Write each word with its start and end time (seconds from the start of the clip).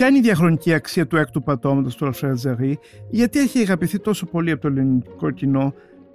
Ποια 0.00 0.08
είναι 0.08 0.18
η 0.18 0.20
διαχρονική 0.20 0.72
αξία 0.72 1.06
του 1.06 1.16
έκτου 1.16 1.42
πατώματος 1.42 1.96
του 1.96 2.06
Αλφρέντ 2.06 2.36
Ζαρή, 2.36 2.78
γιατί 3.10 3.38
έχει 3.38 3.58
αγαπηθεί 3.58 3.98
τόσο 3.98 4.26
πολύ 4.26 4.50
από 4.50 4.60
το 4.60 4.68
ελληνικό 4.68 5.30
κοινό, 5.30 5.74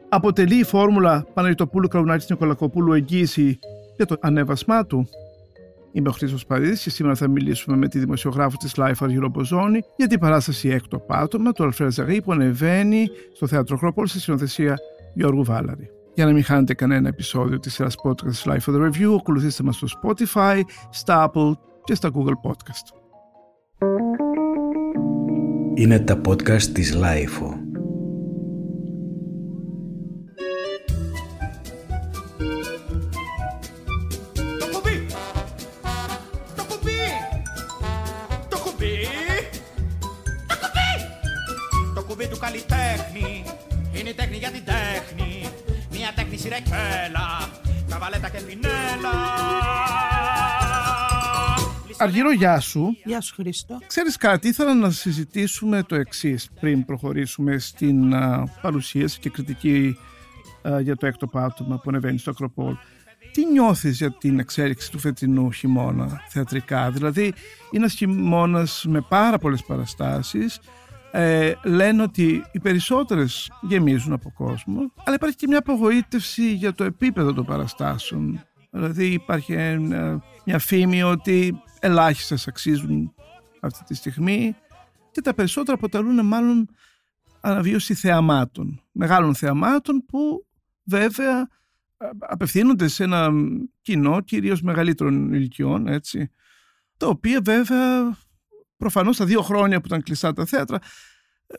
αποτελεί 0.10 0.56
η 0.56 0.64
φόρμουλα 0.64 1.26
Παναγιτοπούλου 1.34 1.88
Κραουνάκη 1.88 2.26
Νικολακοπούλου 2.30 2.94
εγγύηση 2.94 3.60
για 3.96 4.06
το 4.06 4.16
ανέβασμά 4.20 4.86
του; 4.86 5.08
Είμαι 5.92 6.10
ο 6.10 6.12
Χρήστος 6.12 6.46
Παρίδης 6.46 6.82
και 6.84 6.90
σήμερα 6.90 7.16
θα 7.16 7.28
μιλήσουμε 7.28 7.78
με 7.78 7.88
τη 7.88 8.00
δημοσιογράφο 8.00 8.58
της 8.58 8.74
Life 8.78 8.94
Αργυρό 9.00 9.30
Μποζόνη 9.30 9.82
για 9.98 10.08
την 10.08 10.20
παράσταση 10.20 10.70
έκτο 10.70 11.00
πάτωμα 11.00 11.52
του 11.52 11.64
Αλφρέντ 11.64 11.92
Ζαρή 11.92 12.22
που 12.22 12.32
ανεβαίνει 12.32 13.08
στο 13.34 13.48
Θέατρο 13.48 13.78
Χρόπολη 13.78 14.08
στη 14.08 14.20
συνοθεσία 14.20 14.76
Γιώργου 15.14 15.44
Βάλαρη. 15.44 15.90
Για 16.14 16.26
να 16.26 16.32
μην 16.32 16.44
χάνετε 16.44 16.74
κανένα 16.74 17.08
επεισόδιο 17.08 17.60
της 17.60 17.74
σειράς 17.74 17.96
podcast 18.04 18.52
Life 18.52 18.74
of 18.74 18.76
the 18.76 18.90
Review, 18.90 19.16
ακολουθήστε 19.20 19.64
μας 19.64 19.76
στο 19.76 19.88
Spotify, 20.02 20.60
στα 20.90 21.32
Apple 21.32 21.52
και 21.84 21.96
στα 21.96 22.10
Google 22.14 22.50
Podcast. 22.50 23.05
Είναι 25.78 26.00
τα 26.00 26.22
podcast 26.28 26.62
της 26.62 26.98
Lifeo. 27.02 27.50
Το 34.60 34.68
κουμπί! 34.72 35.06
Το 36.56 36.64
κουμπί! 36.68 37.02
Το 38.50 38.58
κουμπί! 38.58 38.96
Το 40.48 40.56
κουμπί! 40.62 40.92
Το 41.96 42.04
κουμπί 42.04 42.28
του 42.28 42.38
καλλιτέχνη 42.38 43.44
είναι 44.00 44.10
η 44.10 44.14
τέχνη 44.14 44.38
για 44.38 44.52
την 44.52 44.64
τέχνη. 44.66 45.46
Μια 45.92 46.12
τέχνη 46.16 46.38
σιρεκέλα, 46.38 47.50
καβαλέτα 47.90 48.30
και 48.30 48.42
πινέλα. 48.48 49.16
Αργύρο, 51.98 52.32
γεια 52.32 52.60
σου. 52.60 52.98
Γεια 53.04 53.22
σου 53.22 53.34
Χρήστο. 53.34 53.80
Ξέρεις 53.88 54.18
κάτι, 54.18 54.48
ήθελα 54.48 54.74
να 54.74 54.92
συζητήσουμε 54.92 55.84
το 55.84 55.96
εξής 55.96 56.50
πριν 56.60 56.86
προχωρήσουμε 56.86 57.58
στην 57.58 58.14
α, 58.14 58.44
παρουσίαση 58.62 59.20
και 59.20 59.30
κριτική 59.30 59.98
α, 60.70 60.80
για 60.80 60.96
το 60.96 61.06
έκτο 61.06 61.28
πάτωμα 61.28 61.76
που 61.76 61.90
ανεβαίνει 61.90 62.18
στο 62.18 62.32
Ακροπόλ. 62.32 62.76
Τι 63.32 63.46
νιώθεις 63.46 63.98
για 63.98 64.12
την 64.12 64.40
εξέλιξη 64.40 64.92
του 64.92 65.00
φετινού 65.00 65.52
χειμώνα 65.52 66.22
θεατρικά, 66.30 66.92
δηλαδή 66.92 67.24
είναι 67.24 67.34
ένας 67.72 67.94
χειμώνας 67.94 68.86
με 68.88 69.02
πάρα 69.02 69.38
πολλές 69.38 69.64
παραστάσεις, 69.64 70.60
ε, 71.12 71.54
λένε 71.64 72.02
ότι 72.02 72.44
οι 72.52 72.60
περισσότερες 72.60 73.52
γεμίζουν 73.62 74.14
από 74.14 74.32
κόσμο, 74.38 74.92
αλλά 75.04 75.16
υπάρχει 75.16 75.36
και 75.36 75.48
μια 75.48 75.58
απογοήτευση 75.58 76.54
για 76.54 76.74
το 76.74 76.84
επίπεδο 76.84 77.34
των 77.34 77.46
παραστάσεων. 77.46 78.46
Δηλαδή 78.76 79.06
υπάρχει 79.06 79.54
ε, 79.54 79.78
μια 80.46 80.60
φήμη 80.60 81.04
ότι 81.04 81.62
ελάχιστες 81.80 82.48
αξίζουν 82.48 83.14
αυτή 83.60 83.84
τη 83.84 83.94
στιγμή 83.94 84.56
και 85.12 85.22
τα 85.22 85.34
περισσότερα 85.34 85.78
αποτελούν 85.78 86.26
μάλλον 86.26 86.70
αναβίωση 87.42 87.94
θεαμάτων, 87.94 88.82
μεγάλων 88.92 89.36
θεαμάτων 89.36 90.06
που 90.06 90.46
βέβαια 90.84 91.48
απευθύνονται 92.20 92.88
σε 92.88 93.04
ένα 93.04 93.30
κοινό 93.82 94.22
κυρίως 94.22 94.62
μεγαλύτερων 94.62 95.34
ηλικιών, 95.34 95.88
έτσι, 95.88 96.32
τα 96.98 97.08
οποία 97.08 97.42
βέβαια 97.44 98.18
προφανώς 98.78 99.18
τα 99.18 99.26
δύο 99.26 99.42
χρόνια 99.42 99.80
που 99.80 99.88
ήταν 99.88 100.04
κλειστά 100.04 100.34
τα 100.34 100.46
θέατρα 100.46 100.80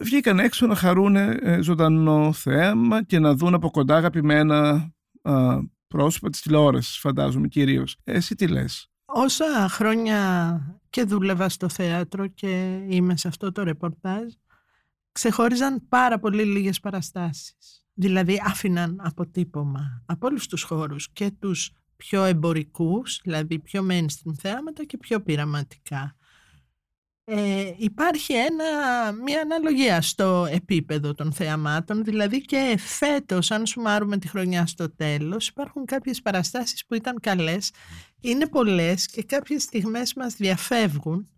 βγήκαν 0.01 0.39
έξω 0.39 0.67
να 0.67 0.75
χαρούν 0.75 1.17
ζωντανό 1.61 2.33
θέαμα 2.33 3.05
και 3.05 3.19
να 3.19 3.35
δουν 3.35 3.55
από 3.55 3.71
κοντά 3.71 3.97
αγαπημένα 3.97 4.91
α, 5.23 5.59
πρόσωπα 5.89 6.31
της 6.31 6.41
τηλεόρασης 6.41 6.99
φαντάζομαι 6.99 7.49
κυρίως. 7.49 7.97
Εσύ 8.05 8.35
τι 8.35 8.49
λες; 8.49 8.91
Όσα 9.05 9.69
χρόνια 9.69 10.61
και 10.91 11.05
δούλευα 11.05 11.49
στο 11.49 11.69
θέατρο 11.69 12.27
και 12.27 12.83
είμαι 12.89 13.17
σε 13.17 13.29
αυτό 13.29 13.53
το 13.53 13.63
ρεπορτάζ, 13.63 14.33
ξεχώριζαν 15.13 15.89
πάρα 15.89 16.19
πολύ 16.19 16.45
λίγες 16.45 16.81
παραστάσεις. 16.81 17.85
Δηλαδή 17.95 18.41
άφηναν 18.45 19.01
αποτύπωμα 19.05 20.03
από 20.07 20.27
όλους 20.27 20.47
τους 20.47 20.63
χώρους 20.63 21.13
και 21.13 21.31
τους 21.31 21.71
πιο 21.97 22.25
εμπορικούς, 22.25 23.21
δηλαδή 23.23 23.59
πιο 23.59 23.87
mainstream 23.91 24.35
θέαματα 24.39 24.85
και 24.85 24.97
πιο 24.97 25.21
πειραματικά. 25.21 26.16
Ε, 27.29 27.75
υπάρχει 27.77 28.33
ένα, 28.33 28.65
μια 29.13 29.41
αναλογία 29.41 30.03
στο 30.03 30.47
επίπεδο 30.51 31.15
των 31.15 31.33
θεαμάτων, 31.33 32.05
δηλαδή 32.05 32.41
και 32.41 32.77
φέτος, 32.79 33.51
αν 33.51 33.67
σумάρουμε 33.67 34.19
τη 34.19 34.29
χρονιά 34.29 34.67
στο 34.67 34.95
τέλος, 34.95 35.49
υπάρχουν 35.49 35.85
κάποιες 35.85 36.23
παραστάσεις 36.23 36.87
που 36.87 36.95
ήταν 36.95 37.21
καλές, 37.21 37.73
είναι 38.21 38.47
πολλές 38.47 39.07
και 39.07 39.23
κάποιες 39.23 39.63
στιγμές 39.63 40.15
μας 40.15 40.35
διαφεύγουν. 40.35 41.29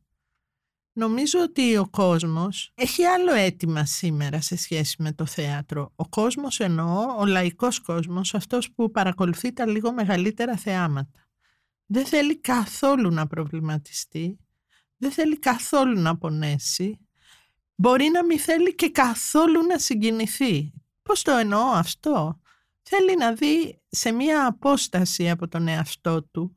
Νομίζω 0.92 1.40
ότι 1.40 1.76
ο 1.76 1.88
κόσμος 1.90 2.72
έχει 2.74 3.04
άλλο 3.04 3.32
αίτημα 3.32 3.84
σήμερα 3.84 4.40
σε 4.40 4.56
σχέση 4.56 5.02
με 5.02 5.12
το 5.12 5.26
θέατρο. 5.26 5.92
Ο 5.96 6.08
κόσμος 6.08 6.60
εννοώ, 6.60 7.16
ο 7.18 7.26
λαϊκός 7.26 7.80
κόσμος, 7.80 8.34
αυτός 8.34 8.72
που 8.72 8.90
παρακολουθεί 8.90 9.52
τα 9.52 9.66
λίγο 9.66 9.92
μεγαλύτερα 9.92 10.56
θεάματα. 10.56 11.26
Δεν 11.86 12.06
θέλει 12.06 12.40
καθόλου 12.40 13.10
να 13.10 13.26
προβληματιστεί 13.26 14.38
δεν 14.98 15.10
θέλει 15.10 15.38
καθόλου 15.38 16.00
να 16.00 16.18
πονέσει, 16.18 16.98
μπορεί 17.74 18.08
να 18.08 18.24
μην 18.24 18.38
θέλει 18.38 18.74
και 18.74 18.90
καθόλου 18.90 19.66
να 19.66 19.78
συγκινηθεί. 19.78 20.72
Πώς 21.02 21.22
το 21.22 21.32
εννοώ 21.32 21.62
αυτό; 21.62 22.40
Θέλει 22.90 23.16
να 23.16 23.32
δει 23.32 23.82
σε 23.88 24.12
μία 24.12 24.46
απόσταση 24.46 25.30
από 25.30 25.48
τον 25.48 25.68
εαυτό 25.68 26.22
του 26.22 26.56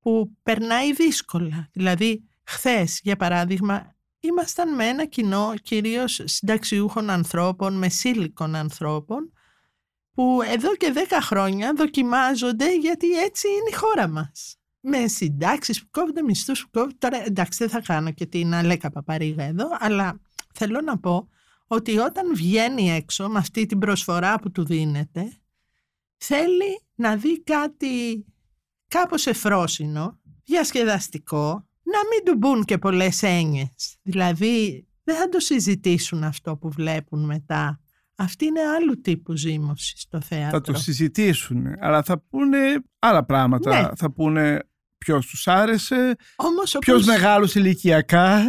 που 0.00 0.36
περνάει 0.42 0.92
δύσκολα. 0.92 1.68
Δηλαδή, 1.72 2.28
χθες, 2.44 3.00
για 3.02 3.16
παράδειγμα, 3.16 3.96
ήμασταν 4.20 4.74
με 4.74 4.86
ένα 4.86 5.04
κοινό 5.04 5.54
κυρίως 5.62 6.20
συνταξιούχων 6.24 7.10
ανθρώπων, 7.10 7.74
με 7.78 7.88
σύλλικων 7.88 8.54
ανθρώπων, 8.54 9.32
που 10.14 10.40
εδώ 10.42 10.76
και 10.76 10.92
δέκα 10.92 11.20
χρόνια 11.20 11.72
δοκιμάζονται 11.72 12.76
γιατί 12.76 13.12
έτσι 13.12 13.48
είναι 13.48 13.70
η 13.70 13.74
χώρα 13.74 14.08
μας 14.08 14.57
με 14.88 15.06
συντάξεις 15.06 15.80
που 15.80 15.88
κόβονται, 15.90 16.22
μισθούς 16.22 16.62
που 16.62 16.68
κόβονται. 16.70 16.94
Τώρα 16.98 17.24
εντάξει, 17.26 17.58
δεν 17.58 17.68
θα 17.68 17.80
κάνω 17.80 18.12
και 18.12 18.26
την 18.26 18.54
Αλέκα 18.54 18.90
Παπαρίγα 18.90 19.44
εδώ, 19.44 19.68
αλλά 19.78 20.20
θέλω 20.54 20.80
να 20.80 20.98
πω 20.98 21.28
ότι 21.66 21.98
όταν 21.98 22.34
βγαίνει 22.34 22.90
έξω 22.90 23.28
με 23.28 23.38
αυτή 23.38 23.66
την 23.66 23.78
προσφορά 23.78 24.38
που 24.38 24.50
του 24.50 24.64
δίνεται, 24.64 25.32
θέλει 26.16 26.82
να 26.94 27.16
δει 27.16 27.42
κάτι 27.42 28.24
κάπως 28.88 29.26
εφρόσινο, 29.26 30.18
διασκεδαστικό, 30.44 31.66
να 31.82 31.98
μην 32.10 32.24
του 32.24 32.34
μπουν 32.36 32.64
και 32.64 32.78
πολλές 32.78 33.22
έννοιες. 33.22 33.96
Δηλαδή, 34.02 34.86
δεν 35.04 35.16
θα 35.16 35.28
το 35.28 35.40
συζητήσουν 35.40 36.24
αυτό 36.24 36.56
που 36.56 36.70
βλέπουν 36.70 37.24
μετά. 37.24 37.80
Αυτή 38.14 38.44
είναι 38.44 38.60
άλλου 38.60 39.00
τύπου 39.00 39.36
ζήμωση 39.36 39.98
στο 39.98 40.20
θέατρο. 40.20 40.58
Θα 40.58 40.60
το 40.60 40.74
συζητήσουν, 40.78 41.66
αλλά 41.80 42.02
θα 42.02 42.18
πούνε 42.18 42.58
άλλα 42.98 43.24
πράγματα. 43.24 43.80
Ναι. 43.80 43.88
Θα 43.96 44.10
πούνε 44.10 44.67
ποιος 44.98 45.26
τους 45.26 45.48
άρεσε, 45.48 46.16
Όμως, 46.36 46.76
ποιος 46.78 46.96
όπως... 47.02 47.06
μεγάλος 47.06 47.54
ηλικιακά. 47.54 48.42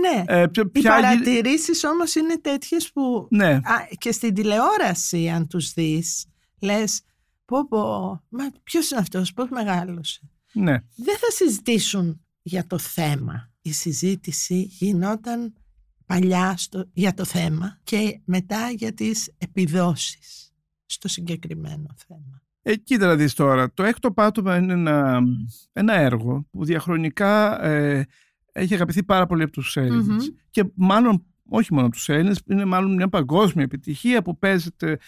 Ναι. 0.00 0.24
Ε, 0.26 0.46
ποιο, 0.46 0.62
Οι 0.66 0.68
ποια... 0.80 0.90
παρατηρήσεις 0.90 1.84
όμως 1.84 2.14
είναι 2.14 2.38
τέτοιες 2.40 2.92
που 2.92 3.26
Ναι, 3.30 3.48
α, 3.54 3.60
και 3.98 4.12
στην 4.12 4.34
τηλεόραση 4.34 5.28
αν 5.28 5.46
τους 5.46 5.72
δεις 5.72 6.26
λες 6.60 7.00
πω 7.44 7.68
πω, 7.68 7.80
μα 8.28 8.44
ποιος 8.62 8.90
είναι 8.90 9.00
αυτός, 9.00 9.32
πώς 9.32 9.48
μεγάλωσε. 9.50 10.20
ναι. 10.52 10.72
Δεν 10.96 11.16
θα 11.18 11.30
συζητήσουν 11.30 12.24
για 12.42 12.66
το 12.66 12.78
θέμα. 12.78 13.50
Η 13.62 13.72
συζήτηση 13.72 14.60
γινόταν 14.62 15.54
παλιά 16.06 16.54
στο, 16.56 16.88
για 16.92 17.14
το 17.14 17.24
θέμα 17.24 17.78
και 17.84 18.20
μετά 18.24 18.70
για 18.70 18.92
τις 18.94 19.30
επιδόσεις 19.38 20.52
στο 20.86 21.08
συγκεκριμένο 21.08 21.86
θέμα. 22.06 22.42
Ε, 22.62 22.76
κοίτα 22.76 23.06
να 23.06 23.14
δεις 23.16 23.34
τώρα, 23.34 23.72
το 23.74 23.82
έκτο 23.82 24.12
πάτωμα 24.12 24.56
είναι 24.56 24.72
ένα, 24.72 25.20
ένα 25.72 25.94
έργο 25.94 26.46
που 26.50 26.64
διαχρονικά 26.64 27.64
ε, 27.64 28.06
έχει 28.52 28.74
αγαπηθεί 28.74 29.02
πάρα 29.04 29.26
πολύ 29.26 29.42
από 29.42 29.52
τους 29.52 29.76
ελληνες 29.76 30.06
Μμμ. 30.06 30.16
και 30.50 30.64
μάλλον 30.74 31.24
όχι 31.48 31.74
μόνο 31.74 31.86
από 31.86 31.94
τους 31.94 32.08
Έλληνες, 32.08 32.40
είναι 32.46 32.64
μάλλον 32.64 32.94
μια 32.94 33.08
παγκόσμια 33.08 33.64
επιτυχία 33.64 34.22
που 34.22 34.38
παίζεται 34.38 34.98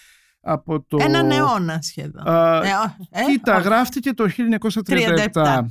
από 0.41 0.82
το... 0.82 0.97
Έναν 1.00 1.31
αιώνα 1.31 1.79
σχεδόν. 1.82 2.29
Α, 2.29 2.56
Ε, 2.56 2.71
ο- 2.71 2.97
ε, 3.11 3.25
Κοίτα, 3.25 3.56
όχι. 3.56 3.65
γράφτηκε 3.65 4.12
το 4.12 4.29
1937. 4.29 5.29
37. 5.32 5.65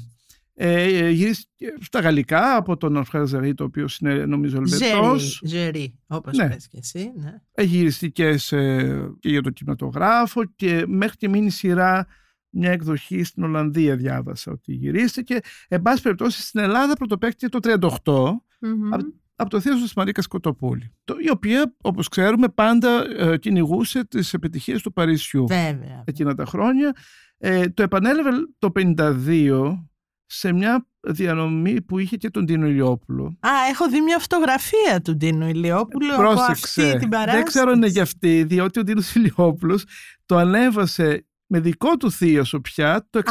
Ε, 0.64 0.84
ε, 0.84 1.10
γυρίστηκε 1.10 1.74
στα 1.82 2.00
γαλλικά 2.00 2.56
από 2.56 2.78
τον 2.78 2.98
Αλφρέδ 2.98 3.28
Ζερή, 3.28 3.54
το 3.54 3.64
οποίο 3.64 3.86
είναι 4.02 4.26
νομίζω 4.26 4.66
Ζερί, 4.66 4.86
Ελβετός. 4.92 5.42
ζερί, 5.46 6.00
όπως 6.08 6.38
Ναι. 6.38 6.48
πες 6.50 6.68
και 6.68 6.78
εσύ. 6.82 7.12
Ναι. 7.16 7.34
Έχει 7.52 7.76
γυριστεί 7.76 8.12
και, 8.12 8.38
σε- 8.38 8.92
και 9.20 9.30
για 9.30 9.42
το 9.42 9.50
κινηματογράφο 9.50 10.42
και 10.56 10.84
μέχρι 10.88 11.18
και 11.18 11.30
μείνει 11.30 11.50
σειρά 11.50 12.08
μια 12.50 12.72
εκδοχή 12.72 13.24
στην 13.24 13.44
Ολλανδία 13.44 13.96
διάβασα 13.96 14.52
ότι 14.52 14.74
γυρίστηκε. 14.74 15.40
Εν 15.68 15.82
πάση 15.82 16.02
περιπτώσει 16.02 16.42
στην 16.42 16.60
Ελλάδα 16.60 16.94
πρωτοπαίχτηκε 16.94 17.48
το 17.50 17.60
38 18.04 18.44
Μμμ. 18.60 18.94
Από- 18.94 19.14
από 19.36 19.50
το 19.50 19.60
θείο 19.60 19.74
της 19.74 19.94
Μαρίκα 19.94 20.22
Κοτοπούλη, 20.30 20.94
το, 21.04 21.16
η 21.20 21.30
οποία 21.30 21.76
όπως 21.82 22.08
ξέρουμε 22.08 22.48
πάντα 22.50 23.04
ε, 23.18 23.38
κυνηγούσε 23.38 24.06
τις 24.08 24.34
επιτυχίες 24.34 24.82
του 24.82 24.94
Παρισιού 24.94 25.48
Βέβαια. 25.48 26.04
εκείνα 26.06 26.36
τα 26.36 26.46
χρόνια. 26.46 26.96
Ε, 27.38 27.70
το 27.70 27.84
επανέλαβε 27.84 28.30
το 28.60 28.72
52 28.72 29.86
σε 30.34 30.54
μια 30.54 30.86
διανομή 31.00 31.82
που 31.82 32.00
είχε 32.00 32.18
και 32.18 32.30
τον 32.30 32.46
Τίνο 32.46 32.68
Ηλιόπουλο. 32.68 33.24
Α, 33.40 33.50
έχω 33.70 33.90
δει 33.90 34.02
μια 34.02 34.20
φωτογραφία 34.20 35.02
του 35.04 35.16
Ντίνου 35.16 35.48
Ηλιόπουλου 35.48 36.14
από 36.14 36.22
Πρόσεξε, 36.22 36.82
αυτή 36.82 37.00
την 37.00 37.10
παράσταση. 37.10 37.38
δεν 37.38 37.46
ξέρω 37.46 37.72
αν 37.72 37.78
είναι 37.78 37.88
για 37.88 38.02
αυτή, 38.02 38.44
διότι 38.44 38.80
ο 38.80 38.84
Τίνος 38.84 39.16
Ηλιόπουλος 39.16 39.86
το 40.26 40.38
ανέβασε 40.38 41.26
με 41.54 41.60
δικό 41.60 41.98
του 41.98 42.12
θείασο 42.12 42.60
πια 42.62 43.08
το 43.10 43.22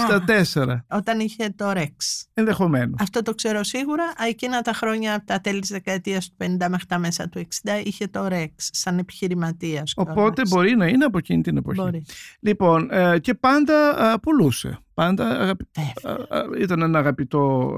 64, 0.57 0.85
Όταν 0.89 1.21
είχε 1.21 1.53
το 1.57 1.73
Ρεξ. 1.73 2.27
ενδεχομένως. 2.35 2.95
Αυτό 3.01 3.23
το 3.23 3.35
ξέρω 3.35 3.63
σίγουρα. 3.65 4.05
Α, 4.05 4.27
Εκείνα 4.29 4.61
τα 4.61 4.73
χρόνια 4.73 5.15
από 5.15 5.27
τα 5.27 5.41
τέλη 5.41 5.61
της 5.61 5.71
δεκαετίας 5.71 6.29
του 6.29 6.35
50 6.39 6.69
μέχρι 6.69 6.87
τα 6.87 6.99
μέσα 6.99 7.29
του 7.29 7.39
60 7.39 7.81
είχε 7.85 8.07
το 8.07 8.29
Ρεξ 8.29 8.69
σαν 8.73 8.99
επιχειρηματίας. 8.99 9.93
Οπότε 9.97 10.33
κιόλας. 10.43 10.51
μπορεί 10.51 10.77
να 10.77 10.87
είναι 10.87 11.05
από 11.05 11.19
εκείνη 11.19 11.43
την 11.43 11.57
εποχή. 11.57 11.81
Μπορεί. 11.81 12.05
Λοιπόν, 12.41 12.89
ε, 12.93 13.19
και 13.19 13.35
πάντα 13.35 13.91
α, 14.13 14.21
πουλούσε. 14.21 14.79
Πάντα 14.95 15.29
αγαπη- 15.41 15.69
Βέβαια. 16.03 16.27
α, 16.31 16.39
α, 16.39 16.45
ήταν 16.59 16.83
ένα 16.83 16.99
αγαπητό... 16.99 17.71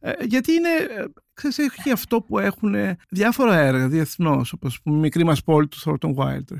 α, 0.00 0.10
ε, 0.10 0.16
γιατί 0.24 0.52
είναι, 0.52 0.68
ε, 0.68 1.04
ξέρεις, 1.32 1.58
έχει 1.58 1.90
αυτό 1.90 2.20
που 2.20 2.38
έχουν 2.38 2.74
διάφορα 3.08 3.56
έργα 3.58 3.88
διεθνώς, 3.88 4.52
όπως 4.52 4.72
ας 4.72 4.80
πούμε, 4.82 4.96
η 4.96 5.00
μικρή 5.00 5.24
μας 5.24 5.42
πόλη 5.42 5.68
του 5.68 5.78
Thornton 5.84 6.14
Wilder. 6.14 6.56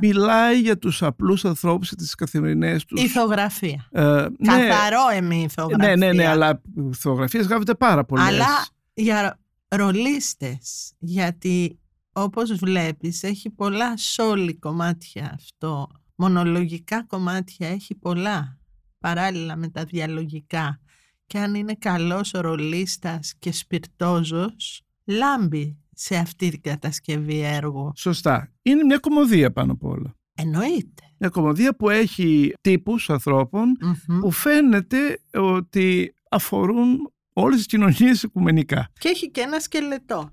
Μιλάει 0.00 0.60
για 0.60 0.78
τους 0.78 1.02
απλούς 1.02 1.44
ανθρώπους 1.44 1.88
και 1.88 1.96
τις 1.96 2.14
καθημερινές 2.14 2.84
τους... 2.84 3.02
Ηθογραφία. 3.02 3.88
ε, 3.90 4.02
ναι, 4.02 4.68
Καθαρό 4.68 5.08
εμεί 5.12 5.42
ηθογραφία. 5.42 5.86
ναι, 5.86 6.06
ναι, 6.06 6.12
ναι, 6.12 6.26
αλλά 6.26 6.62
φωτογραφίες 6.92 7.46
γράφονται 7.46 7.74
πάρα 7.74 8.04
πολλές. 8.04 8.26
Αλλά 8.26 8.66
για 8.94 9.38
ρολίστες. 9.68 10.92
Γιατί 10.98 11.78
όπως 12.12 12.52
βλέπεις 12.52 13.22
έχει 13.22 13.50
πολλά 13.50 13.96
σόλι 13.96 14.58
κομμάτια 14.58 15.32
αυτό. 15.34 15.88
Μονολογικά 16.14 17.04
κομμάτια 17.06 17.68
έχει 17.68 17.94
πολλά. 17.94 18.58
Παράλληλα 18.98 19.56
με 19.56 19.68
τα 19.68 19.84
διαλογικά. 19.84 20.80
Και 21.26 21.38
αν 21.38 21.54
είναι 21.54 21.74
καλός 21.78 22.34
ο 22.34 22.40
ρολίστας 22.40 23.34
και 23.38 23.52
σπιρτόζος, 23.52 24.82
λάμπει 25.04 25.76
σε 25.94 26.16
αυτή 26.16 26.50
την 26.50 26.60
κατασκευή 26.60 27.40
έργου. 27.40 27.92
Σωστά. 27.96 28.52
Είναι 28.62 28.84
μια 28.84 28.98
κομμωδία 28.98 29.52
πάνω 29.52 29.72
απ' 29.72 29.84
όλα. 29.84 30.14
Εννοείται. 30.34 31.02
Μια 31.18 31.28
κομμωδία 31.30 31.76
που 31.76 31.90
έχει 31.90 32.52
τύπους 32.60 33.10
ανθρώπων 33.10 33.76
Μμμ. 33.80 34.20
που 34.20 34.30
φαίνεται 34.30 35.20
ότι 35.32 36.14
αφορούν 36.30 37.12
όλες 37.32 37.56
τις 37.56 37.66
κοινωνίες 37.66 38.22
οικουμενικά. 38.22 38.88
Και 38.98 39.08
έχει 39.08 39.30
και 39.30 39.40
ένα 39.40 39.60
σκελετό. 39.60 40.30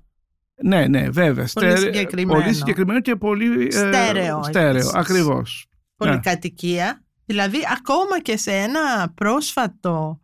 Ναι, 0.62 0.86
ναι, 0.86 1.10
βέβαια. 1.10 1.46
Πολύ 1.52 1.78
συγκεκριμένο. 1.78 2.40
Πολύ 2.40 2.54
συγκεκριμένο 2.54 3.00
και 3.00 3.16
πολύ 3.16 3.66
ε, 3.66 3.70
Στέρεο, 3.70 4.42
στέρεο 4.42 4.70
επίσης. 4.70 4.94
ακριβώς. 4.94 5.66
Ναι. 5.70 6.06
πολυκατοικία. 6.08 7.04
Δηλαδή 7.24 7.58
ακόμα 7.78 8.20
και 8.22 8.36
σε 8.36 8.52
ένα 8.52 9.12
πρόσφατο, 9.14 10.20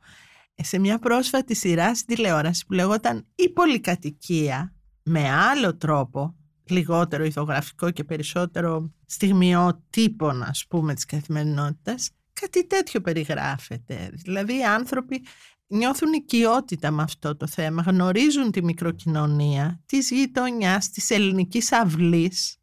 σε 0.62 0.78
μια 0.78 0.98
πρόσφατη 0.98 1.54
σειρά 1.54 1.94
στην 1.94 2.14
τηλεόραση 2.14 2.66
που 2.66 2.72
λεγόταν 2.72 3.26
«Η 3.34 3.50
πολυκατοικία» 3.50 4.74
με 5.02 5.30
άλλο 5.30 5.76
τρόπο, 5.76 6.34
λιγότερο 6.68 7.24
ηθογραφικό 7.24 7.90
και 7.90 8.04
περισσότερο 8.04 8.92
στιγμιότύπων 9.06 10.42
ας 10.42 10.66
πούμε 10.68 10.94
της 10.94 11.04
καθημερινότητας, 11.04 12.10
κάτι 12.40 12.66
τέτοιο 12.66 13.00
περιγράφεται. 13.00 14.10
Δηλαδή 14.12 14.58
οι 14.58 14.64
άνθρωποι 14.64 15.24
νιώθουν 15.66 16.12
οικειότητα 16.12 16.90
με 16.90 17.02
αυτό 17.02 17.36
το 17.36 17.46
θέμα, 17.46 17.82
γνωρίζουν 17.82 18.50
τη 18.50 18.64
μικροκοινωνία 18.64 19.82
της 19.86 20.10
γειτονιάς, 20.10 20.90
της 20.90 21.10
ελληνικής 21.10 21.72
αυλής, 21.72 22.56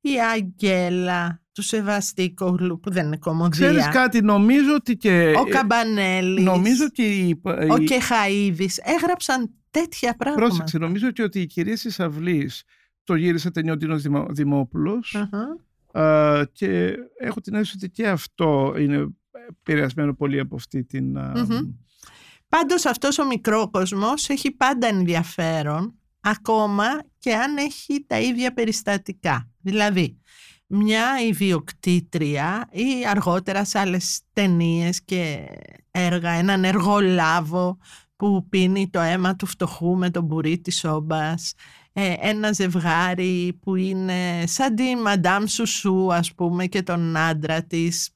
η 0.00 0.20
Αγγέλα, 0.20 1.41
του 1.52 1.62
Σεβαστίκογλου 1.62 2.80
που 2.80 2.90
δεν 2.90 3.06
είναι 3.06 3.16
κομμωδία. 3.16 3.66
Ξέρεις 3.68 3.88
κάτι, 3.88 4.20
νομίζω 4.20 4.74
ότι 4.74 4.96
και... 4.96 5.32
Ο 5.36 5.44
Καμπανέλης, 5.44 6.44
Νομίζω 6.44 6.84
ότι... 6.84 7.02
η- 7.02 7.40
ο 7.70 7.76
η- 7.76 7.84
Κεχαίδης 7.84 8.78
έγραψαν 8.84 9.50
τέτοια 9.70 10.16
πράγματα. 10.16 10.46
Πρόσεξε, 10.46 10.78
νομίζω 10.78 11.08
ότι, 11.08 11.22
ότι 11.22 11.40
η 11.40 11.46
κυρία 11.46 11.74
της 11.74 12.00
Αυλής 12.00 12.62
το 13.04 13.14
γύρισε 13.14 13.50
ταινιότινος 13.50 14.02
Δημο, 14.02 14.26
Δημόπουλος 14.30 15.14
Αχα. 15.14 16.04
α, 16.06 16.44
και 16.52 16.94
έχω 17.18 17.40
την 17.40 17.54
αίσθηση 17.54 17.76
ότι 17.76 17.90
και 17.90 18.08
αυτό 18.08 18.74
είναι 18.78 19.08
επηρεασμένο 19.48 20.14
πολύ 20.14 20.38
από 20.40 20.54
αυτή 20.54 20.84
την... 20.84 21.18
α, 21.18 21.32
Μμμ. 21.36 21.70
Πάντως 22.48 22.86
αυτός 22.86 23.18
ο 23.18 23.26
μικρόκοσμος 23.26 24.28
έχει 24.28 24.50
πάντα 24.50 24.86
ενδιαφέρον 24.86 25.94
ακόμα 26.20 26.84
και 27.18 27.34
αν 27.34 27.56
έχει 27.56 28.04
τα 28.06 28.20
ίδια 28.20 28.52
περιστατικά. 28.52 29.50
Δηλαδή, 29.60 30.18
μια 30.74 31.20
ιδιοκτήτρια 31.28 32.68
ή 32.70 33.06
αργότερα 33.08 33.64
σε 33.64 33.78
άλλες 33.78 34.20
ταινίες 34.32 35.02
και 35.04 35.46
έργα, 35.90 36.30
έναν 36.30 36.64
εργολάβο 36.64 37.78
που 38.16 38.46
πίνει 38.48 38.88
το 38.90 39.00
αίμα 39.00 39.36
του 39.36 39.46
φτωχού 39.46 39.96
με 39.96 40.10
τον 40.10 40.24
μπουρί 40.24 40.58
της 40.58 40.84
όμπας, 40.84 41.54
ε, 41.92 42.14
ένα 42.18 42.52
ζευγάρι 42.52 43.58
που 43.62 43.74
είναι 43.74 44.44
σαν 44.46 44.74
τη 44.74 44.96
Μαντάμ 44.96 45.44
Σουσού 45.46 46.12
ας 46.12 46.34
πούμε 46.34 46.66
και 46.66 46.82
τον 46.82 47.16
άντρα 47.16 47.62
της 47.62 48.06
ε, 48.06 48.11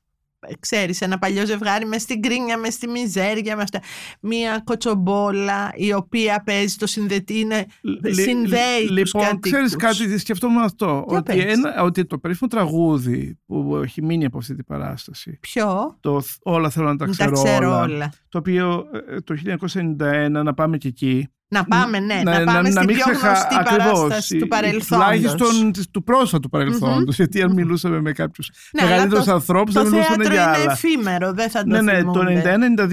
ξέρεις 0.60 1.00
ένα 1.00 1.18
παλιό 1.18 1.46
ζευγάρι 1.46 1.86
μες 1.86 2.02
στην 2.02 2.20
κρίνια, 2.22 2.58
μες 2.58 2.74
στη 2.74 2.88
μιζέρια 2.88 3.54
μες 3.56 3.64
αυτά. 3.64 3.80
μία 4.20 4.60
κοτσομπόλα 4.64 5.72
η 5.74 5.92
οποία 5.92 6.42
παίζει 6.46 6.76
το 6.76 6.86
συνδετή 6.86 7.38
είναι, 7.38 7.66
Λι- 7.80 8.14
συνδέει 8.14 8.80
λι- 8.88 9.00
τους 9.02 9.14
Λοιπόν, 9.14 9.22
κατοίκους. 9.22 9.50
ξέρεις 9.50 9.76
κάτι, 9.76 10.18
σκεφτόμουν 10.18 10.62
αυτό. 10.62 11.04
Για 11.08 11.18
Ότι, 11.18 11.34
πες. 11.36 11.44
ένα, 11.52 11.82
ότι 11.82 12.04
το 12.06 12.18
περίφημο 12.18 12.48
τραγούδι 12.50 13.38
που 13.46 13.80
έχει 13.84 14.02
μείνει 14.02 14.24
από 14.24 14.38
αυτή 14.38 14.54
την 14.54 14.64
παράσταση, 14.64 15.38
ποιο; 15.40 15.96
το 16.00 16.20
«Θ- 16.20 16.38
Όλα 16.42 16.70
θέλω 16.70 16.86
να 16.86 16.96
τα 16.96 17.04
τα 17.04 17.10
ξέρω, 17.10 17.32
ξέρω 17.32 17.66
όλα, 17.68 17.80
όλα. 17.82 18.12
το 18.28 18.38
οποίο 18.38 18.84
ε, 19.10 19.20
το 19.20 19.34
1991, 19.34 20.42
να 20.42 20.54
πάμε 20.54 20.76
και 20.78 20.88
εκεί, 20.88 21.28
να 21.48 21.64
πάμε 21.64 21.98
ναι, 22.00 22.20
να, 22.24 22.44
πάμε 22.44 22.70
στην 22.70 22.84
μην 22.84 22.94
πιο 22.96 23.04
ξεχα- 23.04 23.26
γνωστή 23.28 23.54
ακριβώς, 23.58 23.92
παράσταση 23.92 24.36
η- 24.36 24.38
του 24.38 24.44
η- 24.44 24.48
παρελθόντος 24.48 24.86
Τουλάχιστον 25.06 25.72
της- 25.72 25.90
του 25.90 26.02
πρόσφατου 26.02 26.48
παρελθόντος, 26.48 27.16
γιατί 27.16 27.42
αν 27.42 27.52
μιλούσαμε 27.52 28.00
με 28.00 28.12
κάποιους 28.12 28.50
Ναι, 28.72 28.82
αλλά 28.82 28.90
μεγαλύτερους 28.90 29.24
το- 29.24 29.32
ανθρώπους 29.32 29.74
το 29.74 29.80
θα 29.84 29.88
μιλούσαν 29.90 30.14
θέατρο 30.14 30.32
για 30.32 30.42
είναι 30.42 30.50
άλλα. 30.62 30.72
εφήμερο 30.72 31.32
δεν 31.32 31.50
θα 31.50 31.60
το 31.62 31.66
Ναι, 31.68 31.80
ναι, 31.80 31.92
το 32.02 32.12
θυμούνται. 32.12 32.32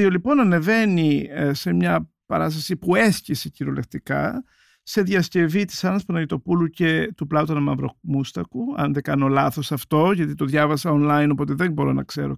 91-92 0.06 0.10
λοιπόν 0.12 0.40
ανεβαίνει 0.40 1.28
ε, 1.34 1.54
σε 1.54 1.74
μια 1.74 2.10
παράσταση 2.26 2.76
που 2.76 2.96
έσκησε 2.96 3.50
κυριολεκτικά 3.50 4.44
σε 4.84 5.02
διασκευή 5.02 5.66
της 5.66 5.84
Άννας 5.84 6.06
Παναγιτοπούλου 6.06 6.68
και 6.68 7.14
του 7.16 7.28
Πλάτωνα 7.28 7.60
Μαυρομούστακου, 7.60 8.62
αν 8.78 8.94
δεν 8.94 9.04
κάνω 9.04 9.28
λάθος 9.28 9.72
αυτό, 9.72 10.12
γιατί 10.12 10.36
το 10.36 10.46
διάβασα 10.46 10.92
online, 10.94 11.28
οπότε 11.32 11.54
δεν 11.54 11.72
μπορώ 11.72 11.94
να 11.94 12.04
ξέρω 12.04 12.36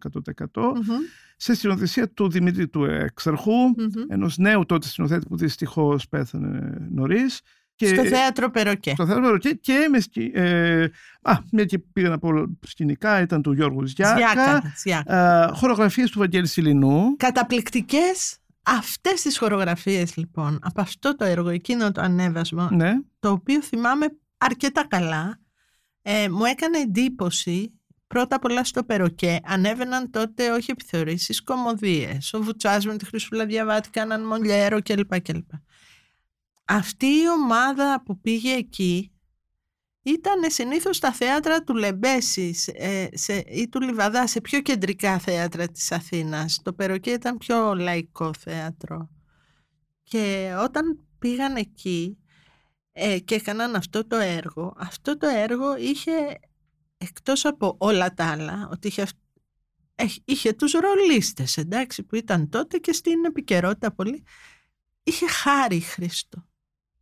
100%. 0.54 0.62
Μμμ, 0.62 0.96
Σε 1.36 1.54
σκηνοθεσία 1.56 2.10
του 2.10 2.30
Δημήτρη 2.30 2.68
του 2.68 2.84
Εξαρχού, 2.84 3.52
μμμ. 3.52 4.04
ενός 4.08 4.38
νέου 4.38 4.66
τότε 4.66 4.88
σκηνοθέτη 4.88 5.26
που 5.28 5.38
δυστυχώς 5.38 6.08
πέθανε 6.08 6.78
νωρίς. 6.92 7.42
Και 7.78 7.88
στο 7.88 8.06
θέατρο 8.06 8.50
Περοκέ 8.52 8.92
στο 8.92 9.06
θέατρο 9.06 9.38
και, 9.38 9.54
και 9.62 9.88
με 9.92 10.00
σκη, 10.00 10.32
ε, 10.34 10.84
α, 11.22 11.34
μια 11.52 11.66
και 11.66 11.80
πήγαν 11.80 12.12
από 12.12 12.58
σκηνικά, 12.68 13.22
ήταν 13.22 13.42
του 13.42 13.52
Γιώργου 13.54 13.86
Ζιάκα, 13.86 14.16
Ζιάκα, 14.18 14.74
Ζιάκα. 14.78 15.44
ε, 15.44 15.52
χορογραφίες 15.54 16.12
του 16.12 16.20
Βαγγέλη 16.20 16.48
Σιλινού. 16.48 17.16
καταπληκτικές 17.18 18.38
αυτές 18.66 19.22
τις 19.22 19.38
χορογραφίες 19.38 20.16
λοιπόν 20.16 20.60
από 20.62 20.82
αυτό 20.82 21.16
το 21.16 21.24
έργο 21.26 21.50
εκείνο 21.50 21.92
το 21.92 22.02
ανέβασμα 22.02 22.70
Ναι. 22.74 22.94
το 23.20 23.32
οποίο 23.32 23.62
θυμάμαι 23.62 24.06
αρκετά 24.38 24.88
καλά 24.88 25.40
ε, 26.02 26.30
μου 26.30 26.44
έκανε 26.46 26.78
εντύπωση 26.78 27.80
πρώτα 28.08 28.36
απ' 28.36 28.46
όλα 28.46 28.64
στο 28.64 28.84
Περοκέ 28.84 29.40
ανέβαιναν 29.44 30.12
τότε 30.12 30.52
όχι 30.52 30.72
επιθεωρήσεις 30.72 31.44
κομμωδίες 31.44 32.34
ο 32.34 32.42
Βουτσάς 32.42 32.86
με 32.86 32.98
τη 32.98 33.06
Χρυσούλα 33.06 33.46
Διαβάτη 33.46 33.90
κάναν 33.90 34.26
Μολιέρο 34.26 34.82
κλπ. 34.82 35.22
κλπ. 35.22 35.50
Αυτή 36.66 37.06
η 37.06 37.30
ομάδα 37.44 38.04
που 38.06 38.20
πήγε 38.20 38.54
εκεί 38.54 39.15
ήταν 40.08 40.52
συνήθως 40.52 40.96
στα 40.96 41.12
θέατρα 41.12 41.64
του 41.64 41.76
Λεμπέσης 41.76 42.68
ε, 42.68 43.10
σε, 43.14 43.34
ή 43.38 43.70
του 43.70 43.82
Λιβαδά, 43.82 44.28
σε 44.28 44.42
πιο 44.42 44.62
κεντρικά 44.62 45.20
θέατρα 45.20 45.68
της 45.68 45.92
Αθήνας. 45.92 46.60
Το 46.64 46.74
Περοκέ 46.74 47.12
ήταν 47.12 47.38
πιο 47.38 47.74
λαϊκό 47.76 48.32
θέατρο. 48.40 49.10
Και 50.04 50.54
όταν 50.60 51.08
πήγαν 51.20 51.56
εκεί 51.56 52.18
ε, 52.92 53.20
και 53.20 53.36
έκαναν 53.36 53.76
αυτό 53.76 54.08
το 54.08 54.16
έργο, 54.16 54.74
αυτό 54.78 55.18
το 55.18 55.28
έργο 55.28 55.78
είχε, 55.78 56.12
εκτός 56.98 57.46
από 57.46 57.76
όλα 57.80 58.14
τα 58.14 58.32
άλλα, 58.32 58.70
ότι 58.72 58.88
είχε, 58.88 59.02
αυ- 59.02 59.18
έχ- 59.96 60.22
είχε 60.26 60.54
τους 60.54 60.72
ρολίστες, 60.72 61.58
εντάξει, 61.58 62.04
που 62.04 62.16
ήταν 62.16 62.50
τότε 62.50 62.78
και 62.78 62.94
στην 62.94 63.26
επικαιρότητα 63.26 63.92
πολύ, 63.92 64.24
είχε 65.04 65.28
χάρη 65.28 65.80
Χρήστο. 65.80 66.48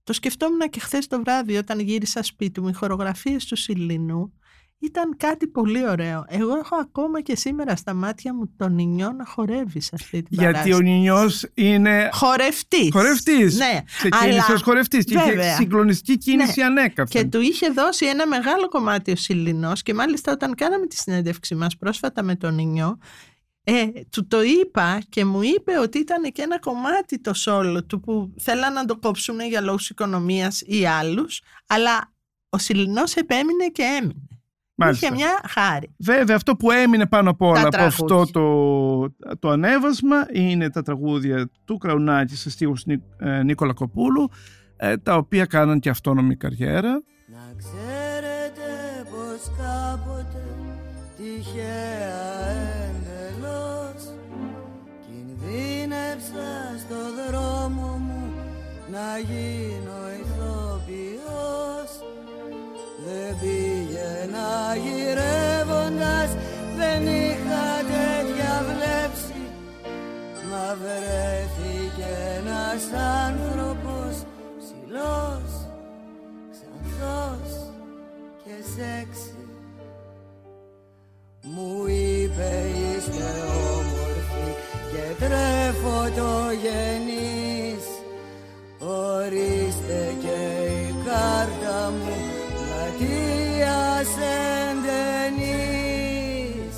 Το 0.03 0.13
σκεφτόμουν 0.13 0.69
και 0.69 0.79
χθες 0.79 1.07
το 1.07 1.19
βράδυ 1.19 1.57
όταν 1.57 1.79
γύρισα 1.79 2.23
σπίτι 2.23 2.61
μου, 2.61 2.67
οι 2.67 2.73
χορογραφίες 2.73 3.45
του 3.45 3.55
Σιλινού 3.55 4.33
ήταν 4.79 5.17
κάτι 5.17 5.47
πολύ 5.47 5.89
ωραίο. 5.89 6.25
Εγώ 6.27 6.55
έχω 6.57 6.75
ακόμα 6.75 7.21
και 7.21 7.35
σήμερα 7.35 7.75
στα 7.75 7.93
μάτια 7.93 8.33
μου 8.33 8.53
τον 8.57 8.77
Ινιό 8.77 9.11
να 9.11 9.25
χορεύει 9.25 9.79
σε 9.79 9.89
αυτή 9.93 10.09
την 10.23 10.27
Γιατί 10.29 10.45
ο 10.49 10.51
παράσταση. 10.51 10.83
Νινιός 10.83 11.45
είναι 11.53 12.09
Χορευτής. 12.13 12.89
χορευτής. 12.91 13.57
Ναι, 13.57 13.81
Ξεκίνησε 13.85 14.29
αλλά- 14.29 14.53
ως 14.53 14.61
χορευτής 14.61 15.05
και 15.05 15.13
είχε 15.13 15.25
Βέβαια. 15.29 15.55
συγκλονιστική 15.55 16.17
κίνηση 16.17 16.59
Ναι. 16.59 16.65
ανέκαθεν. 16.65 17.21
Και 17.21 17.27
του 17.29 17.41
είχε 17.41 17.69
δώσει 17.69 18.05
ένα 18.05 18.27
μεγάλο 18.27 18.69
κομμάτι 18.69 19.11
ο 19.11 19.15
Σιλινός 19.15 19.81
και 19.81 19.93
μάλιστα 19.93 20.31
όταν 20.31 20.55
κάναμε 20.55 20.85
τη 20.87 20.95
συνέντευξη 20.95 21.55
μας 21.55 21.77
πρόσφατα 21.77 22.23
με 22.23 22.35
τον 22.35 22.57
Ινιό 22.57 22.97
Ε, 23.65 23.85
του 24.09 24.27
το 24.27 24.41
είπα 24.41 25.01
και 25.09 25.25
μου 25.25 25.41
είπε 25.41 25.79
ότι 25.81 25.97
ήταν 25.99 26.31
και 26.31 26.41
ένα 26.41 26.59
κομμάτι 26.59 27.19
το 27.21 27.33
σόλο 27.33 27.83
του 27.85 27.99
που 27.99 28.33
θέλαν 28.39 28.73
να 28.73 28.85
το 28.85 28.97
κόψουν 28.97 29.39
για 29.41 29.61
λόγους 29.61 29.89
οικονομίας 29.89 30.61
ή 30.65 30.85
άλλους, 30.85 31.41
αλλά 31.67 32.11
ο 32.49 32.57
Σιλινός 32.57 33.15
επέμεινε 33.15 33.67
και 33.71 33.83
έμεινε. 33.83 34.27
Μάλιστα. 34.75 35.05
Είχε 35.05 35.15
μια 35.15 35.41
χάρη. 35.49 35.95
Βέβαια, 35.97 36.35
αυτό 36.35 36.55
που 36.55 36.71
έμεινε 36.71 37.07
πάνω 37.07 37.29
απ' 37.29 37.41
όλα 37.41 37.61
Τα 37.61 37.67
από 37.67 37.83
αυτό 37.83 38.05
τραγούδια. 38.05 38.31
το, 38.33 39.37
το 39.39 39.49
ανέβασμα 39.49 40.25
είναι 40.31 40.69
τα 40.69 40.81
τραγούδια 40.81 41.49
του 41.65 41.77
Κραουνάκη 41.77 42.35
σε 42.35 42.49
στίχους 42.49 42.85
Νί- 42.85 43.03
ε, 43.19 43.43
Νίκολα 43.43 43.73
Κοπούλου, 43.73 44.29
ε, 44.77 44.97
τα 44.97 45.15
οποία 45.15 45.45
κάναν 45.45 45.79
και 45.79 45.89
αυτόνομη 45.89 46.35
καριέρα. 46.35 46.91
Να 47.27 47.53
ξέρετε 47.57 48.69
πως 49.09 49.51
κάποτε 49.57 50.43
τυχαία 51.17 52.72
κινδύνευσα 56.13 56.79
στο 56.79 56.95
δρόμο 57.19 57.97
μου 58.05 58.33
να 58.91 59.17
γίνω 59.17 59.99
ηθοποιός. 60.21 61.91
Δεν 63.05 63.37
πήγαινα 63.39 64.75
γυρεύοντας 64.83 66.29
δεν 66.77 67.01
είχα 67.07 67.67
τέτοια 67.91 68.63
βλέψη. 68.67 69.41
Μα 70.49 70.75
βρέθηκε 70.81 72.11
ένας 72.37 72.83
άνθρωπος 73.25 74.13
ψηλός, 74.59 75.51
ξανθός 76.51 77.71
και 78.43 78.55
σεξι. 78.75 79.37
Μου 81.43 81.85
είπε 81.87 82.65
είστε 82.73 83.29
όμορφοι 83.73 84.72
και 84.93 85.25
τρέφω 85.25 86.01
το 86.15 86.31
γεννής 86.63 87.83
Ορίστε 88.79 90.15
και 90.21 90.37
η 90.89 90.95
κάρτα 91.05 91.91
μου 91.91 92.15
πλατείας 92.53 94.07
εντενής 95.39 96.75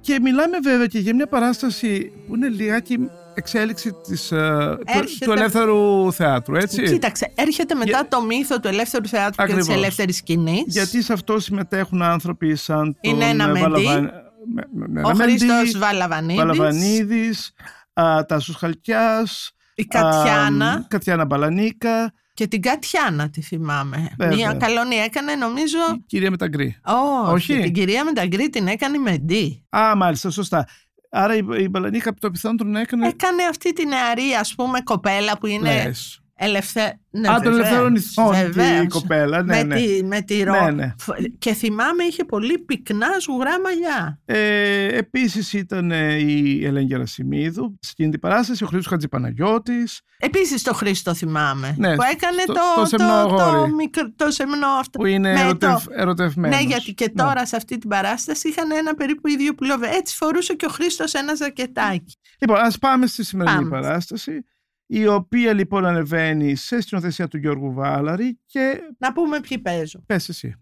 Και 0.00 0.18
μιλάμε 0.22 0.58
βέβαια 0.62 0.86
και 0.86 0.98
για 0.98 1.14
μια 1.14 1.26
παράσταση 1.26 2.12
που 2.26 2.34
είναι 2.34 2.48
λιγάκι 2.48 2.98
εξέλιξη 3.34 3.92
της, 4.08 4.32
ε, 4.32 4.36
του, 4.78 4.82
Έρχεται- 4.86 5.24
του 5.24 5.32
ελεύθερου 5.32 6.12
θεάτρου, 6.12 6.56
έτσι. 6.56 6.82
Κοίταξε, 6.82 7.32
έρχεται 7.34 7.74
μετά 7.74 7.90
Για- 7.90 8.06
το 8.08 8.22
μύθο 8.22 8.60
του 8.60 8.68
ελεύθερου 8.68 9.08
θεάτρου 9.08 9.34
και 9.36 9.42
Ακριβώς. 9.42 9.66
της 9.66 9.74
ελεύθερης 9.76 10.16
σκηνής. 10.16 10.62
Γιατί 10.66 11.02
σε 11.02 11.12
αυτό 11.12 11.38
συμμετέχουν 11.40 12.02
άνθρωποι 12.02 12.54
σαν 12.56 12.96
τον 13.00 13.12
Είναι 13.12 13.24
ένα 13.24 13.44
ε, 13.44 13.46
Μεντί, 13.46 13.60
Βαλαβα- 13.60 14.27
με- 14.54 14.68
με- 14.72 14.88
με- 14.88 15.02
ο 15.04 15.08
ένα 15.08 15.14
Μεντί, 15.26 15.38
Χρήστος 15.38 15.78
Βαλαβανίδης, 15.78 16.36
Βαλαβανίδης, 16.36 17.52
α, 17.92 18.24
Τάσος 18.24 18.56
Χαλκιάς, 18.56 19.52
η 19.74 19.84
Κατιάνα 19.84 20.70
α, 20.70 20.84
Κατιάνα 20.88 21.24
Μπαλανίκα, 21.24 22.12
και 22.34 22.46
την 22.46 22.62
Κατιάνα 22.62 23.30
τη 23.30 23.42
θυμάμαι. 23.42 24.08
Βέβαια. 24.18 24.36
Μία 24.36 24.52
καλόνη 24.54 24.94
έκανε 24.94 25.34
νομίζω... 25.34 25.78
η 25.94 26.04
κυρία 26.06 26.30
με 26.30 26.36
τα 26.36 26.48
γκρι. 26.48 26.80
Όχι, 26.84 27.52
Όχι. 27.52 27.62
την 27.62 27.72
κυρία 27.72 28.04
με 28.04 28.12
τα 28.12 28.26
γκρι 28.26 28.50
την 28.50 28.66
έκανε 28.66 28.98
με 28.98 29.18
ντύ. 29.18 29.66
Α, 29.76 29.96
μάλιστα, 29.96 30.30
σωστά. 30.30 30.68
Άρα 31.10 31.34
η, 31.34 31.40
η 31.58 31.68
Μπαλανίκα 31.70 32.14
το 32.14 32.30
πιθανόν 32.30 32.56
τον 32.56 32.76
έκανε. 32.76 33.06
Έκανε 33.08 33.42
αυτή 33.50 33.72
την 33.72 33.88
νεαρή 33.88 34.34
ας 34.40 34.54
πούμε 34.54 34.80
κοπέλα 34.80 35.38
που 35.38 35.46
είναι 35.46 35.84
λες. 35.84 36.20
Ελευθε... 36.40 37.00
ναι, 37.10 37.28
Α, 37.28 37.32
των 37.34 37.42
βεβαίως, 37.42 37.58
ελευθέρων 37.58 37.94
ηθών 37.94 38.32
και 38.32 38.38
η 38.40 38.50
βεβαίως. 38.50 38.86
κοπέλα. 38.92 39.42
Ναι, 39.42 39.56
με, 39.56 39.62
ναι. 39.62 39.76
Τη, 39.76 40.04
με 40.04 40.20
τη 40.20 40.42
ρο... 40.42 40.64
Ναι, 40.64 40.70
ναι. 40.70 40.94
Φ- 40.98 41.16
Και 41.38 41.52
θυμάμαι 41.52 42.04
είχε 42.04 42.24
πολύ 42.24 42.58
πυκνά 42.58 43.06
ζουγρά 43.20 43.60
μαλλιά. 43.60 44.20
Ε, 44.24 44.96
επίσης 44.96 45.52
ήταν 45.52 45.90
ε, 45.90 46.14
η 46.14 46.64
Ελένη 46.66 46.86
Γερασιμίδου. 46.86 47.78
Σε 47.80 47.90
εκείνη 47.92 48.10
την 48.10 48.20
παράστασης 48.20 48.62
ο 48.62 48.66
Χρήστος 48.66 48.86
Χατζηπαναγιώτης 48.92 50.00
Επίσης 50.20 50.62
το 50.62 50.74
Χρήστο 50.74 51.14
θυμάμαι. 51.14 51.74
Ναι, 51.78 51.94
που 51.94 52.02
έκανε 52.12 52.40
στο- 52.42 52.52
το, 52.52 52.60
το 52.80 52.86
σεμνό 52.86 53.12
αγόρι. 53.12 53.68
το, 53.70 53.74
μικρό, 53.74 54.12
το 54.16 54.30
σεμνό 54.30 54.66
αυτό. 54.80 54.98
που 54.98 55.06
είναι 55.06 55.32
Με 55.32 55.40
ερωτευ, 55.40 55.84
το- 55.84 55.90
ερωτευμένος. 55.96 56.56
Ναι, 56.58 56.62
γιατί 56.62 56.92
και 56.94 57.10
Ναι. 57.14 57.22
τώρα 57.22 57.46
σε 57.46 57.56
αυτή 57.56 57.78
την 57.78 57.88
παράσταση 57.88 58.48
είχαν 58.48 58.70
ένα 58.70 58.94
περίπου 58.94 59.28
ίδιο 59.28 59.54
πουλόβερ. 59.54 59.90
Έτσι 59.92 60.16
φορούσε 60.16 60.54
και 60.54 60.66
ο 60.66 60.68
Χρήστος 60.68 61.12
ένα 61.14 61.34
ζακετάκι. 61.34 62.16
Λοιπόν, 62.38 62.56
ας 62.56 62.78
πάμε 62.78 63.06
στη 63.06 63.24
σημερινή 63.24 63.56
Πάμε. 63.56 63.68
παράσταση 63.68 64.44
η 64.90 65.06
οποία 65.06 65.52
λοιπόν 65.52 65.86
ανεβαίνει 65.86 66.54
σε 66.54 66.80
σκηνοθεσία 66.80 67.28
του 67.28 67.36
Γιώργου 67.38 67.72
Βάλαρη 67.72 68.38
και 68.46 68.80
Να 68.98 69.12
πούμε 69.12 69.40
ποιοι 69.40 69.58
παίζουν. 69.58 70.02
πες 70.06 70.28
εσύ. 70.28 70.54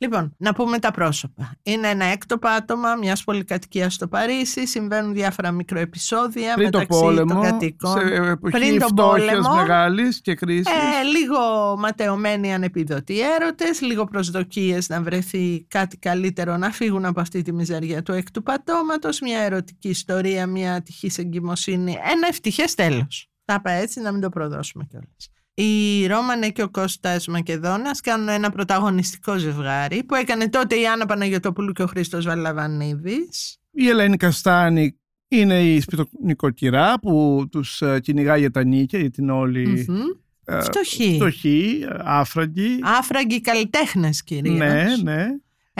Λοιπόν, 0.00 0.34
να 0.38 0.54
πούμε 0.54 0.78
τα 0.78 0.90
πρόσωπα. 0.90 1.52
Είναι 1.62 1.88
ένα 1.88 2.04
έκτο 2.04 2.38
πάτωμα 2.38 2.94
μιας 2.94 3.24
πολυκατοικίας 3.24 3.94
στο 3.94 4.08
Παρίσι. 4.08 4.66
Συμβαίνουν 4.66 5.12
διάφορα 5.14 5.50
μικροεπισόδια 5.50 6.54
Πριν 6.54 6.70
το 6.70 6.78
μεταξύ 6.78 7.02
πόλεμο, 7.02 7.34
των 7.34 7.42
κατοίκων. 7.42 7.90
σε 7.90 8.14
εποχή 8.14 8.58
Πριν 8.58 8.78
τον 8.78 8.88
φτώχειας 8.88 9.34
πόλεμο. 9.34 9.54
μεγάλης 9.54 10.20
και 10.20 10.34
κρίσης. 10.34 10.66
Ε, 10.66 11.02
λίγο 11.18 11.38
ματαιωμένοι 11.78 12.54
ανεπιδοτοί 12.54 13.20
έρωτες, 13.20 13.80
λίγο 13.80 14.04
προσδοκίες 14.04 14.88
να 14.88 15.02
βρεθεί 15.02 15.64
κάτι 15.68 15.96
καλύτερο 15.98 16.56
να 16.56 16.70
φύγουν 16.70 17.04
από 17.04 17.20
αυτή 17.20 17.42
τη 17.42 17.52
μιζεριά 17.52 18.02
του 18.02 18.12
έκτου 18.12 18.42
πατώματος, 18.42 19.20
μια 19.20 19.38
ερωτική 19.40 19.88
ιστορία, 19.88 20.46
μια 20.46 20.74
ατυχής 20.74 21.18
εγκυμοσύνη, 21.18 21.90
ένα 21.92 22.26
ευτυχές 22.28 22.74
τέλος. 22.74 23.28
Τα 23.48 23.54
είπα 23.58 23.70
έτσι 23.70 24.00
να 24.00 24.12
μην 24.12 24.20
το 24.20 24.28
προδώσουμε 24.28 24.84
κιόλας. 24.90 25.28
Η 25.54 26.06
Ρώμανε 26.06 26.48
και 26.50 26.62
ο 26.62 26.68
Κώστας 26.68 27.26
Μακεδόνας 27.26 28.00
κάνουν 28.00 28.28
ένα 28.28 28.50
πρωταγωνιστικό 28.50 29.36
ζευγάρι 29.38 30.04
που 30.04 30.14
έκανε 30.14 30.48
τότε 30.48 30.74
η 30.80 30.86
Άννα 30.86 31.06
Παναγιωτοπούλου 31.06 31.72
και 31.72 31.82
ο 31.82 31.86
Χρήστος 31.86 32.24
Βαλαβανίδης. 32.24 33.56
Η 33.70 33.88
Ελένη 33.88 34.16
Καστάνη 34.16 34.98
είναι 35.28 35.62
η 35.62 35.80
σπιτονικοκυρά 35.80 36.98
που 37.00 37.44
τους 37.50 37.82
ε, 37.82 38.00
κυνηγάει 38.00 38.40
για 38.40 38.50
τα 38.50 38.64
νίκια, 38.64 38.98
γιατί 38.98 39.20
είναι 39.22 39.32
όλοι 39.32 39.84
Μμμ. 39.88 39.98
ε, 40.44 40.60
Φτωχοί. 40.60 41.14
φτωχοί, 41.14 41.84
ε, 41.90 41.94
άφραγγοι. 41.98 42.78
Άφραγγοι 42.82 43.40
καλλιτέχνες 43.40 44.22
κυρίως. 44.22 44.58
ναι, 44.58 44.84
ναι. 45.02 45.26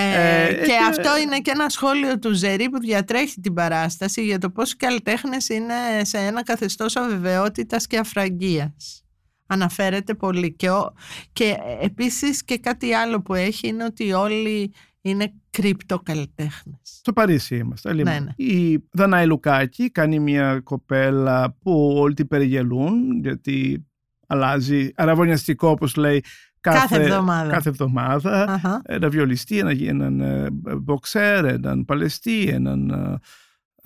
Ε, 0.01 0.45
Ε, 0.49 0.55
και 0.55 0.61
και- 0.65 0.73
αυτό 0.89 1.19
είναι 1.19 1.39
και 1.39 1.51
ένα 1.55 1.69
σχόλιο 1.69 2.19
του 2.19 2.33
Ζερή 2.35 2.69
που 2.71 2.79
διατρέχει 2.79 3.41
την 3.41 3.55
παράσταση 3.55 4.25
για 4.25 4.39
το 4.39 4.51
πώς 4.51 4.73
οι 4.73 4.77
καλλιτέχνες 4.77 5.49
είναι 5.49 5.75
σε 6.03 6.19
ένα 6.19 6.43
καθεστώς 6.43 6.97
αβεβαιότητας 6.97 7.87
και 7.87 7.99
αφραγγίας. 7.99 9.03
Αναφέρεται 9.47 10.15
πολύ. 10.15 10.53
Και, 10.55 10.71
ο, 10.71 10.93
και 11.33 11.57
επίσης 11.81 12.45
και 12.45 12.59
κάτι 12.59 12.93
άλλο 12.93 13.23
που 13.23 13.35
έχει 13.35 13.69
είναι 13.69 13.85
ότι 13.85 14.13
όλοι 14.13 14.73
είναι 15.01 15.33
κρυπτοκαλλιτέχνες. 15.51 16.81
Στο 16.83 17.13
Παρίσι 17.13 17.57
είμαστε. 17.57 17.93
Λοιπόν, 17.93 18.13
Ναι, 18.13 18.19
ναι. 18.21 18.45
Η 18.47 18.85
Δανάη 18.93 19.27
Λουκάκη 19.27 19.91
κάνει 19.91 20.19
μια 20.19 20.61
κοπέλα 20.65 21.57
που 21.63 21.93
όλοι 21.97 22.15
την 22.15 22.29
περιγελούν 22.29 23.21
γιατί 23.21 23.87
αλλάζει 24.27 24.91
αραβωνιαστικό 24.95 25.69
όπως 25.69 25.97
λέει 25.97 26.25
κάθε, 26.73 26.97
Κάθε 26.97 27.03
εβδομάδα. 27.03 27.51
κάθε 27.53 27.69
εβδομάδα. 27.69 28.45
Αχα. 28.53 28.83
Ένα 28.85 29.09
βιολιστή, 29.09 29.59
ένα, 29.59 29.71
έναν 29.71 30.21
ε, 30.21 30.47
μποξέρ, 30.77 31.45
έναν 31.45 31.85
παλαιστή, 31.85 32.49
έναν 32.49 32.91
ε, 32.91 33.19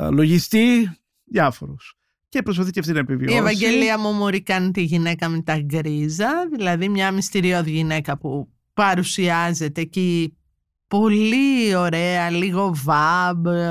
ε, 0.04 0.08
λογιστή, 0.10 0.90
διάφορους. 1.24 1.96
Και 2.28 2.42
προσπαθεί 2.42 2.70
και 2.70 2.80
αυτή 2.80 2.92
να 2.92 2.98
επιβιώσει. 2.98 3.34
Η 3.34 3.38
Ευαγγελία 3.38 3.98
Μουμουρή 3.98 4.42
κάνει 4.42 4.70
τη 4.70 4.82
γυναίκα 4.82 5.28
με 5.28 5.40
τα 5.42 5.58
γκρίζα, 5.60 6.30
δηλαδή 6.56 6.88
μια 6.88 7.10
μυστηριώδη 7.10 7.70
γυναίκα 7.70 8.18
που 8.18 8.48
παρουσιάζεται 8.74 9.80
εκεί 9.80 10.36
πολύ 10.86 11.74
ωραία, 11.76 12.30
λίγο 12.30 12.74
βαμπ, 12.84 13.46
ε, 13.46 13.68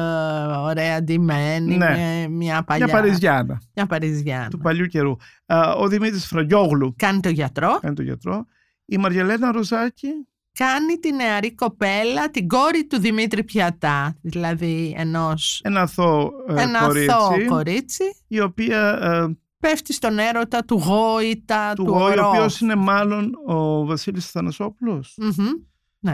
ωραία 0.58 1.04
ντυμένη, 1.04 1.78
Ναι. 1.78 1.90
με 1.90 2.28
μια 2.30 2.64
παλιά... 2.64 2.86
Μια 2.86 2.96
Παριζιάνα 2.96 3.62
Μια 3.76 3.86
Παριζιάνα. 3.86 4.48
του 4.48 4.58
παλιού 4.58 4.86
καιρού. 4.86 5.16
Ε, 5.46 5.56
Ο 5.78 5.88
Δημήτρης 5.88 6.26
Φραγιόγλου 6.26 6.94
Κάνει 6.98 7.20
το 7.20 7.30
γιατρό, 7.30 7.78
κάνει 7.82 7.96
τον 7.96 8.06
γιατρό. 8.06 8.46
Η 8.86 8.98
Μαριαλένα 8.98 9.52
Ροζάκη 9.52 10.08
κάνει 10.54 10.98
τη 11.00 11.12
νεαρή 11.12 11.56
κοπέλα, 11.56 12.30
την 12.32 12.48
κόρη 12.48 12.86
του 12.86 13.00
Δημήτρη 13.00 13.44
Πιατά, 13.44 14.18
δηλαδή 14.22 14.94
ενός 14.98 15.62
ένα 15.64 15.82
αθώο 15.82 16.32
ε, 16.48 16.62
ένα 16.62 16.80
κορίτσι, 16.80 17.12
αθώο 17.12 17.46
κορίτσι, 17.48 18.04
η 18.28 18.40
οποία 18.40 19.00
ε, 19.02 19.38
πέφτει 19.60 19.94
στον 19.94 20.20
έρωτα 20.20 20.66
του 20.66 20.76
γόητα, 20.76 21.74
του, 21.74 21.84
του 21.84 21.92
Γόη, 21.92 22.02
ο 22.02 22.06
ορός. 22.06 22.28
οποίος 22.28 22.60
είναι 22.60 22.76
μάλλον 22.76 23.32
ο 23.46 23.86
Βασίλης 23.86 24.32
Θανασόπουλος 24.32 25.18
Μμμ. 25.18 26.12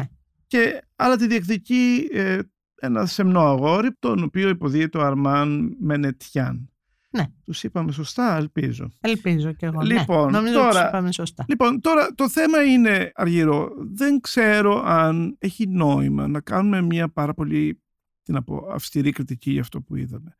και 0.48 0.82
άλλα 0.96 1.16
τη 1.16 1.28
διεκδικεί 1.28 2.10
ε, 2.12 2.40
ένα 2.80 3.06
σεμνό 3.06 3.42
αγόρι 3.42 3.90
τον 4.00 4.24
οποίο 4.24 4.50
υποδίεται 4.50 4.98
ο 4.98 5.02
Αρμάν 5.02 5.78
Μενετιάν. 5.80 6.70
Ναι. 7.18 7.26
Τους 7.44 7.64
είπαμε 7.64 7.92
σωστά, 7.92 8.36
ελπίζω. 8.38 8.92
Ελπίζω 9.02 9.52
και 9.52 9.66
εγώ. 9.66 9.82
Λοιπόν, 9.82 10.26
ναι. 10.26 10.38
Νομίζω 10.38 10.54
τώρα- 10.54 10.68
ότι 10.68 10.78
τους 10.78 10.88
είπαμε 10.88 11.12
σωστά. 11.12 11.46
Λοιπόν, 11.48 11.82
τώρα 11.82 12.08
το 12.16 12.30
θέμα 12.30 12.64
είναι, 12.64 13.12
Αργυρό, 13.16 13.70
δεν 13.94 14.20
ξέρω 14.20 14.84
αν 14.86 15.36
έχει 15.40 15.68
νόημα 15.68 16.28
να 16.28 16.42
κάνουμε 16.42 16.82
μια 16.82 17.10
πάρα 17.10 17.34
πολύ 17.34 17.82
τι 18.24 18.32
να 18.32 18.44
πω, 18.44 18.68
αυστηρή 18.72 19.12
κριτική 19.12 19.52
για 19.52 19.62
αυτό 19.62 19.82
που 19.82 19.96
είδαμε. 19.96 20.38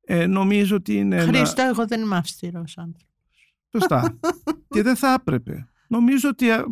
Ε, 0.00 0.26
νομίζω 0.26 0.76
ότι 0.76 0.96
είναι 0.96 1.16
ένα... 1.16 1.32
Χρήστο, 1.38 1.62
εγώ 1.62 1.86
δεν 1.86 2.00
είμαι 2.00 2.16
αυστηρός 2.16 2.78
άνθρωπος. 2.78 3.54
Σωστά. 3.72 4.18
και 4.74 4.82
δεν 4.82 4.96
θα 4.96 5.12
έπρεπε. 5.12 5.68
Νομίζω 5.88 6.28
ότι 6.28 6.50
α, 6.50 6.64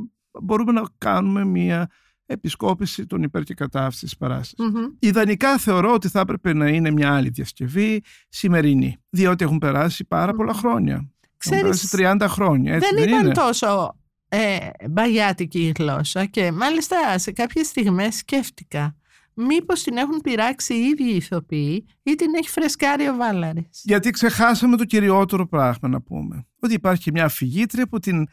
μπορούμε 0.43 0.73
να 0.73 0.83
κάνουμε 0.99 1.45
μια 1.45 1.91
επισκόπηση 2.33 3.07
των 3.07 3.23
υπέρ 3.23 3.43
και 3.43 3.55
κατά 3.55 3.85
αυτής 3.85 4.01
της 4.01 4.17
παράστασης. 4.17 4.75
Μμμ. 4.75 4.85
Ιδανικά 4.99 5.59
θεωρώ 5.59 5.93
ότι 5.93 6.09
θα 6.09 6.21
έπρεπε 6.21 6.53
να 6.53 6.69
είναι 6.69 6.91
μια 6.91 7.15
άλλη 7.15 7.29
διασκευή 7.29 8.03
σημερινή, 8.29 8.97
διότι 9.11 9.45
έχουν 9.45 9.59
περάσει 9.59 10.05
πάρα 10.05 10.33
πολλά 10.33 10.53
χρόνια. 10.53 10.95
Έχουν 10.95 11.13
Ξέρεις, 11.37 11.91
περάσει 11.91 12.19
30 12.23 12.27
χρόνια, 12.29 12.75
έτσι 12.75 12.89
δεν 12.95 13.05
δεν, 13.05 13.09
ήταν 13.09 13.25
είναι; 13.25 13.35
τόσο 13.35 13.99
ε, 14.29 14.57
μπαγιάτικη 14.91 15.61
η 15.61 15.73
γλώσσα 15.79 16.25
και 16.25 16.53
μάλιστα 16.53 17.19
σε 17.19 17.33
κάποιες 17.33 17.67
στιγμές 17.67 18.15
σκέφτηκα 18.17 18.95
μήπως 19.35 19.83
την 19.83 19.97
έχουν 19.97 20.21
πειράξει 20.21 20.75
οι 20.75 20.85
ίδιοι 20.85 21.13
οι 21.13 21.17
ηθοποιοί 21.17 21.87
ή 22.03 22.15
την 22.15 22.35
έχει 22.35 22.49
φρεσκάρει 22.49 23.09
ο 23.09 23.17
Βάλαρης. 23.17 23.81
Γιατί 23.85 24.11
ξεχάσαμε 24.11 24.77
το 24.77 24.85
κυριότερο 24.85 25.47
πράγμα 25.49 25.89
να 25.89 26.01
πούμε. 26.01 26.47
Ότι 26.61 26.75
υπάρχει 26.75 27.03
και 27.03 27.11
μια 27.11 27.25
αφηγήτρια 27.25 27.89
που 27.89 27.99
την 27.99 28.27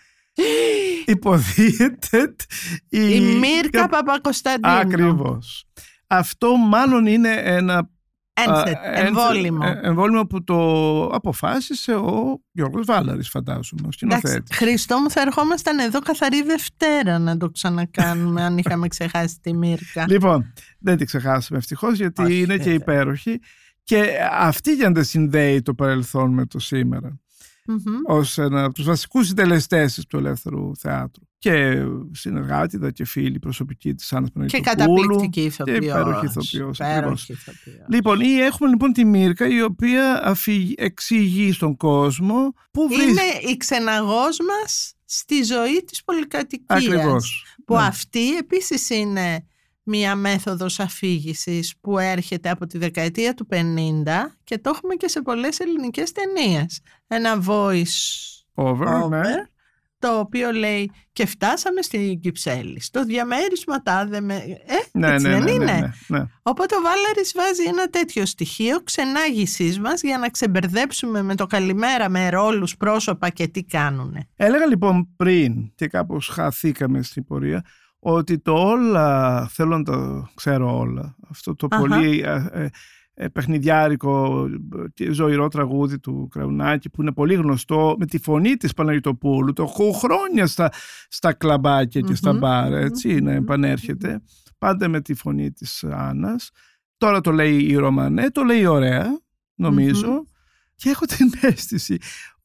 υποδίεται 1.06 2.36
η, 2.90 3.00
Η 3.14 3.20
Μύρκα 3.22 3.88
Παπακοσταντίνου. 3.90 4.74
Ακριβώς. 4.74 5.66
Αυτό 6.08 6.56
μάλλον 6.58 7.06
είναι 7.06 7.34
ένα 7.44 7.90
Ένθετ, 8.46 8.56
α, 8.68 8.80
ένθε- 8.96 9.08
εμβόλυμο. 9.08 9.60
ε, 9.64 9.80
εμβόλυμο 9.88 10.26
που 10.26 10.44
το 10.44 10.58
αποφάσισε 11.06 11.94
ο 11.96 12.42
Γιώργος 12.52 12.86
Βάλαρης 12.86 13.30
φαντάζομαι, 13.30 13.82
ο 13.86 13.90
Εντάξει, 14.02 14.20
σκηνοθέτης. 14.28 14.58
Χριστό 14.58 15.00
μου 15.00 15.10
θα 15.12 15.22
ερχόμασταν 15.22 15.80
εδώ 15.80 16.00
καθαρή 16.00 16.42
Δευτέρα 16.44 17.20
να 17.20 17.38
το 17.38 17.50
ξανακάνουμε 17.50 18.44
αν 18.44 18.58
είχαμε 18.58 18.88
ξεχάσει 18.94 19.38
τη 19.42 19.54
Μύρκα. 19.54 20.06
Λοιπόν, 20.10 20.54
δεν 20.80 20.98
τη 20.98 21.06
ξεχάσαμε 21.06 21.60
ευτυχώς 21.60 21.98
γιατί 21.98 22.22
Όχι, 22.24 22.38
είναι 22.40 22.54
και 22.58 22.64
βέβαια. 22.64 22.74
υπέροχη 22.74 23.40
και 23.84 24.04
αυτή 24.40 24.74
για 24.74 24.88
να 24.90 24.94
τα 24.96 25.04
συνδέει 25.04 25.62
το 25.62 25.74
παρελθόν 25.74 26.34
με 26.34 26.46
το 26.46 26.60
σήμερα. 26.60 27.20
Μμμ. 27.68 27.80
ως 28.06 28.38
ένα 28.38 28.64
από 28.64 28.74
τους 28.74 28.86
βασικούς 28.86 29.28
συντελεστές 29.28 30.06
του 30.10 30.18
ελεύθερου 30.18 30.76
θεάτρου 30.76 31.24
και 31.38 31.84
συνεργάτηδα 32.12 32.92
και 32.92 33.06
φίλη 33.06 33.40
προσωπική 33.40 33.94
της 33.94 34.14
Άννας 34.14 34.30
Και 34.30 34.60
Παναγιωτοπούλου. 34.60 34.98
καταπληκτική 35.08 35.42
ηθοποιός. 35.42 35.78
υπέροχη 35.78 36.26
ηθοποιός, 36.26 36.78
Υπέροχη 36.80 36.98
ακριβώς. 36.98 37.30
ηθοποιός. 37.30 37.86
Λοιπόν, 37.90 38.20
ή 38.20 38.34
έχουμε 38.40 38.70
λοιπόν 38.70 38.92
τη 38.94 39.06
Μύρκα 39.06 39.48
η 39.48 39.62
οποία 39.62 40.22
αφηγ- 40.24 40.74
εξηγεί 40.82 41.52
στον 41.52 41.78
κόσμο 41.78 42.54
που 42.72 42.88
βρίσκεται. 42.88 43.10
Είναι 43.12 43.52
η 43.52 43.58
ξεναγός 43.58 44.38
μας 44.40 44.94
στη 45.06 45.44
ζωή 45.44 45.84
της 45.88 46.04
πολυκατοικίας. 46.04 46.86
Ακριβώς. 46.86 47.46
Που 47.66 47.74
Ναι. 47.76 47.82
αυτή 47.82 48.38
επίσης 48.38 48.90
είναι 48.90 49.46
μία 49.88 50.16
μέθοδος 50.16 50.80
αφήγησης 50.80 51.74
που 51.82 51.98
έρχεται 51.98 52.50
από 52.50 52.66
τη 52.66 52.78
δεκαετία 52.78 53.34
του 53.34 53.48
50 53.52 53.58
και 54.44 54.58
το 54.58 54.72
έχουμε 54.76 54.96
και 54.96 55.08
σε 55.08 55.22
πολλές 55.22 55.60
ελληνικές 55.60 56.12
ταινίες. 56.12 56.82
Ένα 57.08 57.44
voice 57.48 58.38
Over, 58.54 59.04
over, 59.04 59.10
ναι. 59.10 59.34
το 60.00 60.20
οποίο 60.20 60.52
λέει 60.52 60.92
και 61.14 61.26
φτάσαμε 61.26 61.82
στην 61.82 62.20
Κυψέλη. 62.20 62.82
Στο 62.82 63.04
διαμέρισμα 63.04 63.82
τάδε 63.82 64.22
με... 64.22 64.36
Ε, 64.66 64.76
Ναι, 64.92 65.14
έτσι 65.14 65.28
ναι, 65.28 65.34
δεν 65.34 65.44
ναι, 65.44 65.52
είναι; 65.52 65.66
ναι, 65.66 65.72
ναι, 66.08 66.20
ναι. 66.20 66.26
Οπότε 66.42 66.76
ο 66.76 66.82
Βάλαρης 66.82 67.34
βάζει 67.36 67.64
ένα 67.68 67.88
τέτοιο 67.88 68.26
στοιχείο 68.26 68.84
ξενάγησής 68.84 69.80
μας 69.80 70.02
για 70.02 70.18
να 70.18 70.30
ξεμπερδέψουμε 70.30 71.22
με 71.22 71.36
το 71.36 71.46
καλημέρα 71.46 72.10
με 72.10 72.30
ρόλους, 72.30 72.78
πρόσωπα 72.78 73.30
και 73.30 73.48
τι 73.48 73.64
κάνουνε. 73.64 74.28
Έλεγα 74.36 74.66
λοιπόν 74.66 75.10
πριν 75.16 75.72
και 75.76 75.88
κάπως 75.88 76.28
χαθήκαμε 76.28 77.02
στην 77.04 77.26
πορεία 77.26 77.64
ότι 78.00 78.40
το 78.40 78.54
όλα, 78.54 79.48
θέλω 79.48 79.78
να 79.78 79.84
το 79.84 80.28
ξέρω 80.36 80.78
όλα, 80.78 81.16
αυτό 81.30 81.56
το 81.56 81.68
Αχα. 81.70 81.82
πολύ 81.82 82.20
ε, 82.20 82.46
ε, 82.52 82.70
ε, 83.20 83.28
παιχνιδιάρικο 83.28 84.48
και 84.94 85.12
ζωηρό 85.12 85.48
τραγούδι 85.48 86.00
του 86.00 86.28
Κραουνάκη 86.32 86.90
που 86.90 87.02
είναι 87.02 87.12
πολύ 87.12 87.34
γνωστό 87.34 87.96
με 88.00 88.06
τη 88.06 88.20
φωνή 88.20 88.56
της 88.56 88.74
Παναγιτοπούλου 88.74 89.54
το 89.54 89.64
έχω 89.64 89.92
χρόνια 89.92 90.48
στα, 90.48 90.72
στα 91.08 91.34
κλαμπάκια 91.34 92.02
και 92.02 92.16
στα 92.16 92.32
Μμμ, 92.32 92.40
μπαρ 92.40 92.74
έτσι 92.74 93.08
μμμ, 93.08 93.24
να 93.24 93.32
μμμ, 93.32 93.38
επανέρχεται. 93.38 94.22
Πάντα 94.58 94.88
με 94.88 95.02
τη 95.02 95.14
φωνή 95.14 95.52
της 95.52 95.84
Άννας. 95.84 96.52
Τώρα 96.98 97.22
το 97.22 97.32
λέει 97.32 97.58
η 97.58 97.76
Ρωμανέ 97.76 98.30
το 98.30 98.44
λέει 98.44 98.66
ωραία 98.66 99.22
νομίζω. 99.56 100.12
Μμμ. 100.12 100.22
και 100.76 100.90
έχω 100.90 101.06
την 101.06 101.32
αίσθηση 101.42 101.98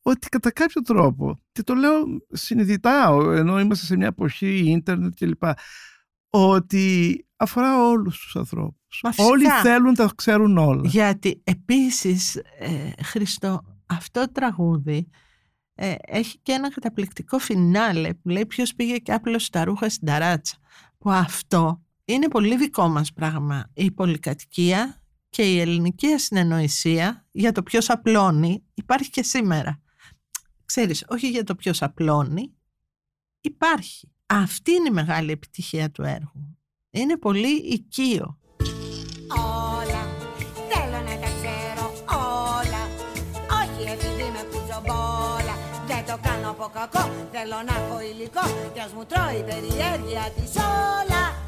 ότι 0.03 0.29
κατά 0.29 0.51
κάποιο 0.51 0.83
τρόπο, 0.83 1.41
και 1.53 1.63
το 1.63 1.75
λέω 1.75 2.05
συνειδητά, 2.33 3.19
ενώ 3.35 3.61
είμαστε 3.61 3.87
σε 3.87 3.97
μια 3.97 4.07
εποχή 4.07 4.71
ίντερνετ 4.71 5.15
κλπ, 5.19 5.43
ότι 6.31 7.27
αφορά 7.37 7.89
όλους 7.89 8.19
τους 8.19 8.37
ανθρώπους. 8.37 9.01
Μα 9.03 9.13
φυσικά. 9.13 9.33
Όλοι 9.33 9.47
θέλουν 9.63 9.87
να 9.87 9.95
τα 9.95 10.11
ξέρουν 10.15 10.59
όλα. 10.59 10.83
Γιατί 10.85 11.41
επίσης, 11.45 12.37
ε, 12.59 13.03
Χριστό, 13.03 13.63
αυτό 13.87 14.21
το 14.21 14.33
τραγούδι 14.33 15.09
ε, 15.75 15.95
έχει 16.07 16.39
και 16.39 16.53
ένα 16.53 16.73
καταπληκτικό 16.73 17.39
φινάλε 17.39 18.15
που 18.15 18.29
λέει 18.29 18.47
ποιος 18.47 18.75
πήγε 18.75 18.97
και 18.97 19.13
άπλωσε 19.13 19.51
τα 19.51 19.65
ρούχα 19.65 19.89
στην 19.89 20.07
ταράτσα. 20.07 20.57
Που 20.99 21.11
αυτό 21.11 21.83
είναι 22.05 22.29
πολύ 22.29 22.57
δικό 22.57 22.89
μας 22.89 23.13
πράγμα. 23.13 23.71
Η 23.75 23.91
πολυκατοικία 23.91 25.03
και 25.31 25.43
η 25.43 25.61
ελληνική 25.61 26.07
ασυνεννοησία 26.07 27.27
για 27.31 27.53
το 27.53 27.63
ποιος 27.63 27.91
απλώνει 27.91 28.65
υπάρχει 28.75 29.11
και 29.11 29.23
σήμερα. 29.23 29.82
Ξέρεις, 30.75 31.05
όχι 31.09 31.29
για 31.29 31.45
το 31.45 31.55
ποιος 31.55 31.83
απλώνει, 31.83 32.53
υπάρχει. 33.41 34.13
Αυτή 34.27 34.73
είναι 34.73 34.89
η 34.89 34.93
μεγάλη 34.93 35.31
επιτυχία 35.31 35.91
του 35.91 36.03
έργου. 36.03 36.59
Είναι 36.91 37.17
πολύ 37.17 37.57
οικείο. 37.57 38.39
όλα. 39.37 40.03
Θέλω 40.71 40.99
να 41.09 41.15
τα 41.23 41.31
ξέρω 41.39 41.93
όλα. 42.57 42.83
Όχι 43.61 43.83
επειδή 43.91 44.31
με 44.31 44.43
κουτσομπόλα 44.51 45.55
Δεν 45.87 46.07
το 46.07 46.19
κάνω 46.23 46.51
από 46.51 46.71
κακό. 46.75 47.11
Θέλω 47.33 47.57
να 47.67 47.75
έχω 47.81 48.01
υλικό. 48.01 48.71
Κι 48.73 48.81
ας 48.81 48.93
μου 48.93 49.05
τρώει 49.05 49.37
η 49.41 49.45
περιέργεια 49.45 50.33
της 50.37 50.53
όλα 50.57 51.03
Όλα 51.13 51.42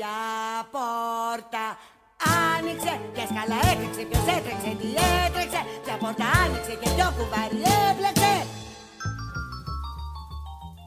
Ποια 0.00 0.66
πόρτα 0.70 1.64
άνοιξε 2.56 2.92
και 3.14 3.20
σκαλά 3.30 3.58
έτρεξε 3.72 4.02
Ποιος 4.10 4.26
έτρεξε, 4.36 4.70
τι 4.80 4.88
έτρεξε 5.26 5.60
Ποια 5.84 5.96
πόρτα 6.00 6.24
άνοιξε 6.44 6.72
και 6.80 6.88
ποιο 6.94 7.06
κουβάρι 7.16 7.60
έπλεξε 7.90 8.46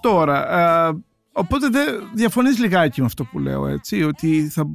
Τώρα, 0.02 0.38
α, 0.47 0.93
οπότε 1.32 1.67
δεν 1.69 2.10
διαφωνείς 2.13 2.60
λιγάκι 2.60 2.99
με 2.99 3.06
αυτό 3.06 3.23
που 3.23 3.39
λέω, 3.39 3.67
έτσι, 3.67 4.04
ότι 4.04 4.49
θα, 4.49 4.67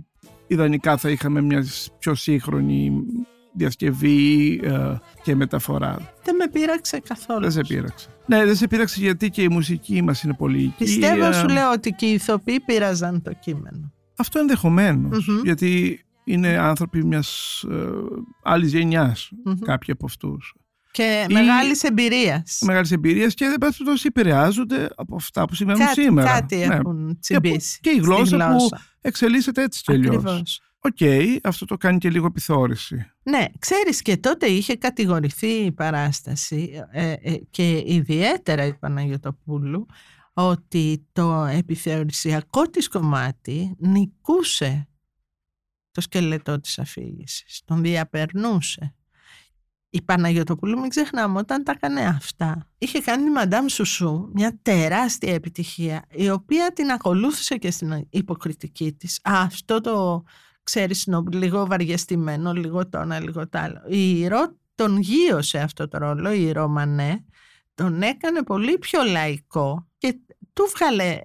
ιδανικά 0.47 0.97
θα 0.97 1.11
είχαμε 1.11 1.41
μια 1.41 1.67
πιο 1.99 2.15
σύγχρονη 2.15 2.93
διασκευή 3.53 4.61
ε, 4.65 4.95
και 5.23 5.35
μεταφορά. 5.35 5.97
Δεν 6.25 6.37
με 6.37 6.49
πείραξε 6.49 7.01
καθόλου. 7.09 7.41
Δεν 7.41 7.51
σε 7.51 7.61
πείραξε. 7.61 8.09
Ναι, 8.27 8.45
δεν 8.45 8.57
σε 8.57 8.67
πείραξε 8.67 9.01
γιατί 9.01 9.31
και 9.31 9.43
η 9.43 9.49
μουσική 9.49 10.03
μας 10.03 10.23
είναι 10.23 10.35
πολύ 10.35 10.75
Πιστεύω 10.79 11.15
οικία. 11.15 11.33
σου 11.33 11.49
λέω 11.49 11.73
ότι 11.73 11.93
και 11.93 12.07
οι 12.07 12.13
ηθοποιοί 12.13 12.61
πείραζαν 12.61 13.23
το 13.23 13.33
κείμενο. 13.41 13.93
Αυτό 14.19 14.39
ενδεχομένως, 14.39 15.27
Μμμ. 15.29 15.41
γιατί 15.45 16.01
είναι 16.25 16.49
άνθρωποι 16.59 17.05
μιας 17.05 17.63
ε, 17.71 17.75
άλλης 18.43 18.73
γενιάς, 18.73 19.31
Μμμ. 19.45 19.55
κάποιοι 19.59 19.93
από 19.93 20.07
αυτούς. 20.07 20.55
Και 20.91 21.27
Ή- 21.29 21.33
μεγάλης 21.33 21.83
εμπειρίας. 21.83 22.59
Μεγάλης 22.65 22.91
εμπειρίας 22.93 23.35
και 23.35 23.47
δεν 23.47 23.59
πάση 23.59 23.85
τόσο 23.85 24.05
επηρεάζονται 24.09 24.89
από 24.97 25.15
αυτά 25.17 25.45
που 25.45 25.55
συμβαίνουν 25.55 25.87
Κάτι, 25.87 26.03
σήμερα. 26.03 26.33
κάτι 26.33 26.57
Ναι. 26.57 26.75
έχουν 26.75 27.19
τσιμπήσει. 27.21 27.79
και 27.81 27.91
η 27.91 27.93
στη 27.93 28.01
γλώσσα 28.03 28.57
που 28.57 28.69
εξελίσσεται 29.01 29.63
έτσι 29.63 29.83
κι 29.83 29.93
αλλιώς. 29.93 30.17
Ακριβώς. 30.17 30.61
Οκ, 30.81 30.99
αυτό 31.43 31.65
το 31.65 31.77
κάνει 31.77 31.99
και 31.99 32.11
λίγο 32.11 32.27
επιθεώρηση. 32.27 33.07
Ναι, 33.23 33.45
ξέρεις 33.59 34.03
και 34.03 34.17
τότε 34.17 34.47
είχε 34.47 34.77
κατηγορηθεί 34.77 35.47
η 35.47 35.73
παράσταση 35.73 36.71
ε, 36.91 37.13
ε, 37.13 37.35
και 37.51 37.83
ιδιαίτερα 37.87 38.65
η 38.65 38.75
Παναγιωτοπούλου 38.75 39.87
ότι 40.41 41.07
το 41.13 41.45
επιθεωρησιακό 41.45 42.63
της 42.63 42.89
κομμάτι 42.89 43.75
νικούσε 43.79 44.89
το 45.91 46.01
σκελετό 46.01 46.61
της 46.61 46.79
αφήγησης, 46.79 47.63
τον 47.65 47.83
διαπερνούσε. 47.83 48.95
Η 49.91 50.03
Παναγιωτοπούλου, 50.03 50.79
μην 50.79 50.89
ξεχνάμε, 50.89 51.39
όταν 51.39 51.65
τα 51.65 51.73
έκανε 51.73 52.05
αυτά, 52.05 52.69
είχε 52.79 53.01
κάνει 53.01 53.25
τη 53.25 53.31
Μαντάμ 53.31 53.67
Σουσού 53.67 54.31
μια 54.33 54.59
τεράστια 54.63 55.35
επιτυχία, 55.35 56.05
η 56.11 56.31
οποία 56.31 56.73
την 56.73 56.91
ακολούθησε 56.91 57.57
και 57.57 57.71
στην 57.71 58.07
υποκριτική 58.11 58.93
της. 58.93 59.21
Α, 59.23 59.41
αυτό 59.43 59.81
το, 59.81 60.23
ξέρεις, 60.63 61.07
νομ- 61.07 61.35
λίγο 61.35 61.67
βαριεστημένο, 61.67 62.53
λίγο 62.53 62.89
το 62.89 62.99
ένα, 62.99 63.21
λίγο 63.21 63.49
το 63.49 63.59
άλλο. 63.59 63.83
Η 63.89 64.27
Ρο 64.29 64.57
τον 64.75 64.99
γύρωσε 64.99 65.59
αυτό 65.59 65.89
το 65.89 65.99
ρόλο, 65.99 66.33
η 66.33 66.53
Ρωμανέ, 66.53 67.25
τον 67.75 68.03
έκανε 68.03 68.43
πολύ 68.43 68.79
πιο 68.79 69.03
λαϊκό 69.03 69.83
και 69.83 69.88
του 70.59 70.69
βγάλε, 70.77 71.21